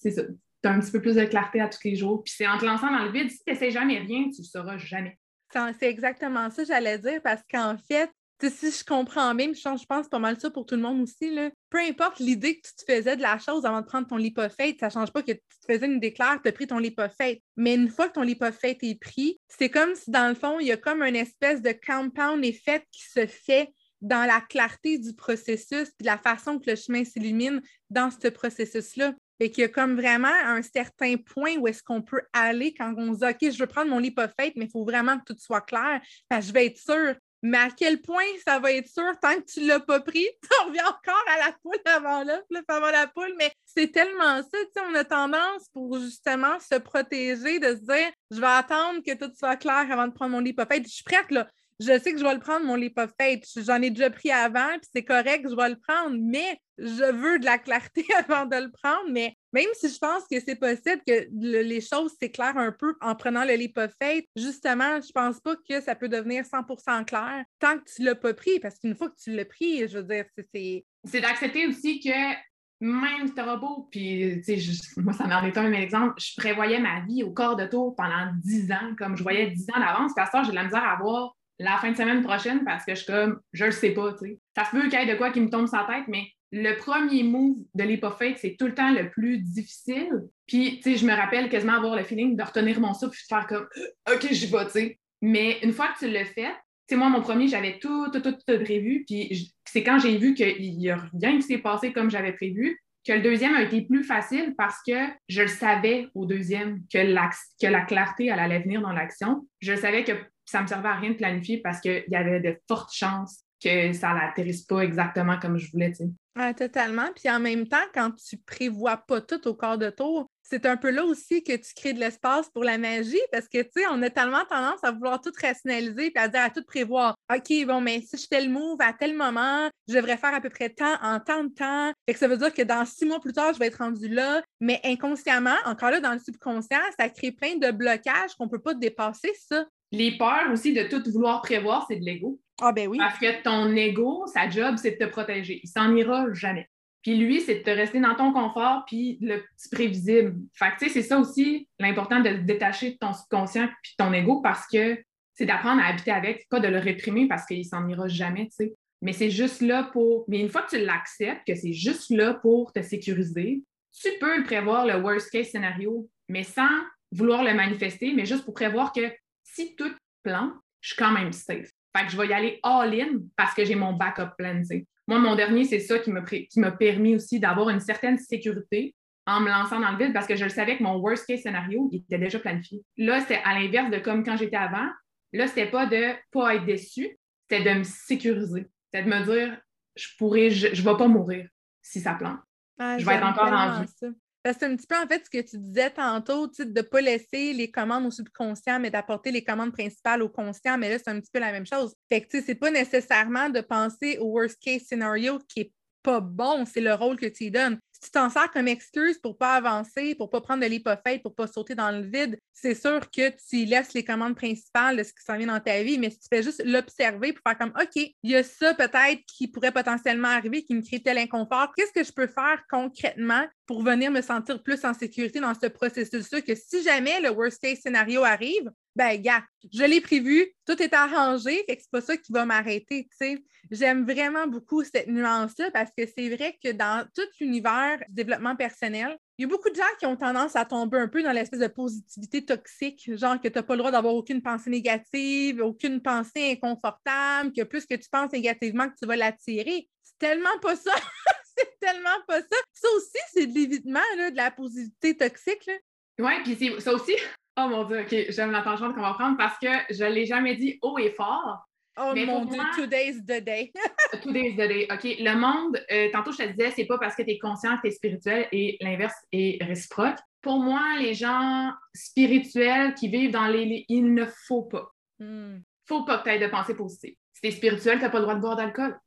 c'est 0.00 0.14
tu 0.14 0.68
as 0.68 0.72
un 0.72 0.80
petit 0.80 0.90
peu 0.90 1.00
plus 1.00 1.14
de 1.14 1.24
clarté 1.24 1.60
à 1.60 1.68
tous 1.68 1.84
les 1.84 1.96
jours. 1.96 2.22
Puis 2.24 2.34
c'est 2.36 2.46
en 2.46 2.58
te 2.58 2.64
lançant 2.64 2.90
dans 2.90 3.04
le 3.04 3.12
vide, 3.12 3.30
si 3.30 3.38
tu 3.44 3.52
n'essaies 3.52 3.70
jamais 3.70 3.98
rien, 3.98 4.24
tu 4.30 4.40
ne 4.40 4.46
sauras 4.46 4.78
jamais. 4.78 5.18
C'est 5.52 5.88
exactement 5.88 6.50
ça, 6.50 6.64
j'allais 6.64 6.98
dire, 6.98 7.22
parce 7.22 7.42
qu'en 7.50 7.76
fait, 7.78 8.10
si 8.42 8.70
je 8.70 8.84
comprends 8.84 9.34
bien, 9.34 9.52
je 9.54 9.86
pense 9.86 10.08
pas 10.08 10.18
mal 10.18 10.38
ça 10.38 10.50
pour 10.50 10.66
tout 10.66 10.74
le 10.74 10.82
monde 10.82 11.02
aussi, 11.02 11.30
là. 11.34 11.50
Peu 11.76 11.82
importe 11.82 12.20
l'idée 12.20 12.58
que 12.58 12.66
tu 12.66 12.74
te 12.74 12.90
faisais 12.90 13.16
de 13.16 13.22
la 13.22 13.38
chose 13.38 13.66
avant 13.66 13.82
de 13.82 13.86
prendre 13.86 14.06
ton 14.06 14.16
lipophate, 14.16 14.76
ça 14.80 14.88
change 14.88 15.12
pas 15.12 15.20
que 15.20 15.32
tu 15.32 15.38
te 15.38 15.72
faisais 15.72 15.84
une 15.84 16.00
déclaration, 16.00 16.40
tu 16.42 16.48
as 16.48 16.52
pris 16.52 16.66
ton 16.66 16.78
lipophate. 16.78 17.38
Mais 17.58 17.74
une 17.74 17.90
fois 17.90 18.08
que 18.08 18.14
ton 18.14 18.22
lipophate 18.22 18.78
est 18.82 18.98
pris, 18.98 19.38
c'est 19.46 19.68
comme 19.68 19.94
si 19.94 20.10
dans 20.10 20.26
le 20.26 20.34
fond, 20.34 20.58
il 20.58 20.68
y 20.68 20.72
a 20.72 20.78
comme 20.78 21.02
une 21.02 21.16
espèce 21.16 21.60
de 21.60 21.74
compound 21.86 22.42
effet 22.46 22.82
qui 22.90 23.02
se 23.02 23.26
fait 23.26 23.74
dans 24.00 24.26
la 24.26 24.40
clarté 24.40 24.96
du 24.96 25.12
processus 25.12 25.90
puis 25.98 26.06
la 26.06 26.16
façon 26.16 26.58
que 26.58 26.70
le 26.70 26.76
chemin 26.76 27.04
s'illumine 27.04 27.60
dans 27.90 28.10
ce 28.10 28.28
processus-là. 28.28 29.12
Et 29.38 29.50
qu'il 29.50 29.60
y 29.60 29.64
a 29.66 29.68
comme 29.68 29.96
vraiment 29.96 30.32
un 30.46 30.62
certain 30.62 31.16
point 31.18 31.56
où 31.58 31.68
est-ce 31.68 31.82
qu'on 31.82 32.00
peut 32.00 32.22
aller 32.32 32.72
quand 32.72 32.94
on 32.96 33.12
se 33.12 33.18
dit 33.18 33.26
OK, 33.26 33.52
je 33.52 33.58
veux 33.58 33.66
prendre 33.66 33.90
mon 33.90 33.98
lipophate, 33.98 34.54
mais 34.56 34.64
il 34.64 34.70
faut 34.70 34.86
vraiment 34.86 35.18
que 35.18 35.34
tout 35.34 35.38
soit 35.38 35.60
clair. 35.60 36.00
je 36.30 36.52
vais 36.52 36.64
être 36.64 36.78
sûre. 36.78 37.16
Mais 37.42 37.58
à 37.58 37.70
quel 37.70 38.00
point 38.00 38.24
ça 38.46 38.58
va 38.58 38.72
être 38.72 38.88
sûr 38.88 39.12
tant 39.20 39.34
que 39.36 39.44
tu 39.44 39.60
ne 39.60 39.68
l'as 39.68 39.80
pas 39.80 40.00
pris? 40.00 40.26
On 40.62 40.68
revient 40.68 40.80
encore 40.80 41.24
à 41.28 41.46
la 41.46 41.52
poule 41.62 41.80
avant 41.84 42.24
l'œuf, 42.24 42.42
avant 42.68 42.90
la 42.90 43.06
poule, 43.06 43.34
mais 43.38 43.52
c'est 43.64 43.92
tellement 43.92 44.42
ça, 44.42 44.48
tu 44.52 44.58
sais, 44.74 44.80
on 44.90 44.94
a 44.94 45.04
tendance 45.04 45.68
pour 45.72 45.98
justement 45.98 46.58
se 46.58 46.76
protéger, 46.76 47.58
de 47.58 47.76
se 47.76 47.82
dire 47.82 48.10
je 48.30 48.40
vais 48.40 48.46
attendre 48.46 49.00
que 49.06 49.14
tout 49.14 49.30
soit 49.38 49.56
clair 49.56 49.86
avant 49.90 50.08
de 50.08 50.12
prendre 50.12 50.32
mon 50.32 50.40
lipophate. 50.40 50.84
Je 50.84 50.88
suis 50.88 51.04
prête, 51.04 51.30
là 51.30 51.46
je 51.78 51.98
sais 51.98 52.12
que 52.12 52.18
je 52.18 52.24
vais 52.24 52.34
le 52.34 52.40
prendre, 52.40 52.64
mon 52.64 52.74
leap 52.74 52.98
of 52.98 53.12
J'en 53.56 53.82
ai 53.82 53.90
déjà 53.90 54.10
pris 54.10 54.30
avant, 54.30 54.70
puis 54.78 54.88
c'est 54.94 55.04
correct, 55.04 55.46
je 55.48 55.54
vais 55.54 55.68
le 55.68 55.76
prendre, 55.76 56.16
mais 56.18 56.58
je 56.78 57.12
veux 57.12 57.38
de 57.38 57.44
la 57.44 57.58
clarté 57.58 58.06
avant 58.28 58.46
de 58.46 58.56
le 58.56 58.70
prendre. 58.70 59.10
Mais 59.10 59.34
même 59.52 59.68
si 59.74 59.88
je 59.88 59.98
pense 59.98 60.24
que 60.30 60.40
c'est 60.40 60.56
possible 60.56 61.02
que 61.06 61.26
les 61.32 61.80
choses 61.80 62.12
s'éclairent 62.20 62.58
un 62.58 62.72
peu 62.72 62.94
en 63.00 63.14
prenant 63.14 63.44
le 63.44 63.54
leap 63.54 63.78
of 63.78 63.92
justement, 64.36 65.00
je 65.00 65.12
pense 65.12 65.40
pas 65.40 65.56
que 65.68 65.80
ça 65.80 65.94
peut 65.94 66.08
devenir 66.08 66.44
100% 66.44 67.04
clair 67.04 67.44
tant 67.58 67.78
que 67.78 67.84
tu 67.94 68.02
l'as 68.02 68.14
pas 68.14 68.34
pris, 68.34 68.58
parce 68.60 68.78
qu'une 68.78 68.94
fois 68.94 69.10
que 69.10 69.16
tu 69.22 69.34
l'as 69.34 69.44
pris, 69.44 69.88
je 69.88 69.98
veux 69.98 70.04
dire, 70.04 70.24
c'est. 70.54 70.84
C'est 71.04 71.20
d'accepter 71.20 71.66
aussi 71.66 72.00
que 72.00 72.34
même 72.80 73.26
si 73.26 73.34
t'auras 73.34 73.56
beau, 73.56 73.88
puis 73.90 74.42
tu 74.44 74.60
sais, 74.60 75.00
moi, 75.00 75.12
ça 75.12 75.26
m'en 75.26 75.42
est 75.44 75.56
un 75.56 75.72
exemple, 75.72 76.14
je 76.18 76.34
prévoyais 76.36 76.78
ma 76.78 77.00
vie 77.00 77.22
au 77.22 77.32
corps 77.32 77.56
de 77.56 77.64
tour 77.64 77.94
pendant 77.96 78.30
10 78.44 78.72
ans, 78.72 78.94
comme 78.98 79.16
je 79.16 79.22
voyais 79.22 79.50
10 79.50 79.70
ans 79.70 79.80
d'avance, 79.80 80.12
parce 80.14 80.30
que 80.30 80.44
j'ai 80.44 80.50
de 80.50 80.56
la 80.56 80.64
misère 80.64 80.84
à 80.84 80.96
voir 80.96 81.35
la 81.58 81.76
fin 81.78 81.90
de 81.90 81.96
semaine 81.96 82.22
prochaine 82.22 82.64
parce 82.64 82.84
que 82.84 82.94
je 82.94 83.02
suis 83.02 83.12
comme, 83.12 83.40
je 83.52 83.64
le 83.64 83.70
sais 83.70 83.90
pas, 83.90 84.12
tu 84.12 84.26
sais. 84.26 84.38
Ça 84.56 84.64
se 84.64 84.70
peut 84.70 84.88
qu'il 84.88 84.98
y 84.98 85.02
ait 85.02 85.12
de 85.12 85.16
quoi 85.16 85.30
qui 85.30 85.40
me 85.40 85.50
tombe 85.50 85.68
la 85.72 85.84
tête, 85.84 86.04
mais 86.08 86.24
le 86.52 86.76
premier 86.76 87.22
move 87.22 87.56
de 87.74 87.84
l'hypofake, 87.84 88.38
c'est 88.38 88.56
tout 88.58 88.66
le 88.66 88.74
temps 88.74 88.92
le 88.92 89.10
plus 89.10 89.38
difficile. 89.38 90.10
Puis, 90.46 90.76
tu 90.76 90.82
sais, 90.82 90.96
je 90.96 91.06
me 91.06 91.12
rappelle 91.12 91.48
quasiment 91.48 91.74
avoir 91.74 91.96
le 91.96 92.04
feeling 92.04 92.36
de 92.36 92.42
retenir 92.42 92.80
mon 92.80 92.94
souffle 92.94 93.12
puis 93.12 93.22
de 93.22 93.34
faire 93.34 93.46
comme, 93.46 93.66
OK, 94.12 94.26
j'y 94.30 94.46
vais, 94.46 94.64
tu 94.66 94.70
sais. 94.70 94.98
Mais 95.22 95.58
une 95.62 95.72
fois 95.72 95.88
que 95.88 95.98
tu 95.98 96.10
le 96.10 96.24
fais, 96.24 96.52
tu 96.88 96.94
sais, 96.94 96.96
moi, 96.96 97.08
mon 97.08 97.20
premier, 97.20 97.48
j'avais 97.48 97.78
tout, 97.78 98.10
tout, 98.10 98.20
tout, 98.20 98.32
tout 98.32 98.62
prévu. 98.62 99.04
Puis, 99.06 99.52
c'est 99.64 99.82
quand 99.82 99.98
j'ai 99.98 100.16
vu 100.18 100.34
qu'il 100.34 100.80
y 100.80 100.90
a 100.90 100.98
rien 101.20 101.36
qui 101.36 101.42
s'est 101.42 101.58
passé 101.58 101.92
comme 101.92 102.10
j'avais 102.10 102.32
prévu 102.32 102.80
que 103.06 103.12
le 103.12 103.22
deuxième 103.22 103.54
a 103.54 103.62
été 103.62 103.82
plus 103.82 104.02
facile 104.02 104.54
parce 104.58 104.78
que 104.86 105.06
je 105.28 105.42
le 105.42 105.48
savais 105.48 106.08
au 106.14 106.26
deuxième 106.26 106.80
que, 106.92 106.98
que 106.98 107.66
la 107.66 107.80
clarté 107.82 108.30
allait 108.30 108.58
venir 108.58 108.82
dans 108.82 108.92
l'action. 108.92 109.46
Je 109.60 109.76
savais 109.76 110.02
que 110.02 110.12
ça 110.46 110.62
me 110.62 110.66
servait 110.66 110.88
à 110.88 110.94
rien 110.94 111.10
de 111.10 111.16
planifier 111.16 111.60
parce 111.60 111.80
qu'il 111.80 112.04
y 112.08 112.16
avait 112.16 112.40
de 112.40 112.58
fortes 112.68 112.92
chances 112.92 113.42
que 113.62 113.92
ça 113.92 114.14
n'atterrisse 114.14 114.62
pas 114.62 114.80
exactement 114.80 115.38
comme 115.38 115.58
je 115.58 115.70
voulais. 115.70 115.92
Ah, 116.38 116.52
totalement. 116.52 117.08
Puis 117.14 117.30
en 117.30 117.40
même 117.40 117.66
temps, 117.66 117.84
quand 117.94 118.12
tu 118.12 118.36
prévois 118.36 118.98
pas 118.98 119.20
tout 119.20 119.48
au 119.48 119.54
corps 119.54 119.78
de 119.78 119.88
tour, 119.88 120.26
c'est 120.42 120.66
un 120.66 120.76
peu 120.76 120.90
là 120.90 121.04
aussi 121.04 121.42
que 121.42 121.56
tu 121.56 121.74
crées 121.74 121.92
de 121.92 121.98
l'espace 121.98 122.48
pour 122.50 122.62
la 122.62 122.78
magie 122.78 123.20
parce 123.32 123.48
que, 123.48 123.62
tu 123.62 123.70
sais, 123.76 123.86
on 123.90 124.00
a 124.02 124.10
tellement 124.10 124.44
tendance 124.44 124.84
à 124.84 124.92
vouloir 124.92 125.20
tout 125.20 125.32
rationaliser 125.42 126.12
et 126.14 126.18
à 126.18 126.28
dire 126.28 126.42
à 126.42 126.50
tout 126.50 126.62
prévoir. 126.62 127.16
OK, 127.34 127.66
bon, 127.66 127.80
mais 127.80 128.00
si 128.02 128.16
je 128.16 128.26
fais 128.28 128.42
le 128.42 128.50
move 128.50 128.76
à 128.80 128.92
tel 128.92 129.16
moment, 129.16 129.68
je 129.88 129.94
devrais 129.94 130.16
faire 130.16 130.34
à 130.34 130.40
peu 130.40 130.50
près 130.50 130.68
tant 130.68 130.94
en 131.02 131.18
tant 131.18 131.42
de 131.42 131.52
temps. 131.52 131.92
et 132.06 132.12
que 132.12 132.18
ça 132.18 132.28
veut 132.28 132.36
dire 132.36 132.52
que 132.52 132.62
dans 132.62 132.84
six 132.84 133.06
mois 133.06 133.18
plus 133.18 133.32
tard, 133.32 133.54
je 133.54 133.58
vais 133.58 133.66
être 133.66 133.78
rendu 133.78 134.08
là. 134.08 134.42
Mais 134.60 134.80
inconsciemment, 134.84 135.56
encore 135.64 135.90
là, 135.90 136.00
dans 136.00 136.12
le 136.12 136.20
subconscient, 136.20 136.78
ça 136.98 137.08
crée 137.08 137.32
plein 137.32 137.56
de 137.56 137.70
blocages 137.72 138.34
qu'on 138.38 138.48
peut 138.48 138.60
pas 138.60 138.74
dépasser, 138.74 139.32
ça. 139.48 139.64
Les 139.92 140.16
peurs 140.16 140.50
aussi 140.52 140.72
de 140.72 140.82
tout 140.84 141.02
vouloir 141.10 141.42
prévoir, 141.42 141.86
c'est 141.88 141.96
de 141.96 142.04
l'ego. 142.04 142.40
Ah 142.60 142.72
ben 142.72 142.88
oui. 142.88 142.98
Parce 142.98 143.18
que 143.18 143.42
ton 143.42 143.74
ego, 143.74 144.26
sa 144.26 144.48
job, 144.48 144.76
c'est 144.78 144.92
de 144.92 145.04
te 145.04 145.10
protéger. 145.10 145.60
Il 145.62 145.68
s'en 145.68 145.94
ira 145.94 146.26
jamais. 146.32 146.68
Puis 147.02 147.16
lui, 147.16 147.40
c'est 147.40 147.56
de 147.56 147.62
te 147.62 147.70
rester 147.70 148.00
dans 148.00 148.16
ton 148.16 148.32
confort, 148.32 148.84
puis 148.86 149.18
le 149.20 149.38
petit 149.38 149.68
prévisible. 149.70 150.34
Fait 150.54 150.70
que, 150.70 150.78
tu 150.78 150.86
sais, 150.86 150.90
c'est 150.90 151.06
ça 151.06 151.18
aussi 151.18 151.68
l'important 151.78 152.20
de 152.20 152.30
détacher 152.30 152.92
de 152.92 152.96
ton 152.96 153.12
subconscient 153.12 153.68
puis 153.82 153.94
ton 153.96 154.12
ego 154.12 154.40
parce 154.40 154.66
que 154.66 154.98
c'est 155.34 155.46
d'apprendre 155.46 155.82
à 155.82 155.86
habiter 155.86 156.10
avec, 156.10 156.48
pas 156.48 156.58
de 156.58 156.66
le 156.66 156.78
réprimer 156.78 157.28
parce 157.28 157.46
qu'il 157.46 157.64
s'en 157.64 157.86
ira 157.86 158.08
jamais, 158.08 158.46
tu 158.46 158.56
sais. 158.56 158.74
Mais 159.02 159.12
c'est 159.12 159.30
juste 159.30 159.60
là 159.60 159.84
pour. 159.92 160.24
Mais 160.26 160.40
une 160.40 160.48
fois 160.48 160.62
que 160.62 160.76
tu 160.76 160.84
l'acceptes, 160.84 161.46
que 161.46 161.54
c'est 161.54 161.74
juste 161.74 162.10
là 162.10 162.34
pour 162.34 162.72
te 162.72 162.82
sécuriser, 162.82 163.62
tu 163.92 164.08
peux 164.18 164.42
prévoir 164.42 164.86
le 164.86 164.96
worst 164.96 165.30
case 165.30 165.48
scénario, 165.48 166.08
mais 166.28 166.42
sans 166.42 166.70
vouloir 167.12 167.44
le 167.44 167.54
manifester, 167.54 168.14
mais 168.14 168.24
juste 168.24 168.44
pour 168.44 168.54
prévoir 168.54 168.92
que 168.92 169.12
si 169.56 169.74
tout 169.74 169.92
plante, 170.22 170.52
je 170.80 170.90
suis 170.90 170.96
quand 170.96 171.12
même 171.12 171.32
safe. 171.32 171.70
Fait 171.96 172.04
que 172.04 172.12
je 172.12 172.16
vais 172.16 172.28
y 172.28 172.32
aller 172.32 172.60
all-in 172.62 173.20
parce 173.36 173.54
que 173.54 173.64
j'ai 173.64 173.74
mon 173.74 173.94
backup 173.94 174.36
plan. 174.36 174.60
Moi, 175.08 175.18
mon 175.18 175.34
dernier, 175.34 175.64
c'est 175.64 175.80
ça 175.80 175.98
qui 175.98 176.10
m'a 176.10 176.72
permis 176.72 177.14
aussi 177.14 177.40
d'avoir 177.40 177.70
une 177.70 177.80
certaine 177.80 178.18
sécurité 178.18 178.94
en 179.26 179.40
me 179.40 179.48
lançant 179.48 179.80
dans 179.80 179.92
le 179.92 179.98
vide 179.98 180.12
parce 180.12 180.26
que 180.26 180.36
je 180.36 180.44
le 180.44 180.50
savais 180.50 180.76
que 180.76 180.82
mon 180.82 180.96
worst 180.98 181.26
case 181.26 181.40
scénario 181.40 181.88
il 181.90 181.98
était 181.98 182.18
déjà 182.18 182.38
planifié. 182.38 182.84
Là, 182.96 183.20
c'était 183.20 183.40
à 183.44 183.58
l'inverse 183.58 183.90
de 183.90 183.98
comme 183.98 184.24
quand 184.24 184.36
j'étais 184.36 184.56
avant. 184.56 184.88
Là, 185.32 185.46
c'était 185.46 185.70
pas 185.70 185.86
de 185.86 186.12
pas 186.30 186.54
être 186.54 186.66
déçu, 186.66 187.18
c'était 187.48 187.64
de 187.64 187.78
me 187.78 187.84
sécuriser. 187.84 188.68
C'était 188.92 189.04
de 189.04 189.10
me 189.10 189.24
dire, 189.24 189.58
je 189.96 190.08
pourrais, 190.18 190.50
je, 190.50 190.74
je 190.74 190.82
vais 190.82 190.96
pas 190.96 191.08
mourir 191.08 191.48
si 191.82 192.00
ça 192.00 192.14
plante. 192.14 192.38
je 192.78 193.04
vais 193.04 193.14
être 193.14 193.26
encore 193.26 193.52
en 193.52 193.80
vie 193.80 194.16
c'est 194.52 194.66
un 194.66 194.76
petit 194.76 194.86
peu 194.86 194.96
en 194.96 195.06
fait 195.06 195.24
ce 195.24 195.30
que 195.30 195.48
tu 195.48 195.58
disais 195.58 195.90
tantôt, 195.90 196.46
de 196.46 196.64
ne 196.64 196.82
pas 196.82 197.00
laisser 197.00 197.52
les 197.52 197.70
commandes 197.70 198.06
au 198.06 198.10
subconscient, 198.10 198.78
mais 198.80 198.90
d'apporter 198.90 199.30
les 199.30 199.44
commandes 199.44 199.72
principales 199.72 200.22
au 200.22 200.28
conscient. 200.28 200.78
Mais 200.78 200.90
là, 200.90 200.98
c'est 200.98 201.10
un 201.10 201.20
petit 201.20 201.30
peu 201.32 201.40
la 201.40 201.52
même 201.52 201.66
chose. 201.66 201.94
Fait 202.10 202.20
que 202.20 202.40
c'est 202.40 202.54
pas 202.54 202.70
nécessairement 202.70 203.48
de 203.48 203.60
penser 203.60 204.18
au 204.18 204.26
worst 204.26 204.58
case 204.62 204.82
scenario 204.82 205.38
qui 205.48 205.60
est 205.60 205.72
pas 206.06 206.20
bon, 206.20 206.64
c'est 206.64 206.80
le 206.80 206.94
rôle 206.94 207.16
que 207.16 207.26
tu 207.26 207.44
y 207.44 207.50
donnes. 207.50 207.80
Si 207.90 208.00
tu 208.02 208.10
t'en 208.10 208.30
sers 208.30 208.50
comme 208.52 208.68
excuse 208.68 209.18
pour 209.18 209.36
pas 209.36 209.54
avancer, 209.54 210.14
pour 210.14 210.30
pas 210.30 210.40
prendre 210.40 210.62
de 210.62 210.68
l'hypophète, 210.68 211.22
pour 211.22 211.34
pas 211.34 211.48
sauter 211.48 211.74
dans 211.74 211.90
le 211.90 212.02
vide, 212.02 212.38
c'est 212.52 212.74
sûr 212.74 213.10
que 213.10 213.30
tu 213.48 213.64
laisses 213.64 213.92
les 213.92 214.04
commandes 214.04 214.36
principales 214.36 214.98
de 214.98 215.02
ce 215.02 215.12
qui 215.12 215.24
s'en 215.26 215.36
vient 215.36 215.48
dans 215.48 215.58
ta 215.58 215.82
vie, 215.82 215.98
mais 215.98 216.10
si 216.10 216.20
tu 216.20 216.28
fais 216.30 216.44
juste 216.44 216.62
l'observer 216.64 217.32
pour 217.32 217.42
faire 217.44 217.58
comme 217.58 217.72
OK, 217.80 217.96
il 217.96 218.30
y 218.30 218.36
a 218.36 218.44
ça 218.44 218.74
peut-être 218.74 219.20
qui 219.26 219.48
pourrait 219.48 219.72
potentiellement 219.72 220.28
arriver, 220.28 220.62
qui 220.62 220.74
me 220.74 220.82
crée 220.82 221.02
tel 221.02 221.18
inconfort, 221.18 221.72
qu'est-ce 221.74 221.92
que 221.92 222.04
je 222.04 222.12
peux 222.12 222.28
faire 222.28 222.62
concrètement 222.70 223.44
pour 223.66 223.82
venir 223.82 224.10
me 224.10 224.22
sentir 224.22 224.62
plus 224.62 224.84
en 224.84 224.94
sécurité 224.94 225.40
dans 225.40 225.54
ce 225.54 225.66
processus-là, 225.66 226.40
que 226.42 226.54
si 226.54 226.82
jamais 226.82 227.20
le 227.20 227.30
worst 227.30 227.60
case 227.60 227.80
scénario 227.80 228.22
arrive, 228.22 228.70
ben, 228.94 229.20
gars, 229.20 229.44
je 229.72 229.84
l'ai 229.84 230.00
prévu, 230.00 230.46
tout 230.64 230.80
est 230.82 230.94
arrangé, 230.94 231.64
fait 231.68 231.76
que 231.76 231.82
c'est 231.82 231.90
pas 231.90 232.00
ça 232.00 232.16
qui 232.16 232.32
va 232.32 232.46
m'arrêter, 232.46 233.08
tu 233.10 233.16
sais. 233.16 233.44
J'aime 233.70 234.04
vraiment 234.04 234.46
beaucoup 234.46 234.84
cette 234.84 235.08
nuance-là 235.08 235.70
parce 235.70 235.90
que 235.96 236.04
c'est 236.06 236.34
vrai 236.34 236.56
que 236.62 236.72
dans 236.72 237.06
tout 237.14 237.26
l'univers 237.40 237.98
du 238.08 238.14
développement 238.14 238.56
personnel, 238.56 239.18
il 239.38 239.42
y 239.42 239.44
a 239.44 239.48
beaucoup 239.48 239.68
de 239.68 239.74
gens 239.74 239.82
qui 239.98 240.06
ont 240.06 240.16
tendance 240.16 240.56
à 240.56 240.64
tomber 240.64 240.98
un 240.98 241.08
peu 241.08 241.22
dans 241.22 241.32
l'espèce 241.32 241.60
de 241.60 241.66
positivité 241.66 242.44
toxique, 242.44 243.10
genre 243.16 243.38
que 243.38 243.48
tu 243.48 243.58
n'as 243.58 243.62
pas 243.62 243.74
le 243.74 243.80
droit 243.80 243.90
d'avoir 243.90 244.14
aucune 244.14 244.40
pensée 244.40 244.70
négative, 244.70 245.60
aucune 245.60 246.00
pensée 246.00 246.52
inconfortable, 246.52 247.52
que 247.52 247.64
plus 247.64 247.84
que 247.84 247.96
tu 247.96 248.08
penses 248.08 248.32
négativement 248.32 248.88
que 248.88 248.94
tu 248.98 249.06
vas 249.06 249.16
l'attirer. 249.16 249.88
C'est 250.02 250.18
tellement 250.18 250.58
pas 250.62 250.76
ça! 250.76 250.92
c'est 251.56 251.78
tellement 251.80 252.18
pas 252.26 252.40
ça! 252.40 252.56
Ça 252.72 252.88
aussi, 252.96 253.18
c'est 253.32 253.46
de 253.46 253.54
l'évitement 253.54 254.00
de 254.16 254.36
la 254.36 254.50
positivité 254.50 255.16
toxique. 255.16 255.70
Oui, 256.18 256.32
puis 256.44 256.80
ça 256.80 256.92
aussi, 256.92 257.14
Oh 257.58 257.68
mon 257.68 257.84
Dieu, 257.84 258.00
OK, 258.00 258.14
j'aime 258.28 258.50
la 258.50 258.60
tangente 258.60 258.94
qu'on 258.94 259.00
va 259.00 259.14
prendre 259.14 259.38
parce 259.38 259.58
que 259.58 259.68
je 259.88 260.04
ne 260.04 260.10
l'ai 260.10 260.26
jamais 260.26 260.56
dit 260.56 260.78
haut 260.82 260.98
et 260.98 261.10
fort. 261.10 261.66
Oh 261.98 262.12
mon 262.14 262.44
Dieu, 262.44 262.60
today's 262.76 263.22
the 263.24 263.42
day. 263.42 263.72
today's 264.22 264.52
the 264.54 264.68
day. 264.68 264.86
OK, 264.92 265.04
le 265.18 265.34
monde, 265.34 265.82
euh, 265.90 266.10
tantôt 266.12 266.32
je 266.32 266.36
te 266.36 266.48
disais, 266.50 266.70
c'est 266.72 266.84
pas 266.84 266.98
parce 266.98 267.16
que 267.16 267.22
tu 267.22 267.30
es 267.30 267.38
conscient 267.38 267.76
que 267.76 267.82
tu 267.82 267.88
es 267.88 267.90
spirituel 267.92 268.46
et 268.52 268.76
l'inverse 268.82 269.14
est 269.32 269.62
réciproque. 269.64 270.18
Pour 270.42 270.60
moi, 270.60 270.98
les 271.00 271.14
gens 271.14 271.72
spirituels 271.94 272.92
qui 272.92 273.08
vivent 273.08 273.30
dans 273.30 273.46
les. 273.46 273.86
Il 273.88 274.12
ne 274.12 274.26
faut 274.46 274.64
pas. 274.64 274.90
Il 275.18 275.26
ne 275.26 275.58
faut 275.86 276.04
pas 276.04 276.18
que 276.18 276.24
tu 276.24 276.30
aies 276.34 276.38
de 276.38 276.48
pensée 276.48 276.74
positive. 276.74 277.14
Si 277.32 277.40
tu 277.40 277.48
es 277.48 277.50
spirituel, 277.52 277.96
tu 277.96 278.04
n'as 278.04 278.10
pas 278.10 278.18
le 278.18 278.24
droit 278.24 278.34
de 278.34 278.40
boire 278.40 278.56
d'alcool. 278.56 278.98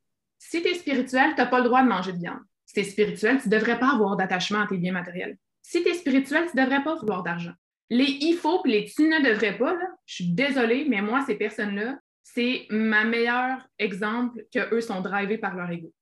Si 0.42 0.62
tu 0.62 0.68
es 0.68 0.74
spirituel, 0.74 1.34
tu 1.34 1.36
n'as 1.36 1.46
pas 1.46 1.58
le 1.58 1.64
droit 1.64 1.82
de 1.82 1.88
manger 1.88 2.12
de 2.14 2.18
viande. 2.18 2.40
Si 2.64 2.72
tu 2.72 2.80
es 2.80 2.84
spirituel, 2.84 3.40
tu 3.40 3.48
ne 3.48 3.54
devrais 3.54 3.78
pas 3.78 3.92
avoir 3.92 4.16
d'attachement 4.16 4.62
à 4.62 4.66
tes 4.66 4.78
biens 4.78 4.92
matériels. 4.92 5.36
Si 5.60 5.82
tu 5.82 5.90
es 5.90 5.94
spirituel, 5.94 6.46
tu 6.50 6.56
ne 6.56 6.62
devrais 6.62 6.82
pas 6.82 6.96
vouloir 6.96 7.22
d'argent. 7.22 7.52
Les 7.90 8.16
il 8.20 8.36
faut 8.36 8.62
et 8.64 8.70
les 8.70 8.84
tu 8.86 9.02
ne 9.02 9.22
devrais 9.22 9.58
pas, 9.58 9.76
je 10.06 10.14
suis 10.14 10.32
désolée, 10.32 10.86
mais 10.88 11.02
moi, 11.02 11.22
ces 11.26 11.34
personnes-là, 11.34 11.98
c'est 12.22 12.66
ma 12.70 13.04
meilleur 13.04 13.68
exemple 13.78 14.42
qu'eux 14.50 14.80
sont 14.80 15.02
drivés 15.02 15.36
par 15.36 15.54
leur 15.56 15.70
ego. 15.70 15.92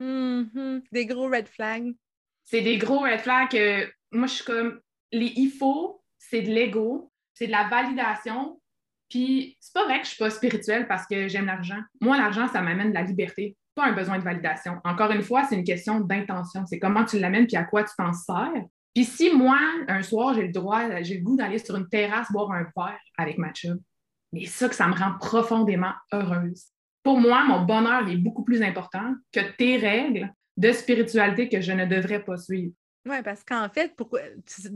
Mm-hmm. 0.00 0.84
Des 0.90 1.06
gros 1.06 1.28
red 1.28 1.48
flags. 1.48 1.94
C'est 2.44 2.62
des 2.62 2.78
gros 2.78 3.00
red 3.00 3.20
flags 3.20 3.50
que 3.50 3.92
moi, 4.10 4.26
je 4.26 4.34
suis 4.34 4.44
comme 4.44 4.80
les 5.12 5.32
il 5.36 5.50
faut, 5.50 6.02
c'est 6.18 6.42
de 6.42 6.50
l'ego, 6.50 7.12
c'est 7.34 7.46
de 7.46 7.52
la 7.52 7.68
validation. 7.68 8.58
Puis 9.10 9.58
c'est 9.60 9.74
pas 9.74 9.84
vrai 9.84 9.98
que 9.98 10.04
je 10.04 10.12
suis 10.12 10.18
pas 10.18 10.30
spirituelle 10.30 10.88
parce 10.88 11.06
que 11.06 11.28
j'aime 11.28 11.46
l'argent. 11.46 11.80
Moi, 12.00 12.16
l'argent, 12.16 12.48
ça 12.48 12.62
m'amène 12.62 12.88
de 12.88 12.94
la 12.94 13.02
liberté, 13.02 13.56
pas 13.74 13.86
un 13.86 13.92
besoin 13.92 14.18
de 14.18 14.24
validation. 14.24 14.80
Encore 14.84 15.10
une 15.12 15.22
fois, 15.22 15.44
c'est 15.44 15.56
une 15.56 15.64
question 15.64 16.00
d'intention. 16.00 16.64
C'est 16.66 16.78
comment 16.78 17.04
tu 17.04 17.18
l'amènes 17.18 17.46
puis 17.46 17.56
à 17.56 17.64
quoi 17.64 17.84
tu 17.84 17.94
t'en 17.96 18.12
sers. 18.12 18.64
Puis 18.94 19.04
si 19.04 19.34
moi, 19.34 19.58
un 19.88 20.02
soir, 20.02 20.34
j'ai 20.34 20.46
le 20.46 20.52
droit, 20.52 21.02
j'ai 21.02 21.18
le 21.18 21.24
goût 21.24 21.36
d'aller 21.36 21.58
sur 21.58 21.76
une 21.76 21.88
terrasse 21.88 22.30
boire 22.30 22.52
un 22.52 22.64
verre 22.76 23.00
avec 23.16 23.38
ma 23.38 23.50
chum, 23.52 23.80
mais 24.32 24.44
ça 24.44 24.68
que 24.68 24.74
ça 24.74 24.86
me 24.86 24.94
rend 24.94 25.14
profondément 25.18 25.92
heureuse. 26.12 26.66
Pour 27.02 27.18
moi, 27.18 27.44
mon 27.44 27.64
bonheur 27.64 28.06
est 28.08 28.16
beaucoup 28.16 28.44
plus 28.44 28.62
important 28.62 29.14
que 29.32 29.40
tes 29.56 29.78
règles 29.78 30.32
de 30.56 30.72
spiritualité 30.72 31.48
que 31.48 31.60
je 31.60 31.72
ne 31.72 31.86
devrais 31.86 32.22
pas 32.22 32.36
suivre. 32.36 32.74
Oui, 33.04 33.16
parce 33.24 33.42
qu'en 33.42 33.68
fait, 33.68 33.92
pourquoi 33.96 34.20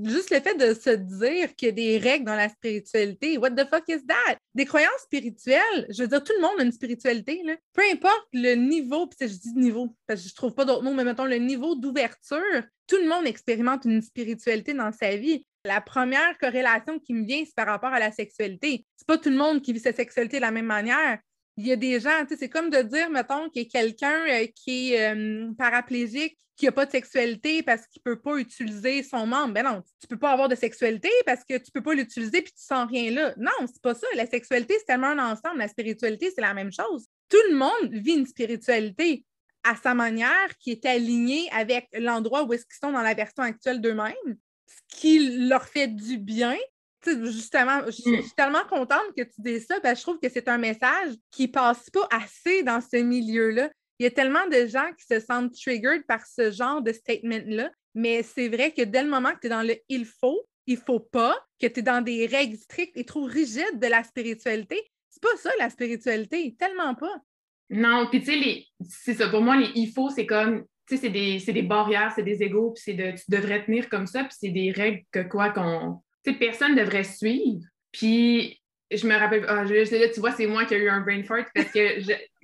juste 0.02 0.30
le 0.30 0.40
fait 0.40 0.56
de 0.56 0.74
se 0.74 0.90
dire 0.90 1.54
qu'il 1.54 1.68
y 1.68 1.70
a 1.70 1.72
des 1.72 1.98
règles 1.98 2.24
dans 2.24 2.34
la 2.34 2.48
spiritualité, 2.48 3.38
what 3.38 3.52
the 3.52 3.68
fuck 3.68 3.84
is 3.88 4.04
that? 4.04 4.36
Des 4.52 4.64
croyances 4.64 5.02
spirituelles, 5.02 5.86
je 5.90 6.02
veux 6.02 6.08
dire, 6.08 6.24
tout 6.24 6.32
le 6.34 6.42
monde 6.42 6.58
a 6.58 6.64
une 6.64 6.72
spiritualité. 6.72 7.40
Peu 7.72 7.82
importe 7.92 8.26
le 8.32 8.54
niveau, 8.54 9.06
puis 9.06 9.28
je 9.28 9.34
dis 9.38 9.52
niveau, 9.54 9.94
parce 10.08 10.22
que 10.24 10.28
je 10.28 10.34
trouve 10.34 10.54
pas 10.54 10.64
d'autre 10.64 10.82
mot, 10.82 10.92
mais 10.92 11.04
mettons 11.04 11.24
le 11.24 11.36
niveau 11.36 11.76
d'ouverture, 11.76 12.64
tout 12.88 12.96
le 12.96 13.08
monde 13.08 13.26
expérimente 13.26 13.84
une 13.84 14.02
spiritualité 14.02 14.74
dans 14.74 14.90
sa 14.90 15.14
vie. 15.14 15.46
La 15.64 15.80
première 15.80 16.36
corrélation 16.38 16.98
qui 16.98 17.14
me 17.14 17.24
vient, 17.24 17.44
c'est 17.44 17.54
par 17.54 17.66
rapport 17.66 17.90
à 17.90 18.00
la 18.00 18.10
sexualité. 18.10 18.84
C'est 18.96 19.06
pas 19.06 19.18
tout 19.18 19.30
le 19.30 19.36
monde 19.36 19.62
qui 19.62 19.72
vit 19.72 19.80
sa 19.80 19.92
sexualité 19.92 20.38
de 20.38 20.42
la 20.42 20.50
même 20.50 20.66
manière 20.66 21.20
il 21.56 21.66
y 21.66 21.72
a 21.72 21.76
des 21.76 22.00
gens, 22.00 22.24
c'est 22.28 22.48
comme 22.48 22.70
de 22.70 22.82
dire, 22.82 23.08
mettons, 23.10 23.48
qu'il 23.48 23.62
y 23.62 23.66
a 23.66 23.68
quelqu'un 23.68 24.26
euh, 24.28 24.46
qui 24.54 24.92
est 24.92 25.14
euh, 25.14 25.52
paraplégique, 25.56 26.38
qui 26.56 26.64
n'a 26.66 26.72
pas 26.72 26.86
de 26.86 26.90
sexualité 26.90 27.62
parce 27.62 27.86
qu'il 27.86 28.00
ne 28.04 28.12
peut 28.12 28.20
pas 28.20 28.36
utiliser 28.36 29.02
son 29.02 29.26
membre. 29.26 29.54
Ben 29.54 29.62
non, 29.62 29.82
tu 29.82 30.06
ne 30.06 30.08
peux 30.08 30.18
pas 30.18 30.32
avoir 30.32 30.48
de 30.48 30.54
sexualité 30.54 31.10
parce 31.24 31.44
que 31.44 31.54
tu 31.54 31.66
ne 31.68 31.72
peux 31.72 31.82
pas 31.82 31.94
l'utiliser 31.94 32.42
puis 32.42 32.52
tu 32.52 32.62
sens 32.62 32.88
rien 32.88 33.10
là. 33.10 33.34
Non, 33.36 33.52
c'est 33.66 33.82
pas 33.82 33.94
ça. 33.94 34.06
La 34.14 34.26
sexualité, 34.26 34.74
c'est 34.78 34.86
tellement 34.86 35.08
un 35.08 35.32
ensemble. 35.32 35.58
La 35.58 35.68
spiritualité, 35.68 36.30
c'est 36.34 36.40
la 36.40 36.54
même 36.54 36.72
chose. 36.72 37.06
Tout 37.28 37.36
le 37.50 37.56
monde 37.56 37.92
vit 37.92 38.14
une 38.14 38.26
spiritualité 38.26 39.24
à 39.64 39.76
sa 39.76 39.94
manière 39.94 40.56
qui 40.58 40.70
est 40.70 40.86
alignée 40.86 41.48
avec 41.52 41.88
l'endroit 41.92 42.44
où 42.44 42.52
est-ce 42.52 42.64
qu'ils 42.64 42.78
sont 42.80 42.92
dans 42.92 43.02
la 43.02 43.14
version 43.14 43.42
actuelle 43.42 43.80
d'eux-mêmes, 43.80 44.36
ce 44.66 44.96
qui 44.96 45.46
leur 45.48 45.64
fait 45.64 45.88
du 45.88 46.18
bien, 46.18 46.56
justement, 47.04 47.82
je 47.86 47.92
suis 47.92 48.18
mm. 48.18 48.30
tellement 48.36 48.64
contente 48.68 49.14
que 49.16 49.22
tu 49.22 49.40
dises 49.40 49.66
ça, 49.66 49.80
parce 49.80 49.94
que 49.94 49.98
je 49.98 50.02
trouve 50.02 50.18
que 50.20 50.28
c'est 50.28 50.48
un 50.48 50.58
message 50.58 51.14
qui 51.30 51.48
passe 51.48 51.88
pas 51.90 52.08
assez 52.10 52.62
dans 52.62 52.80
ce 52.80 52.96
milieu-là. 52.96 53.70
Il 53.98 54.04
y 54.04 54.06
a 54.06 54.10
tellement 54.10 54.46
de 54.46 54.66
gens 54.66 54.88
qui 54.98 55.06
se 55.06 55.20
sentent 55.20 55.54
triggered 55.54 56.04
par 56.06 56.26
ce 56.26 56.50
genre 56.50 56.82
de 56.82 56.92
statement-là, 56.92 57.70
mais 57.94 58.22
c'est 58.22 58.48
vrai 58.48 58.72
que 58.72 58.82
dès 58.82 59.02
le 59.02 59.08
moment 59.08 59.32
que 59.32 59.40
tu 59.40 59.46
es 59.46 59.50
dans 59.50 59.62
le 59.62 59.76
il 59.88 60.04
faut, 60.04 60.46
il 60.66 60.76
faut 60.76 61.00
pas, 61.00 61.36
que 61.60 61.66
tu 61.66 61.80
es 61.80 61.82
dans 61.82 62.02
des 62.02 62.26
règles 62.26 62.58
strictes 62.58 62.96
et 62.96 63.04
trop 63.04 63.24
rigides 63.24 63.78
de 63.80 63.86
la 63.86 64.02
spiritualité, 64.04 64.80
c'est 65.08 65.22
pas 65.22 65.36
ça 65.38 65.50
la 65.58 65.70
spiritualité, 65.70 66.54
tellement 66.58 66.94
pas. 66.94 67.22
Non, 67.70 68.06
puis 68.10 68.20
tu 68.20 68.26
sais, 68.26 68.64
c'est 68.88 69.14
ça, 69.14 69.28
pour 69.28 69.40
moi, 69.40 69.56
les 69.56 69.70
il 69.74 69.92
faut, 69.92 70.10
c'est 70.10 70.26
comme, 70.26 70.64
tu 70.86 70.96
sais, 70.96 71.02
c'est 71.02 71.10
des, 71.10 71.38
des, 71.38 71.62
barrières, 71.62 72.12
c'est 72.14 72.22
des 72.22 72.42
égaux, 72.42 72.72
puis 72.72 72.82
c'est 72.84 72.94
de, 72.94 73.10
tu 73.12 73.24
devrais 73.28 73.64
tenir 73.64 73.88
comme 73.88 74.06
ça, 74.06 74.24
puis 74.24 74.36
c'est 74.38 74.50
des 74.50 74.70
règles 74.70 75.02
que 75.10 75.20
quoi 75.20 75.50
qu'on, 75.50 76.02
personne 76.32 76.74
devrait 76.74 77.04
suivre. 77.04 77.64
Puis 77.92 78.60
je 78.90 79.06
me 79.06 79.14
rappelle, 79.14 79.44
ah, 79.48 79.64
là, 79.64 80.08
tu 80.12 80.20
vois, 80.20 80.32
c'est 80.32 80.46
moi 80.46 80.64
qui 80.64 80.74
ai 80.74 80.78
eu 80.78 80.88
un 80.88 81.00
brain 81.00 81.22
fart 81.22 81.46
parce 81.54 81.70
que 81.72 82.00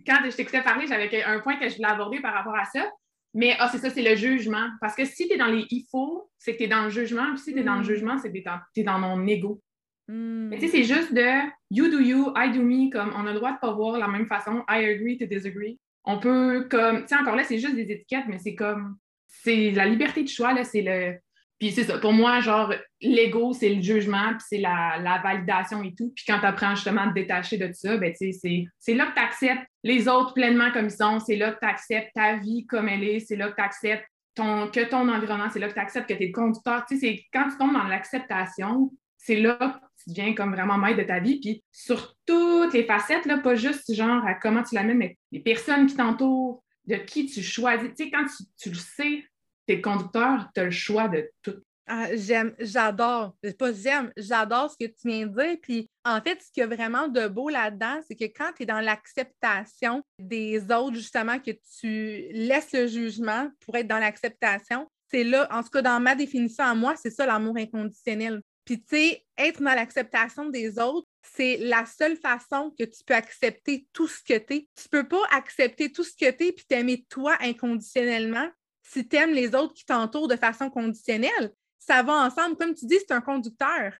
quand 0.06 0.18
je 0.24 0.36
t'écoutais 0.36 0.62
parler, 0.62 0.86
j'avais 0.86 1.22
un 1.22 1.40
point 1.40 1.56
que 1.56 1.68
je 1.68 1.76
voulais 1.76 1.88
aborder 1.88 2.20
par 2.20 2.34
rapport 2.34 2.56
à 2.56 2.64
ça. 2.64 2.90
Mais 3.34 3.56
ah, 3.58 3.68
c'est 3.70 3.78
ça, 3.78 3.90
c'est 3.90 4.02
le 4.02 4.14
jugement. 4.14 4.68
Parce 4.80 4.94
que 4.94 5.04
si 5.04 5.26
tu 5.26 5.34
es 5.34 5.36
dans 5.38 5.46
les 5.46 5.64
il 5.70 5.86
faut, 5.90 6.30
c'est 6.38 6.52
que 6.52 6.58
tu 6.58 6.64
es 6.64 6.68
dans 6.68 6.84
le 6.84 6.90
jugement. 6.90 7.30
Puis 7.30 7.38
si 7.38 7.52
tu 7.52 7.60
es 7.60 7.62
dans 7.62 7.76
le 7.76 7.80
mm. 7.80 7.84
jugement, 7.84 8.18
c'est 8.18 8.30
que 8.30 8.38
tu 8.38 8.80
es, 8.80 8.82
dans 8.82 8.98
mon 8.98 9.26
ego. 9.26 9.62
Mm. 10.08 10.48
Mais 10.48 10.58
tu 10.58 10.68
sais, 10.68 10.68
c'est 10.68 10.84
juste 10.94 11.14
de 11.14 11.48
you 11.70 11.88
do 11.88 11.98
you, 11.98 12.32
I 12.36 12.50
do 12.52 12.62
me, 12.62 12.90
comme 12.90 13.12
on 13.16 13.26
a 13.26 13.32
le 13.32 13.38
droit 13.38 13.52
de 13.52 13.58
pas 13.58 13.72
voir 13.72 13.98
la 13.98 14.08
même 14.08 14.26
façon, 14.26 14.64
I 14.68 14.84
agree 14.84 15.16
to 15.18 15.26
disagree. 15.26 15.78
On 16.04 16.18
peut, 16.18 16.66
comme, 16.68 17.02
tu 17.02 17.08
sais, 17.08 17.16
encore 17.16 17.36
là, 17.36 17.44
c'est 17.44 17.58
juste 17.58 17.76
des 17.76 17.90
étiquettes, 17.90 18.26
mais 18.28 18.38
c'est 18.38 18.56
comme, 18.56 18.96
c'est 19.28 19.70
la 19.70 19.86
liberté 19.86 20.24
de 20.24 20.28
choix, 20.28 20.52
là, 20.52 20.64
c'est 20.64 20.82
le, 20.82 21.14
puis 21.62 21.70
c'est 21.70 21.84
ça, 21.84 21.96
pour 21.96 22.12
moi, 22.12 22.40
genre, 22.40 22.74
l'ego, 23.00 23.52
c'est 23.52 23.72
le 23.72 23.80
jugement, 23.80 24.30
puis 24.30 24.44
c'est 24.48 24.58
la, 24.58 25.20
validation 25.22 25.84
et 25.84 25.94
tout. 25.94 26.12
Puis 26.12 26.24
quand 26.26 26.40
tu 26.40 26.44
apprends 26.44 26.74
justement 26.74 27.02
à 27.02 27.08
te 27.10 27.14
détacher 27.14 27.56
de 27.56 27.72
ça, 27.72 27.96
ben, 27.98 28.12
c'est, 28.16 28.94
là 28.94 29.06
que 29.06 29.14
tu 29.14 29.20
acceptes 29.20 29.62
les 29.84 30.08
autres 30.08 30.34
pleinement 30.34 30.72
comme 30.72 30.86
ils 30.86 30.90
sont, 30.90 31.20
c'est 31.20 31.36
là 31.36 31.52
que 31.52 31.60
tu 31.60 31.64
acceptes 31.64 32.10
ta 32.16 32.34
vie 32.34 32.66
comme 32.66 32.88
elle 32.88 33.04
est, 33.04 33.20
c'est 33.20 33.36
là 33.36 33.48
que 33.48 33.54
tu 33.54 33.62
acceptes 33.62 34.04
ton, 34.34 34.66
que 34.72 34.80
ton 34.80 35.08
environnement, 35.08 35.50
c'est 35.52 35.60
là 35.60 35.68
que 35.68 35.74
tu 35.74 35.78
acceptes 35.78 36.08
que 36.08 36.14
tu 36.14 36.24
es 36.24 36.26
le 36.26 36.32
conducteur. 36.32 36.84
Tu 36.84 36.98
sais, 36.98 37.00
c'est 37.00 37.24
quand 37.32 37.48
tu 37.48 37.56
tombes 37.56 37.74
dans 37.74 37.84
l'acceptation, 37.84 38.90
c'est 39.16 39.36
là 39.36 39.54
que 39.54 40.02
tu 40.02 40.10
deviens 40.10 40.34
comme 40.34 40.52
vraiment 40.52 40.78
maître 40.78 40.98
de 40.98 41.04
ta 41.04 41.20
vie. 41.20 41.38
Puis 41.38 41.62
sur 41.70 42.16
toutes 42.26 42.72
les 42.72 42.82
facettes, 42.82 43.24
là, 43.24 43.38
pas 43.38 43.54
juste 43.54 43.94
genre 43.94 44.26
à 44.26 44.34
comment 44.34 44.64
tu 44.64 44.74
l'amènes, 44.74 44.98
mais 44.98 45.16
les 45.30 45.38
personnes 45.38 45.86
qui 45.86 45.94
t'entourent, 45.94 46.64
de 46.86 46.96
qui 46.96 47.26
tu 47.26 47.40
choisis. 47.40 47.90
Tu 47.90 48.06
sais, 48.06 48.10
quand 48.10 48.26
tu 48.60 48.70
le 48.70 48.74
sais, 48.74 49.24
t'es 49.66 49.80
conducteur, 49.80 50.48
tu 50.54 50.60
as 50.60 50.64
le 50.64 50.70
choix 50.70 51.08
de 51.08 51.30
tout. 51.42 51.62
Ah, 51.86 52.14
j'aime, 52.14 52.54
j'adore, 52.60 53.36
pas 53.58 53.72
j'aime, 53.72 54.12
j'adore 54.16 54.70
ce 54.70 54.76
que 54.86 54.90
tu 54.90 55.08
viens 55.08 55.26
de 55.26 55.34
dire. 55.34 55.56
Puis 55.60 55.90
en 56.04 56.20
fait, 56.20 56.40
ce 56.40 56.50
qu'il 56.52 56.60
y 56.60 56.64
a 56.64 56.66
vraiment 56.66 57.08
de 57.08 57.26
beau 57.26 57.48
là-dedans, 57.48 58.00
c'est 58.06 58.14
que 58.14 58.24
quand 58.24 58.52
tu 58.56 58.62
es 58.62 58.66
dans 58.66 58.80
l'acceptation 58.80 60.02
des 60.18 60.62
autres, 60.70 60.94
justement, 60.94 61.38
que 61.40 61.50
tu 61.80 62.32
laisses 62.32 62.72
le 62.72 62.86
jugement 62.86 63.50
pour 63.60 63.76
être 63.76 63.88
dans 63.88 63.98
l'acceptation, 63.98 64.88
c'est 65.10 65.24
là, 65.24 65.48
en 65.50 65.62
tout 65.62 65.70
cas, 65.70 65.82
dans 65.82 66.00
ma 66.00 66.14
définition 66.14 66.64
à 66.64 66.74
moi, 66.74 66.94
c'est 66.96 67.10
ça 67.10 67.26
l'amour 67.26 67.56
inconditionnel. 67.58 68.40
Puis 68.64 68.80
tu 68.80 68.96
sais, 68.96 69.24
être 69.36 69.60
dans 69.60 69.74
l'acceptation 69.74 70.48
des 70.48 70.78
autres, 70.78 71.06
c'est 71.22 71.56
la 71.58 71.84
seule 71.84 72.16
façon 72.16 72.72
que 72.78 72.84
tu 72.84 73.02
peux 73.04 73.14
accepter 73.14 73.86
tout 73.92 74.06
ce 74.06 74.22
que 74.22 74.38
tu 74.38 74.54
es. 74.54 74.68
Tu 74.80 74.88
peux 74.88 75.06
pas 75.06 75.22
accepter 75.32 75.90
tout 75.90 76.04
ce 76.04 76.12
que 76.12 76.30
tu 76.30 76.46
es 76.46 76.52
puis 76.52 76.64
t'aimer 76.66 77.04
toi 77.08 77.36
inconditionnellement 77.40 78.48
si 78.92 79.08
tu 79.08 79.16
aimes 79.16 79.32
les 79.32 79.54
autres 79.54 79.74
qui 79.74 79.84
t'entourent 79.84 80.28
de 80.28 80.36
façon 80.36 80.70
conditionnelle. 80.70 81.52
Ça 81.78 82.02
va 82.02 82.12
ensemble. 82.12 82.56
Comme 82.56 82.74
tu 82.74 82.86
dis, 82.86 82.98
c'est 82.98 83.12
un 83.12 83.20
conducteur. 83.20 83.94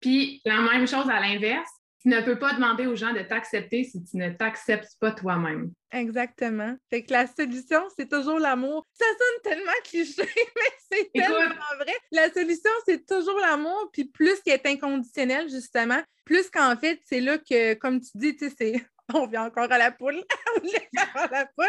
Puis 0.00 0.40
la 0.44 0.60
même 0.60 0.86
chose 0.86 1.08
à 1.10 1.20
l'inverse, 1.20 1.70
tu 2.00 2.08
ne 2.08 2.20
peux 2.20 2.38
pas 2.38 2.54
demander 2.54 2.86
aux 2.86 2.94
gens 2.94 3.12
de 3.12 3.20
t'accepter 3.20 3.82
si 3.84 4.02
tu 4.04 4.16
ne 4.16 4.30
t'acceptes 4.30 4.92
pas 5.00 5.10
toi-même. 5.10 5.72
Exactement. 5.90 6.76
Fait 6.90 7.02
que 7.02 7.12
la 7.12 7.26
solution, 7.26 7.80
c'est 7.96 8.08
toujours 8.08 8.38
l'amour. 8.38 8.86
Ça 8.92 9.04
sonne 9.06 9.52
tellement 9.52 9.72
cliché, 9.84 10.22
mais 10.56 10.72
c'est 10.92 11.10
tellement 11.12 11.76
vrai. 11.80 11.94
La 12.12 12.30
solution, 12.32 12.70
c'est 12.86 13.04
toujours 13.04 13.38
l'amour, 13.40 13.90
puis 13.92 14.04
plus 14.04 14.40
qu'il 14.40 14.52
est 14.52 14.66
inconditionnel, 14.66 15.48
justement, 15.48 16.00
plus 16.24 16.48
qu'en 16.50 16.76
fait, 16.76 17.00
c'est 17.04 17.20
là 17.20 17.38
que, 17.38 17.74
comme 17.74 18.00
tu 18.00 18.10
dis, 18.14 18.36
tu 18.36 18.48
sais, 18.48 18.54
c'est 18.56 18.86
on 19.14 19.26
vient 19.26 19.44
encore 19.44 19.70
à 19.70 19.78
la 19.78 19.90
poule. 19.90 20.22
on 20.56 21.18
à 21.18 21.28
la 21.28 21.46
poule. 21.46 21.66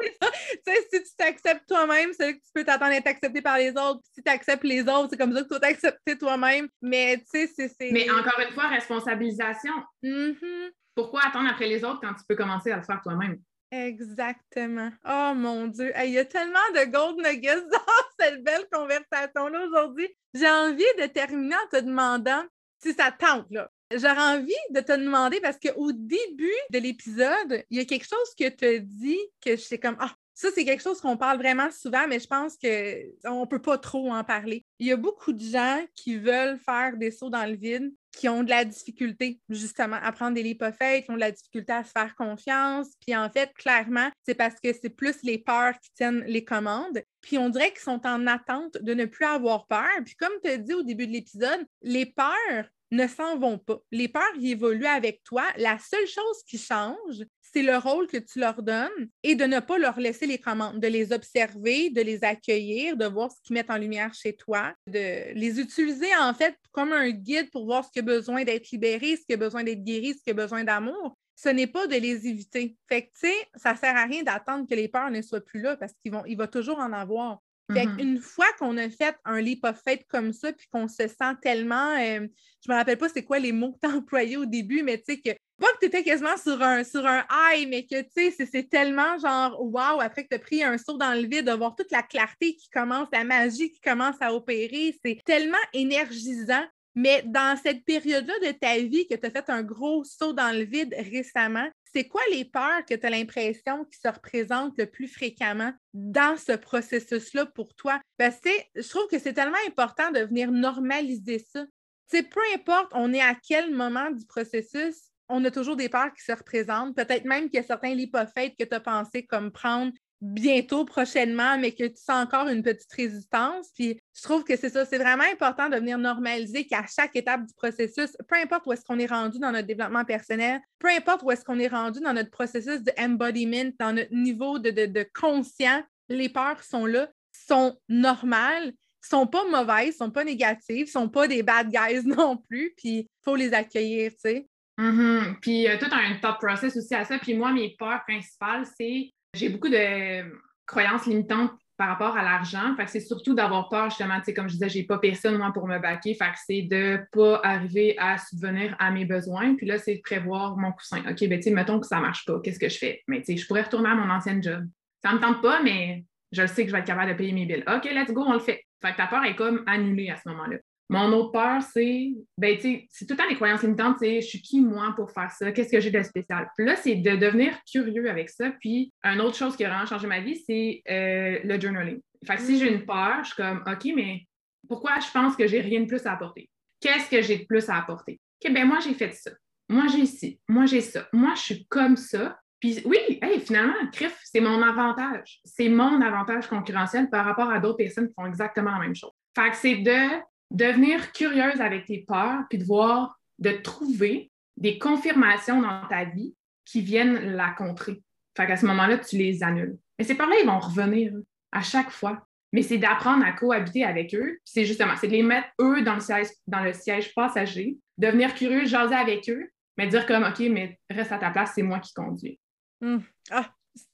si 0.90 1.02
tu 1.02 1.16
t'acceptes 1.16 1.66
toi-même, 1.66 2.12
c'est 2.12 2.34
que 2.34 2.38
tu 2.38 2.50
peux 2.54 2.64
t'attendre 2.64 2.92
à 2.92 2.96
être 2.96 3.06
accepté 3.06 3.40
par 3.42 3.58
les 3.58 3.70
autres. 3.70 4.00
si 4.14 4.22
tu 4.22 4.30
acceptes 4.30 4.64
les 4.64 4.82
autres, 4.82 5.08
c'est 5.10 5.16
comme 5.16 5.32
ça 5.32 5.40
que 5.40 5.44
tu 5.44 5.50
dois 5.50 5.60
t'accepter 5.60 6.18
toi-même. 6.18 6.68
Mais 6.82 7.18
tu 7.18 7.46
sais, 7.46 7.68
c'est. 7.68 7.90
Mais 7.90 8.10
encore 8.10 8.40
une 8.40 8.52
fois, 8.52 8.68
responsabilisation. 8.68 9.72
Mm-hmm. 10.02 10.70
Pourquoi 10.94 11.20
attendre 11.26 11.50
après 11.50 11.66
les 11.66 11.84
autres 11.84 12.00
quand 12.00 12.14
tu 12.14 12.24
peux 12.28 12.36
commencer 12.36 12.72
à 12.72 12.76
le 12.76 12.82
faire 12.82 13.00
toi-même? 13.02 13.38
Exactement. 13.70 14.90
Oh 15.06 15.32
mon 15.34 15.66
Dieu. 15.66 15.92
Il 16.02 16.10
y 16.10 16.18
a 16.18 16.24
tellement 16.24 16.58
de 16.74 16.90
gold 16.90 17.18
nuggets 17.18 17.62
dans 17.72 18.04
cette 18.18 18.42
belle 18.44 18.66
conversation-là 18.72 19.66
aujourd'hui. 19.66 20.08
J'ai 20.34 20.48
envie 20.48 20.84
de 20.98 21.06
terminer 21.06 21.56
en 21.56 21.78
te 21.78 21.84
demandant 21.84 22.44
si 22.78 22.92
ça 22.92 23.10
tente, 23.10 23.46
là. 23.50 23.70
J'aurais 23.92 24.38
envie 24.38 24.52
de 24.70 24.80
te 24.80 24.92
demander 24.92 25.40
parce 25.40 25.58
qu'au 25.58 25.92
début 25.92 26.50
de 26.70 26.78
l'épisode, 26.78 27.64
il 27.70 27.78
y 27.78 27.80
a 27.80 27.84
quelque 27.84 28.08
chose 28.08 28.34
que 28.38 28.48
tu 28.48 28.64
as 28.64 28.78
dit 28.78 29.20
que 29.40 29.52
je 29.52 29.62
sais 29.62 29.78
comme 29.78 29.96
Ah, 30.00 30.12
ça, 30.34 30.48
c'est 30.54 30.66
quelque 30.66 30.82
chose 30.82 31.00
qu'on 31.00 31.16
parle 31.16 31.38
vraiment 31.38 31.70
souvent, 31.70 32.06
mais 32.06 32.20
je 32.20 32.26
pense 32.26 32.58
qu'on 32.58 33.40
ne 33.40 33.46
peut 33.46 33.62
pas 33.62 33.78
trop 33.78 34.12
en 34.12 34.22
parler. 34.22 34.66
Il 34.78 34.86
y 34.86 34.92
a 34.92 34.96
beaucoup 34.96 35.32
de 35.32 35.42
gens 35.42 35.82
qui 35.94 36.18
veulent 36.18 36.58
faire 36.58 36.98
des 36.98 37.10
sauts 37.10 37.30
dans 37.30 37.46
le 37.46 37.56
vide, 37.56 37.90
qui 38.12 38.28
ont 38.28 38.42
de 38.42 38.50
la 38.50 38.66
difficulté, 38.66 39.40
justement, 39.48 39.96
à 39.96 40.12
prendre 40.12 40.34
des 40.34 40.42
lipophètes, 40.42 41.06
qui 41.06 41.10
ont 41.10 41.14
de 41.14 41.20
la 41.20 41.30
difficulté 41.30 41.72
à 41.72 41.84
se 41.84 41.90
faire 41.90 42.14
confiance. 42.16 42.88
Puis 43.00 43.16
en 43.16 43.30
fait, 43.30 43.50
clairement, 43.54 44.10
c'est 44.26 44.34
parce 44.34 44.60
que 44.60 44.74
c'est 44.74 44.90
plus 44.90 45.22
les 45.22 45.38
peurs 45.38 45.72
qui 45.80 45.90
tiennent 45.94 46.24
les 46.26 46.44
commandes. 46.44 47.02
Puis 47.22 47.38
on 47.38 47.48
dirait 47.48 47.70
qu'ils 47.70 47.80
sont 47.80 48.06
en 48.06 48.26
attente 48.26 48.76
de 48.78 48.92
ne 48.92 49.06
plus 49.06 49.24
avoir 49.24 49.66
peur. 49.66 49.88
Puis 50.04 50.16
comme 50.16 50.32
tu 50.44 50.50
as 50.50 50.58
dit 50.58 50.74
au 50.74 50.82
début 50.82 51.06
de 51.06 51.12
l'épisode, 51.12 51.64
les 51.80 52.04
peurs 52.04 52.66
ne 52.90 53.06
s'en 53.06 53.38
vont 53.38 53.58
pas. 53.58 53.78
Les 53.90 54.08
peurs 54.08 54.22
évoluent 54.40 54.86
avec 54.86 55.22
toi. 55.24 55.44
La 55.56 55.78
seule 55.78 56.06
chose 56.06 56.42
qui 56.46 56.58
change, 56.58 57.24
c'est 57.40 57.62
le 57.62 57.76
rôle 57.78 58.06
que 58.06 58.18
tu 58.18 58.38
leur 58.38 58.62
donnes 58.62 59.08
et 59.22 59.34
de 59.34 59.44
ne 59.44 59.60
pas 59.60 59.78
leur 59.78 59.98
laisser 59.98 60.26
les 60.26 60.38
commandes, 60.38 60.80
de 60.80 60.88
les 60.88 61.12
observer, 61.12 61.90
de 61.90 62.02
les 62.02 62.22
accueillir, 62.24 62.96
de 62.96 63.06
voir 63.06 63.30
ce 63.30 63.36
qu'ils 63.42 63.54
mettent 63.54 63.70
en 63.70 63.78
lumière 63.78 64.12
chez 64.14 64.36
toi, 64.36 64.74
de 64.86 65.32
les 65.34 65.60
utiliser 65.60 66.14
en 66.20 66.34
fait 66.34 66.56
comme 66.72 66.92
un 66.92 67.10
guide 67.10 67.50
pour 67.50 67.64
voir 67.64 67.84
ce 67.84 67.90
qui 67.90 68.00
a 68.00 68.02
besoin 68.02 68.44
d'être 68.44 68.70
libéré, 68.70 69.16
ce 69.16 69.24
qui 69.24 69.34
a 69.34 69.36
besoin 69.36 69.64
d'être 69.64 69.82
guéri, 69.82 70.14
ce 70.14 70.22
qui 70.22 70.30
a 70.30 70.34
besoin 70.34 70.64
d'amour. 70.64 71.16
Ce 71.34 71.50
n'est 71.50 71.66
pas 71.66 71.86
de 71.86 71.96
les 71.96 72.26
éviter. 72.26 72.76
Fait 72.88 73.02
que, 73.02 73.08
tu 73.08 73.28
sais, 73.28 73.48
ça 73.56 73.76
sert 73.76 73.94
à 73.94 74.04
rien 74.04 74.22
d'attendre 74.22 74.66
que 74.68 74.74
les 74.74 74.88
peurs 74.88 75.10
ne 75.10 75.20
soient 75.20 75.42
plus 75.42 75.60
là 75.60 75.76
parce 75.76 75.92
qu'il 76.02 76.36
va 76.36 76.46
toujours 76.48 76.78
en 76.78 76.92
avoir. 76.92 77.40
Fait 77.72 77.86
mm-hmm. 77.86 78.00
Une 78.00 78.20
fois 78.20 78.46
qu'on 78.58 78.76
a 78.76 78.88
fait 78.88 79.16
un 79.24 79.40
leap 79.40 79.64
of 79.64 79.80
faith 79.82 80.04
comme 80.08 80.32
ça, 80.32 80.52
puis 80.52 80.68
qu'on 80.72 80.86
se 80.86 81.08
sent 81.08 81.34
tellement, 81.42 81.96
euh, 81.98 82.26
je 82.64 82.70
me 82.70 82.76
rappelle 82.76 82.98
pas 82.98 83.08
c'est 83.08 83.24
quoi 83.24 83.38
les 83.38 83.52
mots 83.52 83.72
que 83.72 83.78
tu 83.82 83.92
as 83.92 83.96
employés 83.96 84.36
au 84.36 84.46
début, 84.46 84.82
mais 84.82 84.98
tu 84.98 85.14
sais 85.14 85.20
que 85.20 85.30
pas 85.58 85.72
que 85.72 85.78
tu 85.80 85.86
étais 85.86 86.02
quasiment 86.02 86.36
sur 86.36 86.62
un, 86.62 86.84
sur 86.84 87.06
un 87.06 87.24
high, 87.30 87.66
mais 87.68 87.86
que 87.86 88.02
tu 88.02 88.30
sais, 88.30 88.46
c'est 88.46 88.68
tellement 88.68 89.18
genre 89.18 89.58
wow, 89.60 90.00
après 90.00 90.24
que 90.24 90.28
tu 90.28 90.34
as 90.34 90.38
pris 90.38 90.62
un 90.62 90.76
saut 90.76 90.98
dans 90.98 91.14
le 91.14 91.26
vide, 91.26 91.46
de 91.46 91.52
voir 91.52 91.74
toute 91.74 91.90
la 91.90 92.02
clarté 92.02 92.54
qui 92.56 92.68
commence, 92.68 93.08
la 93.12 93.24
magie 93.24 93.72
qui 93.72 93.80
commence 93.80 94.16
à 94.20 94.34
opérer, 94.34 94.94
c'est 95.04 95.18
tellement 95.24 95.56
énergisant. 95.72 96.64
Mais 96.96 97.22
dans 97.26 97.58
cette 97.62 97.84
période-là 97.84 98.32
de 98.40 98.52
ta 98.52 98.78
vie 98.78 99.06
que 99.06 99.14
tu 99.14 99.26
as 99.26 99.30
fait 99.30 99.50
un 99.50 99.62
gros 99.62 100.02
saut 100.02 100.32
dans 100.32 100.56
le 100.56 100.64
vide 100.64 100.94
récemment, 101.12 101.68
c'est 101.92 102.08
quoi 102.08 102.22
les 102.32 102.46
peurs 102.46 102.84
que 102.88 102.94
tu 102.94 103.06
as 103.06 103.10
l'impression 103.10 103.84
qui 103.84 103.98
se 104.00 104.08
représentent 104.08 104.78
le 104.78 104.86
plus 104.86 105.06
fréquemment 105.06 105.72
dans 105.92 106.38
ce 106.38 106.52
processus-là 106.52 107.46
pour 107.46 107.74
toi? 107.74 108.00
Parce 108.16 108.40
que 108.40 108.50
je 108.74 108.88
trouve 108.88 109.06
que 109.08 109.18
c'est 109.18 109.34
tellement 109.34 109.56
important 109.68 110.10
de 110.10 110.20
venir 110.20 110.50
normaliser 110.50 111.38
ça. 111.38 111.66
Peu 112.10 112.40
importe 112.54 112.92
on 112.94 113.12
est 113.12 113.20
à 113.20 113.36
quel 113.46 113.74
moment 113.74 114.10
du 114.10 114.24
processus, 114.24 115.10
on 115.28 115.44
a 115.44 115.50
toujours 115.50 115.76
des 115.76 115.90
peurs 115.90 116.12
qui 116.14 116.24
se 116.24 116.32
représentent. 116.32 116.96
Peut-être 116.96 117.24
même 117.24 117.50
qu'il 117.50 117.56
y 117.56 117.62
a 117.62 117.66
certains 117.66 117.94
lipophètes 117.94 118.54
que 118.58 118.64
tu 118.64 118.74
as 118.74 118.80
pensé 118.80 119.26
comme 119.26 119.50
prendre 119.50 119.92
bientôt, 120.26 120.84
prochainement, 120.84 121.58
mais 121.58 121.72
que 121.72 121.84
tu 121.84 121.96
sens 121.96 122.24
encore 122.24 122.48
une 122.48 122.62
petite 122.62 122.92
résistance. 122.92 123.70
Puis 123.74 124.00
je 124.14 124.22
trouve 124.22 124.44
que 124.44 124.56
c'est 124.56 124.70
ça, 124.70 124.84
c'est 124.84 124.98
vraiment 124.98 125.24
important 125.32 125.68
de 125.68 125.76
venir 125.76 125.98
normaliser 125.98 126.66
qu'à 126.66 126.84
chaque 126.86 127.14
étape 127.14 127.46
du 127.46 127.54
processus, 127.54 128.16
peu 128.28 128.36
importe 128.36 128.66
où 128.66 128.72
est-ce 128.72 128.84
qu'on 128.84 128.98
est 128.98 129.06
rendu 129.06 129.38
dans 129.38 129.52
notre 129.52 129.66
développement 129.66 130.04
personnel, 130.04 130.60
peu 130.78 130.88
importe 130.88 131.22
où 131.22 131.30
est-ce 131.30 131.44
qu'on 131.44 131.58
est 131.58 131.68
rendu 131.68 132.00
dans 132.00 132.12
notre 132.12 132.30
processus 132.30 132.82
de 132.82 132.92
embodiment, 132.98 133.70
dans 133.78 133.92
notre 133.92 134.12
niveau 134.12 134.58
de, 134.58 134.70
de, 134.70 135.06
conscient, 135.14 135.82
les 136.08 136.28
peurs 136.28 136.62
sont 136.62 136.86
là, 136.86 137.08
sont 137.32 137.78
normales, 137.88 138.72
sont 139.00 139.26
pas 139.26 139.44
mauvaises, 139.48 139.96
sont 139.96 140.10
pas 140.10 140.24
négatives, 140.24 140.90
sont 140.90 141.08
pas 141.08 141.28
des 141.28 141.42
bad 141.42 141.70
guys 141.70 142.02
non 142.04 142.36
plus, 142.36 142.74
puis 142.76 142.98
il 142.98 143.08
faut 143.24 143.36
les 143.36 143.54
accueillir, 143.54 144.10
tu 144.12 144.18
sais. 144.18 144.48
Mm-hmm. 144.78 145.40
Puis 145.40 145.66
tout 145.78 145.88
un 145.90 146.16
top 146.20 146.38
process 146.38 146.76
aussi 146.76 146.94
à 146.94 147.04
ça. 147.04 147.18
Puis 147.18 147.34
moi, 147.34 147.50
mes 147.50 147.74
peurs 147.78 148.02
principales, 148.06 148.66
c'est 148.78 149.10
j'ai 149.36 149.48
beaucoup 149.48 149.68
de 149.68 150.24
croyances 150.66 151.06
limitantes 151.06 151.52
par 151.76 151.88
rapport 151.88 152.16
à 152.16 152.22
l'argent. 152.22 152.74
Que 152.76 152.86
c'est 152.86 153.00
surtout 153.00 153.34
d'avoir 153.34 153.68
peur, 153.68 153.90
justement, 153.90 154.18
tu 154.18 154.24
sais, 154.24 154.34
comme 154.34 154.48
je 154.48 154.54
disais, 154.54 154.68
j'ai 154.68 154.84
pas 154.84 154.98
personne, 154.98 155.40
pour 155.52 155.66
me 155.66 155.78
baquer. 155.78 156.16
Que 156.16 156.24
c'est 156.46 156.62
de 156.62 157.00
pas 157.12 157.40
arriver 157.44 157.94
à 157.98 158.18
subvenir 158.18 158.74
à 158.78 158.90
mes 158.90 159.04
besoins. 159.04 159.54
Puis 159.56 159.66
là, 159.66 159.78
c'est 159.78 159.96
de 159.96 160.00
prévoir 160.00 160.56
mon 160.56 160.72
coussin. 160.72 161.00
OK, 161.08 161.28
ben, 161.28 161.38
tu 161.38 161.42
sais, 161.42 161.50
mettons 161.50 161.78
que 161.78 161.86
ça 161.86 162.00
marche 162.00 162.24
pas. 162.24 162.40
Qu'est-ce 162.42 162.58
que 162.58 162.68
je 162.68 162.78
fais? 162.78 163.02
Mais, 163.08 163.18
tu 163.20 163.26
sais, 163.26 163.36
je 163.36 163.46
pourrais 163.46 163.62
retourner 163.62 163.90
à 163.90 163.94
mon 163.94 164.10
ancien 164.10 164.40
job. 164.40 164.66
Ça 165.02 165.12
me 165.12 165.20
tente 165.20 165.42
pas, 165.42 165.62
mais 165.62 166.04
je 166.32 166.46
sais 166.46 166.62
que 166.62 166.68
je 166.68 166.72
vais 166.72 166.80
être 166.80 166.86
capable 166.86 167.12
de 167.12 167.16
payer 167.16 167.32
mes 167.32 167.46
billes. 167.46 167.64
OK, 167.68 167.84
let's 167.84 168.12
go, 168.12 168.24
on 168.26 168.32
le 168.32 168.40
fait. 168.40 168.64
Fait 168.82 168.92
que 168.92 168.96
ta 168.96 169.06
peur 169.06 169.24
est 169.24 169.36
comme 169.36 169.62
annulée 169.66 170.10
à 170.10 170.16
ce 170.16 170.28
moment-là. 170.30 170.56
Mon 170.88 171.12
autre 171.12 171.32
peur, 171.32 171.62
c'est, 171.62 172.12
ben, 172.38 172.56
c'est 172.60 173.06
tout 173.06 173.14
le 173.14 173.16
temps 173.16 173.28
les 173.28 173.34
croyances 173.34 173.62
limitantes, 173.62 173.96
c'est 173.98 174.20
je 174.20 174.26
suis 174.26 174.40
qui 174.40 174.60
moi 174.60 174.92
pour 174.94 175.10
faire 175.10 175.30
ça? 175.32 175.50
Qu'est-ce 175.50 175.70
que 175.70 175.80
j'ai 175.80 175.90
de 175.90 176.02
spécial? 176.02 176.48
Puis 176.56 176.64
là, 176.64 176.76
c'est 176.76 176.94
de 176.94 177.16
devenir 177.16 177.58
curieux 177.70 178.08
avec 178.08 178.30
ça. 178.30 178.52
Puis, 178.60 178.92
une 179.02 179.20
autre 179.20 179.36
chose 179.36 179.56
qui 179.56 179.64
a 179.64 179.68
vraiment 179.68 179.86
changé 179.86 180.06
ma 180.06 180.20
vie, 180.20 180.40
c'est 180.46 180.82
euh, 180.88 181.40
le 181.42 181.60
journaling. 181.60 182.00
Fait 182.24 182.36
que 182.36 182.42
si 182.42 182.58
j'ai 182.58 182.72
une 182.72 182.86
peur, 182.86 183.18
je 183.22 183.28
suis 183.28 183.36
comme, 183.36 183.64
OK, 183.66 183.92
mais 183.96 184.22
pourquoi 184.68 184.98
je 185.00 185.10
pense 185.12 185.34
que 185.34 185.46
j'ai 185.46 185.60
rien 185.60 185.80
de 185.80 185.86
plus 185.86 186.06
à 186.06 186.12
apporter? 186.12 186.48
Qu'est-ce 186.80 187.10
que 187.10 187.20
j'ai 187.20 187.38
de 187.38 187.44
plus 187.44 187.68
à 187.68 187.78
apporter? 187.78 188.20
OK, 188.44 188.52
ben 188.52 188.66
moi, 188.66 188.78
j'ai 188.80 188.94
fait 188.94 189.12
ça. 189.12 189.32
Moi, 189.68 189.86
j'ai 189.88 190.06
ci. 190.06 190.38
Moi, 190.48 190.66
j'ai 190.66 190.80
ça. 190.80 191.08
Moi, 191.12 191.32
je 191.34 191.40
suis 191.40 191.66
comme 191.66 191.96
ça. 191.96 192.38
Puis 192.60 192.80
oui, 192.84 192.98
hey, 193.20 193.40
finalement, 193.40 193.74
CRIF, 193.92 194.18
c'est 194.24 194.40
mon 194.40 194.62
avantage. 194.62 195.40
C'est 195.44 195.68
mon 195.68 196.00
avantage 196.00 196.46
concurrentiel 196.46 197.10
par 197.10 197.24
rapport 197.24 197.50
à 197.50 197.58
d'autres 197.58 197.78
personnes 197.78 198.08
qui 198.08 198.14
font 198.14 198.26
exactement 198.26 198.70
la 198.70 198.78
même 198.78 198.94
chose. 198.94 199.12
Fait 199.34 199.50
que 199.50 199.56
c'est 199.56 199.76
de 199.76 200.22
devenir 200.50 201.12
curieuse 201.12 201.60
avec 201.60 201.86
tes 201.86 201.98
peurs, 201.98 202.44
puis 202.48 202.58
de 202.58 202.64
voir, 202.64 203.18
de 203.38 203.50
trouver 203.50 204.30
des 204.56 204.78
confirmations 204.78 205.60
dans 205.60 205.86
ta 205.88 206.04
vie 206.04 206.34
qui 206.64 206.80
viennent 206.80 207.34
la 207.36 207.50
contrer. 207.50 208.02
Fait 208.36 208.46
qu'à 208.46 208.56
ce 208.56 208.66
moment-là, 208.66 208.98
tu 208.98 209.16
les 209.16 209.42
annules. 209.42 209.78
Mais 209.98 210.04
ces 210.04 210.14
peurs-là, 210.14 210.36
ils 210.40 210.46
vont 210.46 210.58
revenir 210.58 211.12
à 211.52 211.62
chaque 211.62 211.90
fois. 211.90 212.26
Mais 212.52 212.62
c'est 212.62 212.78
d'apprendre 212.78 213.24
à 213.24 213.32
cohabiter 213.32 213.84
avec 213.84 214.14
eux. 214.14 214.38
C'est 214.44 214.64
justement, 214.64 214.94
c'est 214.96 215.08
de 215.08 215.12
les 215.12 215.22
mettre, 215.22 215.48
eux, 215.60 215.82
dans 215.82 215.94
le 215.94 216.00
siège, 216.00 216.28
dans 216.46 216.60
le 216.60 216.72
siège 216.72 217.14
passager, 217.14 217.76
devenir 217.98 218.34
curieux, 218.34 218.66
jaser 218.66 218.94
avec 218.94 219.28
eux, 219.28 219.50
mais 219.76 219.88
dire 219.88 220.06
comme, 220.06 220.24
OK, 220.24 220.38
mais 220.50 220.78
reste 220.88 221.12
à 221.12 221.18
ta 221.18 221.30
place, 221.30 221.52
c'est 221.54 221.62
moi 221.62 221.80
qui 221.80 221.92
conduis. 221.92 222.38
Hum. 222.82 223.02
Ah, 223.30 223.50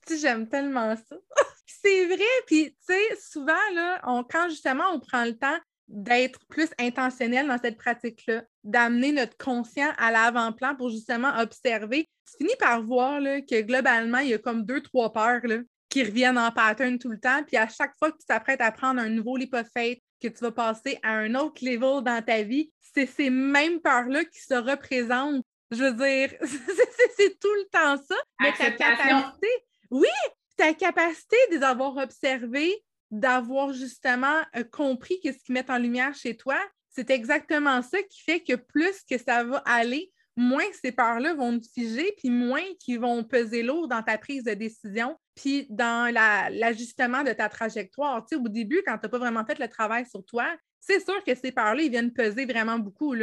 j'aime 0.09 0.49
tellement 0.49 0.95
ça. 0.97 1.17
c'est 1.67 2.07
vrai, 2.07 2.25
puis 2.47 2.71
tu 2.71 2.77
sais, 2.81 3.17
souvent, 3.21 3.53
là, 3.75 4.01
on, 4.05 4.23
quand 4.23 4.49
justement 4.49 4.85
on 4.93 5.01
prend 5.01 5.25
le 5.25 5.37
temps 5.37 5.59
d'être 5.89 6.41
plus 6.49 6.71
intentionnel 6.79 7.49
dans 7.49 7.59
cette 7.59 7.77
pratique-là, 7.77 8.43
d'amener 8.65 9.13
notre 9.13 9.37
conscient 9.37 9.93
à 9.99 10.11
l'avant-plan 10.11 10.75
pour 10.77 10.91
justement 10.91 11.33
observer. 11.39 12.09
Tu 12.31 12.39
finis 12.39 12.57
par 12.59 12.83
voir 12.83 13.21
là, 13.21 13.41
que 13.41 13.61
globalement, 13.61 14.19
il 14.19 14.29
y 14.29 14.35
a 14.35 14.39
comme 14.39 14.65
deux, 14.65 14.81
trois 14.81 15.13
peurs 15.13 15.45
là, 15.45 15.59
qui 15.89 16.03
reviennent 16.03 16.39
en 16.39 16.51
pattern 16.51 16.99
tout 16.99 17.11
le 17.11 17.21
temps. 17.21 17.43
Puis 17.47 17.57
à 17.57 17.69
chaque 17.69 17.97
fois 17.99 18.11
que 18.11 18.17
tu 18.19 18.27
t'apprêtes 18.27 18.63
à 18.63 18.73
prendre 18.73 19.01
un 19.01 19.11
nouveau 19.11 19.37
lipophate, 19.37 19.99
que 20.23 20.29
tu 20.29 20.39
vas 20.41 20.53
passer 20.53 20.99
à 21.03 21.13
un 21.13 21.35
autre 21.35 21.65
level 21.65 22.03
dans 22.03 22.23
ta 22.25 22.43
vie, 22.43 22.71
c'est 22.81 23.07
ces 23.07 23.29
mêmes 23.29 23.81
peurs-là 23.81 24.25
qui 24.25 24.41
se 24.41 24.55
représentent. 24.55 25.45
Je 25.71 25.85
veux 25.85 25.93
dire, 25.93 26.33
c'est 27.17 27.39
tout 27.39 27.55
le 27.55 27.69
temps 27.71 28.03
ça. 28.03 28.17
Mais 28.41 28.53
ta 28.53 28.71
capacité, 28.71 29.49
oui, 29.91 30.09
ta 30.57 30.73
capacité 30.75 31.37
de 31.51 31.57
les 31.57 31.63
avoir 31.63 31.97
observés, 31.97 32.83
d'avoir 33.13 33.73
justement 33.73 34.41
euh, 34.57 34.65
compris 34.65 35.21
qu'est-ce 35.23 35.45
qu'ils 35.45 35.53
mettent 35.53 35.71
en 35.71 35.79
lumière 35.79 36.15
chez 36.15 36.37
toi, 36.37 36.59
c'est 36.89 37.11
exactement 37.11 37.81
ça 37.83 38.03
qui 38.03 38.23
fait 38.23 38.41
que 38.41 38.55
plus 38.55 39.03
que 39.09 39.19
ça 39.19 39.45
va 39.45 39.59
aller, 39.59 40.13
moins 40.37 40.65
ces 40.81 40.93
peurs-là 40.93 41.35
vont 41.35 41.59
te 41.61 41.67
figer, 41.73 42.13
puis 42.17 42.31
moins 42.31 42.65
qu'ils 42.81 43.01
vont 43.01 43.23
peser 43.23 43.63
lourd 43.63 43.87
dans 43.87 44.03
ta 44.03 44.19
prise 44.19 44.45
de 44.45 44.55
décision, 44.55 45.17
puis 45.35 45.67
dans 45.69 46.13
l'ajustement 46.13 47.23
de 47.23 47.33
ta 47.33 47.49
trajectoire. 47.49 48.25
Tu 48.25 48.37
sais, 48.37 48.43
au 48.43 48.49
début, 48.49 48.83
quand 48.87 48.97
tu 48.99 49.05
n'as 49.05 49.09
pas 49.11 49.19
vraiment 49.19 49.45
fait 49.45 49.59
le 49.59 49.69
travail 49.69 50.07
sur 50.07 50.25
toi, 50.25 50.47
c'est 50.81 51.05
sûr 51.05 51.23
que 51.25 51.35
ces 51.35 51.53
peurs-là, 51.53 51.83
ils 51.83 51.91
viennent 51.91 52.13
peser 52.13 52.45
vraiment 52.45 52.79
beaucoup. 52.79 53.15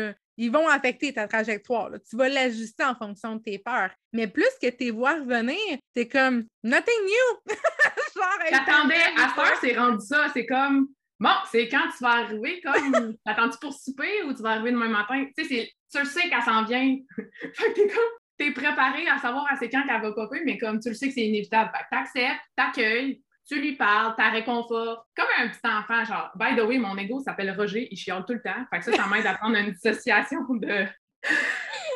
Ils 0.42 0.50
vont 0.50 0.70
affecter 0.70 1.12
ta 1.12 1.28
trajectoire. 1.28 1.92
Tu 2.10 2.16
vas 2.16 2.30
l'ajuster 2.30 2.86
en 2.86 2.96
fonction 2.96 3.36
de 3.36 3.42
tes 3.42 3.60
peurs. 3.60 3.92
Mais 4.14 4.26
plus 4.26 4.50
que 4.62 4.70
tes 4.70 4.90
vois 4.90 5.16
revenir, 5.16 5.78
c'est 5.94 6.08
comme 6.08 6.46
nothing 6.64 7.04
new. 7.06 7.56
J'attendais, 8.50 8.96
à 8.96 9.28
faire, 9.36 9.58
c'est 9.60 9.78
rendu 9.78 10.06
ça. 10.06 10.28
C'est 10.34 10.46
comme 10.46 10.88
bon, 11.20 11.30
c'est 11.52 11.68
quand 11.68 11.90
tu 11.90 12.02
vas 12.02 12.22
arriver, 12.24 12.62
comme 12.62 13.16
t'attends-tu 13.26 13.58
pour 13.60 13.74
souper 13.74 14.24
ou 14.24 14.34
tu 14.34 14.42
vas 14.42 14.52
arriver 14.52 14.72
demain 14.72 14.88
matin? 14.88 15.26
Tu 15.38 15.44
sais, 15.44 15.70
tu 15.92 16.00
le 16.00 16.06
sais 16.06 16.30
qu'elle 16.30 16.42
s'en 16.42 16.64
vient. 16.64 16.96
fait 17.18 17.74
que 17.74 17.74
t'es 17.74 17.88
comme 17.88 18.04
t'es 18.38 18.52
préparé 18.52 19.10
à 19.10 19.18
savoir 19.20 19.46
à 19.52 19.58
c'est 19.58 19.70
quand 19.70 19.84
qu'elle 19.86 20.02
va 20.02 20.14
popper, 20.14 20.42
mais 20.46 20.58
comme 20.58 20.80
tu 20.80 20.88
le 20.88 20.96
sais 20.96 21.10
que 21.10 21.16
c'est 21.16 21.28
inévitable. 21.28 21.70
Fait 21.76 21.84
que 21.84 21.90
t'acceptes, 21.92 22.42
t'accueilles, 22.56 23.22
tu 23.50 23.60
lui 23.60 23.76
parles, 23.76 24.14
t'as 24.16 24.30
réconfort. 24.30 25.08
Comme 25.16 25.26
un 25.40 25.48
petit 25.48 25.60
enfant, 25.64 26.06
genre, 26.06 26.30
by 26.36 26.56
the 26.56 26.64
way, 26.64 26.78
mon 26.78 26.96
ego 26.98 27.20
s'appelle 27.20 27.52
Roger, 27.58 27.88
il 27.90 27.98
chiale 27.98 28.24
tout 28.26 28.34
le 28.34 28.42
temps. 28.42 28.64
Fait 28.70 28.80
que 28.80 28.86
ça, 28.86 28.92
ça 28.94 29.08
m'aide 29.08 29.26
à 29.26 29.34
prendre 29.34 29.58
une 29.58 29.72
dissociation 29.72 30.42
de, 30.52 30.86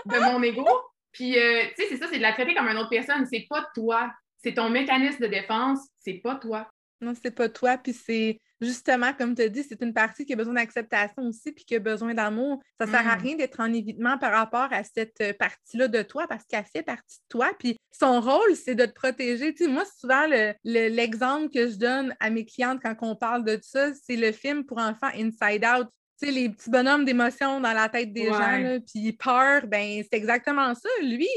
de 0.06 0.20
mon 0.32 0.42
ego. 0.42 0.68
Puis, 1.12 1.38
euh, 1.38 1.62
tu 1.78 1.84
sais, 1.84 1.90
c'est 1.90 1.98
ça, 1.98 2.08
c'est 2.10 2.18
de 2.18 2.24
la 2.24 2.34
traiter 2.34 2.56
comme 2.56 2.68
une 2.68 2.78
autre 2.78 2.90
personne. 2.90 3.28
C'est 3.28 3.46
pas 3.48 3.68
toi. 3.76 4.12
C'est 4.38 4.56
ton 4.56 4.70
mécanisme 4.70 5.22
de 5.22 5.28
défense, 5.28 5.80
c'est 6.00 6.20
pas 6.24 6.36
toi. 6.36 6.68
Non, 7.00 7.14
c'est 7.22 7.36
pas 7.36 7.50
toi. 7.50 7.78
Puis 7.78 7.94
c'est 7.94 8.40
justement, 8.64 9.14
comme 9.14 9.36
tu 9.36 9.42
as 9.42 9.50
dit, 9.50 9.64
c'est 9.64 9.82
une 9.82 9.94
partie 9.94 10.26
qui 10.26 10.34
a 10.34 10.36
besoin 10.36 10.54
d'acceptation 10.56 11.24
aussi, 11.28 11.52
puis 11.52 11.66
qui 11.66 11.76
a 11.76 11.80
besoin 11.80 12.14
d'amour. 12.14 12.62
Ça 12.80 12.86
ne 12.86 12.92
sert 12.92 13.08
à 13.08 13.16
mm. 13.18 13.22
rien 13.22 13.36
d'être 13.36 13.60
en 13.60 13.72
évitement 13.72 14.18
par 14.18 14.32
rapport 14.32 14.68
à 14.72 14.84
cette 14.84 15.22
euh, 15.22 15.34
partie-là 15.34 15.88
de 15.88 16.02
toi 16.02 16.26
parce 16.28 16.44
qu'elle 16.46 16.66
fait 16.66 16.84
partie 16.84 17.18
de 17.18 17.26
toi. 17.30 17.52
Puis 17.60 17.78
son 17.92 18.22
rôle, 18.22 18.56
c'est 18.56 18.76
de 18.76 18.86
te 18.86 18.94
protéger. 18.94 19.54
Tu 19.54 19.66
sais, 19.66 19.70
moi, 19.70 19.84
souvent, 20.00 20.26
l'exemple 20.64 21.50
que 21.50 21.70
je 21.70 21.76
donne 21.76 22.16
à 22.20 22.30
mes 22.30 22.46
clientes 22.46 22.80
quand 22.82 22.96
on 23.02 23.16
parle 23.16 23.44
de 23.44 23.60
ça, 23.62 23.94
c'est 23.94 24.16
le 24.16 24.32
film 24.32 24.66
pour 24.66 24.78
enfants 24.78 25.10
Inside 25.14 25.66
Out. 25.66 25.88
Tu 26.22 26.28
sais, 26.28 26.32
les 26.32 26.50
petits 26.50 26.70
bonhommes 26.70 27.06
d'émotions 27.06 27.60
dans 27.60 27.74
la 27.74 27.90
tête 27.90 28.14
des 28.14 28.28
gens, 28.28 28.80
puis 28.92 29.14
peur, 29.14 29.68
ben 29.68 30.04
c'est 30.04 30.18
exactement 30.18 30.74
ça. 30.76 30.90
Lui, 31.02 31.28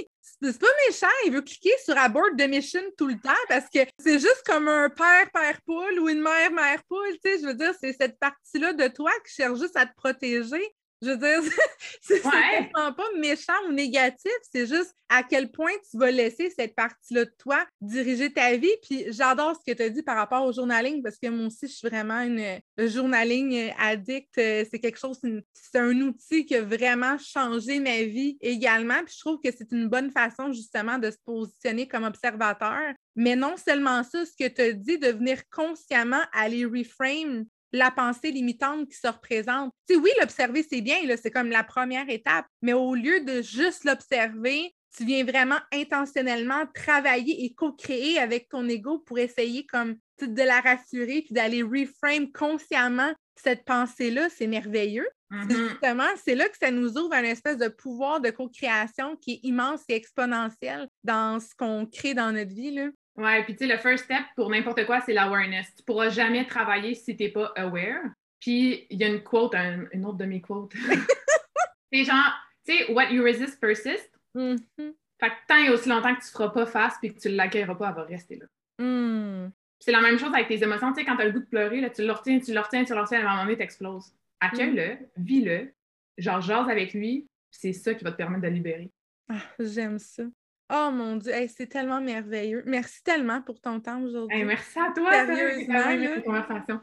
c'est 0.43 0.59
pas 0.59 0.67
méchant, 0.87 1.07
il 1.27 1.33
veut 1.33 1.43
cliquer 1.43 1.73
sur 1.85 1.97
abort 1.97 2.35
de 2.37 2.45
mission 2.45 2.81
tout 2.99 3.07
le 3.07 3.19
temps 3.19 3.31
parce 3.49 3.67
que 3.73 3.81
c'est 3.99 4.19
juste 4.19 4.43
comme 4.45 4.69
un 4.69 4.91
père 4.91 5.31
père 5.33 5.61
poule 5.63 5.99
ou 6.01 6.09
une 6.09 6.21
mère 6.21 6.51
mère 6.53 6.83
poule, 6.89 7.13
tu 7.25 7.31
sais, 7.31 7.41
je 7.41 7.47
veux 7.47 7.55
dire, 7.55 7.73
c'est 7.81 7.93
cette 7.93 8.19
partie-là 8.19 8.73
de 8.73 8.89
toi 8.89 9.11
qui 9.27 9.35
cherche 9.35 9.59
juste 9.59 9.77
à 9.77 9.87
te 9.87 9.95
protéger. 9.97 10.75
Je 11.03 11.11
veux 11.11 11.17
dire, 11.17 11.41
c'est 12.01 12.25
ouais. 12.25 12.71
pas 12.73 12.93
méchant 13.19 13.53
ou 13.69 13.73
négatif, 13.73 14.33
c'est 14.51 14.67
juste 14.67 14.95
à 15.09 15.23
quel 15.23 15.51
point 15.51 15.73
tu 15.91 15.99
vas 15.99 16.11
laisser 16.11 16.51
cette 16.51 16.75
partie-là 16.75 17.27
de 17.27 17.33
toi 17.39 17.65
diriger 17.81 18.33
ta 18.33 18.57
vie. 18.57 18.73
Puis 18.83 19.05
j'adore 19.09 19.57
ce 19.57 19.71
que 19.71 19.77
tu 19.77 19.83
as 19.83 19.91
dit 19.91 20.03
par 20.03 20.17
rapport 20.17 20.45
au 20.45 20.53
journaling 20.53 21.03
parce 21.03 21.19
que 21.19 21.29
moi 21.29 21.47
aussi, 21.47 21.69
je 21.69 21.75
suis 21.75 21.89
vraiment 21.89 22.21
une 22.21 22.61
journaling 22.79 23.73
addict. 23.79 24.33
C'est 24.35 24.81
quelque 24.81 24.99
chose, 24.99 25.21
c'est 25.53 25.79
un 25.79 26.01
outil 26.01 26.47
qui 26.47 26.57
a 26.57 26.63
vraiment 26.63 27.19
changé 27.19 27.79
ma 27.79 28.03
vie 28.03 28.39
également. 28.41 29.03
Puis 29.05 29.15
je 29.17 29.21
trouve 29.21 29.39
que 29.43 29.51
c'est 29.57 29.71
une 29.73 29.89
bonne 29.89 30.11
façon 30.11 30.53
justement 30.53 30.99
de 30.99 31.11
se 31.11 31.19
positionner 31.25 31.87
comme 31.87 32.05
observateur. 32.05 32.95
Mais 33.15 33.37
non 33.37 33.57
seulement 33.57 34.03
ça, 34.03 34.25
ce 34.27 34.33
que 34.39 34.49
tu 34.49 34.61
as 34.61 34.73
dit, 34.73 34.99
de 34.99 35.09
venir 35.09 35.43
consciemment 35.51 36.23
aller 36.33 36.65
reframe 36.65 37.47
la 37.73 37.91
pensée 37.91 38.31
limitante 38.31 38.89
qui 38.89 38.97
se 38.97 39.09
représente. 39.09 39.73
Tu 39.89 39.97
oui, 39.97 40.11
l'observer, 40.21 40.65
c'est 40.69 40.81
bien, 40.81 40.97
c'est 41.21 41.31
comme 41.31 41.51
la 41.51 41.65
première 41.65 42.09
étape, 42.09 42.47
mais 42.63 42.73
au 42.73 42.95
lieu 42.95 43.21
de 43.25 43.43
juste 43.43 43.85
l'observer, 43.85 44.75
tu 44.97 45.05
viens 45.05 45.25
vraiment 45.25 45.59
intentionnellement 45.73 46.65
travailler 46.75 47.45
et 47.45 47.53
co-créer 47.55 48.19
avec 48.19 48.49
ton 48.49 48.67
ego 48.69 48.99
pour 49.01 49.19
essayer 49.19 49.67
comme 49.67 49.97
de 50.21 50.43
la 50.43 50.61
rassurer 50.61 51.23
puis 51.23 51.35
d'aller 51.35 51.63
reframe 51.63 52.33
consciemment 52.33 53.13
cette 53.37 53.65
pensée-là, 53.65 54.29
c'est 54.31 54.47
merveilleux. 54.47 55.09
Mm-hmm. 55.31 55.69
Justement, 55.69 56.09
c'est 56.25 56.35
là 56.35 56.49
que 56.49 56.57
ça 56.57 56.71
nous 56.71 56.97
ouvre 56.97 57.13
un 57.13 57.25
espèce 57.25 57.59
de 57.59 57.69
pouvoir 57.69 58.21
de 58.21 58.31
co-création 58.31 59.17
qui 59.17 59.33
est 59.33 59.41
immense 59.43 59.83
et 59.89 59.95
exponentiel 59.95 60.89
dans 61.05 61.41
ce 61.41 61.55
qu'on 61.55 61.87
crée 61.87 62.15
dans 62.15 62.33
notre 62.33 62.55
vie. 62.55 62.73
Là. 62.73 62.89
Ouais, 63.17 63.43
puis 63.45 63.57
tu 63.57 63.67
sais, 63.67 63.73
le 63.73 63.79
first 63.79 64.05
step 64.05 64.23
pour 64.35 64.51
n'importe 64.51 64.85
quoi, 64.85 65.01
c'est 65.01 65.15
l'awareness. 65.15 65.75
Tu 65.75 65.83
pourras 65.83 66.11
jamais 66.11 66.45
travailler 66.47 66.95
si 66.95 67.17
tu 67.17 67.25
n'es 67.25 67.31
pas 67.31 67.53
aware. 67.57 68.03
Puis 68.41 68.87
il 68.91 69.01
y 69.01 69.05
a 69.05 69.09
une 69.09 69.23
quote, 69.23 69.55
une 69.55 70.05
autre 70.05 70.19
de 70.19 70.27
mes 70.27 70.41
quotes. 70.41 70.73
c'est 71.93 72.05
genre, 72.05 72.33
tu 72.67 72.77
sais, 72.77 72.93
what 72.93 73.11
you 73.11 73.23
resist 73.23 73.59
persist. 73.59 74.11
Mm-hmm. 74.35 74.93
Fait 75.19 75.31
que 75.31 75.35
tant 75.49 75.57
et 75.57 75.71
aussi 75.71 75.89
longtemps 75.89 76.15
que 76.15 76.21
tu 76.21 76.27
ne 76.27 76.31
feras 76.31 76.51
pas 76.51 76.67
face 76.67 76.95
puis 77.01 77.15
que 77.15 77.19
tu 77.19 77.29
ne 77.29 77.37
l'accueilleras 77.37 77.75
pas, 77.75 77.89
elle 77.89 77.95
va 77.95 78.05
rester 78.05 78.37
là. 78.37 78.47
Mm. 78.85 79.51
C'est 79.79 79.93
la 79.93 80.01
même 80.01 80.19
chose 80.19 80.33
avec 80.35 80.49
tes 80.49 80.63
émotions. 80.63 80.93
Tu 80.93 81.01
sais, 81.01 81.07
quand 81.07 81.17
tu 81.17 81.23
as 81.23 81.27
le 81.27 81.33
goût 81.33 81.41
de 81.41 81.47
pleurer, 81.47 81.81
là, 81.81 81.91
tu 81.91 82.05
le 82.05 82.13
retiens, 82.13 82.39
tu 82.39 82.53
le 82.53 82.61
retiens, 82.61 82.85
tu 82.85 82.95
le 82.95 83.01
retiens, 83.01 83.21
à 83.21 83.23
un 83.23 83.31
moment 83.31 83.45
donné, 83.45 83.57
tu 83.57 83.63
exploses. 83.63 84.13
Accueille-le, 84.41 84.95
mm. 84.95 85.25
vis-le, 85.25 85.73
genre 86.19 86.41
jase 86.41 86.69
avec 86.69 86.93
lui, 86.93 87.27
c'est 87.51 87.73
ça 87.73 87.95
qui 87.95 88.05
va 88.05 88.13
te 88.13 88.17
permettre 88.17 88.43
de 88.43 88.49
libérer. 88.49 88.91
Ah, 89.29 89.41
j'aime 89.59 89.99
ça. 89.99 90.25
Oh 90.73 90.91
mon 90.91 91.17
Dieu, 91.17 91.33
c'est 91.57 91.69
tellement 91.69 92.01
merveilleux. 92.01 92.65
Merci 92.67 93.01
tellement 93.05 93.41
pour 93.41 93.61
ton 93.61 93.79
temps 93.79 94.03
aujourd'hui. 94.03 94.45
merci 94.45 94.79
à 94.79 94.93
toi, 94.93 95.13
sérieusement. 95.13 96.23
conversation. 96.25 96.81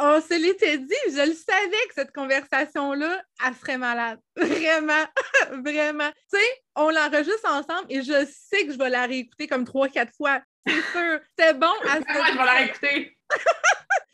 on 0.00 0.20
se 0.22 0.40
l'était 0.40 0.78
dit, 0.78 0.94
je 1.08 1.28
le 1.28 1.34
savais 1.34 1.86
que 1.88 1.94
cette 1.94 2.12
conversation-là, 2.12 3.22
elle 3.46 3.54
serait 3.54 3.76
malade. 3.76 4.18
Vraiment, 4.36 5.04
vraiment. 5.64 6.10
Tu 6.32 6.38
sais, 6.38 6.62
on 6.76 6.88
l'enregistre 6.88 7.50
ensemble 7.50 7.86
et 7.90 8.00
je 8.00 8.26
sais 8.26 8.66
que 8.66 8.72
je 8.72 8.78
vais 8.78 8.88
la 8.88 9.04
réécouter 9.04 9.46
comme 9.46 9.64
trois, 9.64 9.88
quatre 9.88 10.14
fois. 10.16 10.40
C'est 10.66 10.72
sûr. 10.92 11.20
C'est 11.38 11.58
bon. 11.58 11.72
À 11.88 11.98
je 11.98 12.38
vais 12.38 12.44
la 12.44 12.52
réécouter. 12.52 13.18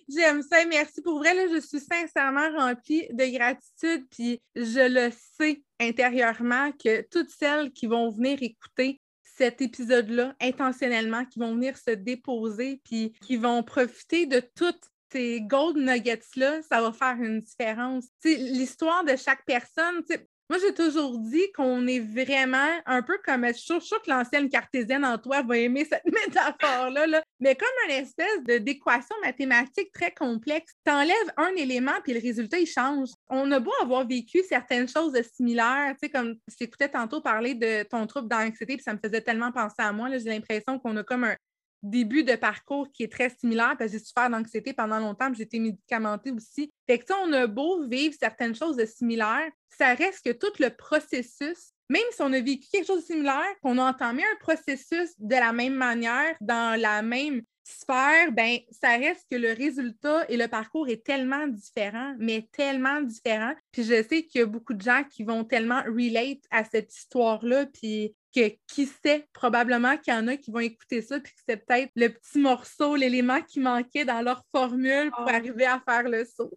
J'aime 0.08 0.42
ça. 0.42 0.64
Merci 0.66 1.00
pour 1.00 1.18
vrai. 1.18 1.32
Là, 1.32 1.46
je 1.52 1.60
suis 1.60 1.80
sincèrement 1.80 2.50
remplie 2.58 3.06
de 3.12 3.36
gratitude. 3.36 4.04
Puis 4.10 4.42
je 4.56 4.88
le 4.88 5.12
sais 5.38 5.62
intérieurement 5.80 6.72
que 6.72 7.02
toutes 7.02 7.30
celles 7.30 7.72
qui 7.72 7.86
vont 7.86 8.10
venir 8.10 8.38
écouter 8.42 9.00
cet 9.36 9.60
épisode-là 9.60 10.34
intentionnellement, 10.40 11.24
qui 11.24 11.38
vont 11.38 11.54
venir 11.54 11.76
se 11.76 11.90
déposer, 11.90 12.80
puis 12.84 13.12
qui 13.22 13.36
vont 13.36 13.62
profiter 13.62 14.26
de 14.26 14.40
toutes 14.54 14.90
ces 15.12 15.42
gold 15.42 15.76
nuggets-là, 15.76 16.62
ça 16.62 16.80
va 16.80 16.92
faire 16.92 17.16
une 17.22 17.40
différence. 17.40 18.06
L'histoire 18.24 19.04
de 19.04 19.16
chaque 19.16 19.44
personne, 19.44 20.02
moi, 20.50 20.58
j'ai 20.60 20.74
toujours 20.74 21.18
dit 21.18 21.50
qu'on 21.56 21.86
est 21.86 22.00
vraiment 22.00 22.80
un 22.84 23.02
peu 23.02 23.18
comme. 23.24 23.46
Je 23.46 23.52
suis 23.52 23.80
sûre 23.80 24.02
que 24.02 24.10
l'ancienne 24.10 24.48
cartésienne 24.50 25.04
en 25.04 25.16
toi 25.16 25.42
va 25.42 25.56
aimer 25.56 25.84
cette 25.84 26.04
métaphore-là, 26.26 27.06
là. 27.06 27.22
mais 27.40 27.54
comme 27.54 27.68
une 27.88 27.94
espèce 27.94 28.42
d'équation 28.60 29.16
mathématique 29.22 29.90
très 29.92 30.12
complexe. 30.12 30.72
Tu 30.84 30.92
enlèves 30.92 31.32
un 31.36 31.54
élément, 31.56 31.94
puis 32.02 32.12
le 32.12 32.20
résultat, 32.20 32.58
il 32.58 32.66
change. 32.66 33.08
On 33.28 33.50
a 33.50 33.60
beau 33.60 33.72
avoir 33.80 34.06
vécu 34.06 34.42
certaines 34.46 34.88
choses 34.88 35.18
similaires, 35.34 35.94
tu 36.00 36.06
sais, 36.06 36.10
comme 36.10 36.34
j'écoutais 36.60 36.88
tantôt 36.88 37.20
parler 37.20 37.54
de 37.54 37.84
ton 37.84 38.06
trouble 38.06 38.28
d'anxiété, 38.28 38.76
puis 38.76 38.82
ça 38.82 38.92
me 38.92 38.98
faisait 39.02 39.22
tellement 39.22 39.52
penser 39.52 39.76
à 39.78 39.92
moi. 39.92 40.10
J'ai 40.10 40.30
l'impression 40.30 40.78
qu'on 40.78 40.96
a 40.98 41.02
comme 41.02 41.24
un, 41.24 41.36
début 41.82 42.24
de 42.24 42.34
parcours 42.36 42.90
qui 42.92 43.02
est 43.02 43.12
très 43.12 43.30
similaire 43.30 43.74
parce 43.78 43.92
que 43.92 43.98
j'ai 43.98 44.04
souffert 44.04 44.30
d'anxiété 44.30 44.72
pendant 44.72 44.98
longtemps, 44.98 45.32
j'ai 45.34 45.42
été 45.42 45.58
médicamentée 45.58 46.30
aussi. 46.30 46.72
Fait 46.88 46.98
que 46.98 47.04
on 47.24 47.32
a 47.32 47.46
beau 47.46 47.86
vivre 47.86 48.14
certaines 48.18 48.54
choses 48.54 48.76
de 48.76 48.86
similaires, 48.86 49.50
ça 49.76 49.94
reste 49.94 50.24
que 50.24 50.32
tout 50.32 50.52
le 50.60 50.70
processus, 50.70 51.72
même 51.88 52.02
si 52.10 52.22
on 52.22 52.32
a 52.32 52.40
vécu 52.40 52.68
quelque 52.70 52.86
chose 52.86 53.00
de 53.00 53.06
similaire, 53.06 53.54
qu'on 53.62 53.78
a 53.78 53.90
entamé 53.90 54.22
un 54.22 54.36
processus 54.40 55.10
de 55.18 55.34
la 55.34 55.52
même 55.52 55.74
manière, 55.74 56.34
dans 56.40 56.80
la 56.80 57.02
même 57.02 57.42
sphère, 57.64 58.32
ben 58.32 58.58
ça 58.70 58.96
reste 58.96 59.26
que 59.30 59.36
le 59.36 59.52
résultat 59.52 60.24
et 60.28 60.36
le 60.36 60.48
parcours 60.48 60.88
est 60.88 61.04
tellement 61.04 61.46
différent, 61.46 62.14
mais 62.18 62.48
tellement 62.52 63.00
différent. 63.02 63.54
Puis 63.70 63.84
je 63.84 64.02
sais 64.02 64.24
qu'il 64.24 64.40
y 64.40 64.42
a 64.42 64.46
beaucoup 64.46 64.74
de 64.74 64.82
gens 64.82 65.04
qui 65.10 65.22
vont 65.22 65.44
tellement 65.44 65.82
relate 65.82 66.40
à 66.50 66.64
cette 66.64 66.94
histoire-là, 66.94 67.66
puis 67.66 68.14
que 68.34 68.54
qui 68.66 68.86
sait, 68.86 69.26
probablement 69.32 69.96
qu'il 69.96 70.14
y 70.14 70.16
en 70.16 70.28
a 70.28 70.36
qui 70.36 70.50
vont 70.50 70.60
écouter 70.60 71.02
ça, 71.02 71.20
puis 71.20 71.32
que 71.32 71.40
c'est 71.46 71.64
peut-être 71.64 71.90
le 71.96 72.08
petit 72.08 72.38
morceau, 72.38 72.96
l'élément 72.96 73.40
qui 73.42 73.60
manquait 73.60 74.04
dans 74.04 74.22
leur 74.22 74.42
formule 74.54 75.10
pour 75.10 75.28
ah. 75.28 75.34
arriver 75.34 75.66
à 75.66 75.80
faire 75.80 76.08
le 76.08 76.24
saut, 76.24 76.52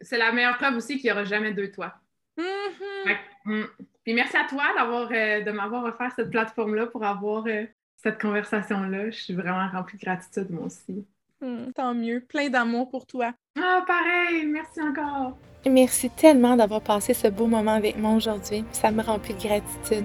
C'est 0.00 0.18
la 0.18 0.32
meilleure 0.32 0.56
preuve 0.58 0.76
aussi 0.76 0.98
qu'il 0.98 1.06
n'y 1.06 1.12
aura 1.12 1.24
jamais 1.24 1.52
deux 1.52 1.70
toi. 1.70 1.94
Mm-hmm. 2.38 3.16
Mm. 3.44 3.64
Puis 4.04 4.14
merci 4.14 4.36
à 4.36 4.44
toi 4.44 4.64
d'avoir 4.76 5.08
euh, 5.12 5.40
de 5.40 5.50
m'avoir 5.50 5.84
offert 5.84 6.12
cette 6.14 6.30
plateforme-là 6.30 6.86
pour 6.86 7.04
avoir 7.04 7.46
euh, 7.46 7.64
cette 7.96 8.20
conversation-là. 8.20 9.10
Je 9.10 9.18
suis 9.18 9.34
vraiment 9.34 9.68
remplie 9.68 9.98
de 9.98 10.04
gratitude, 10.04 10.50
moi 10.50 10.66
aussi. 10.66 11.06
Mm, 11.40 11.72
tant 11.74 11.94
mieux. 11.94 12.20
Plein 12.20 12.48
d'amour 12.48 12.90
pour 12.90 13.06
toi. 13.06 13.32
Ah, 13.58 13.84
pareil. 13.86 14.46
Merci 14.46 14.80
encore. 14.82 15.38
Merci 15.66 16.10
tellement 16.10 16.56
d'avoir 16.56 16.82
passé 16.82 17.14
ce 17.14 17.28
beau 17.28 17.46
moment 17.46 17.74
avec 17.74 17.96
moi 17.96 18.12
aujourd'hui. 18.12 18.64
Ça 18.72 18.90
me 18.90 19.02
remplit 19.02 19.34
de 19.34 19.40
gratitude. 19.40 20.04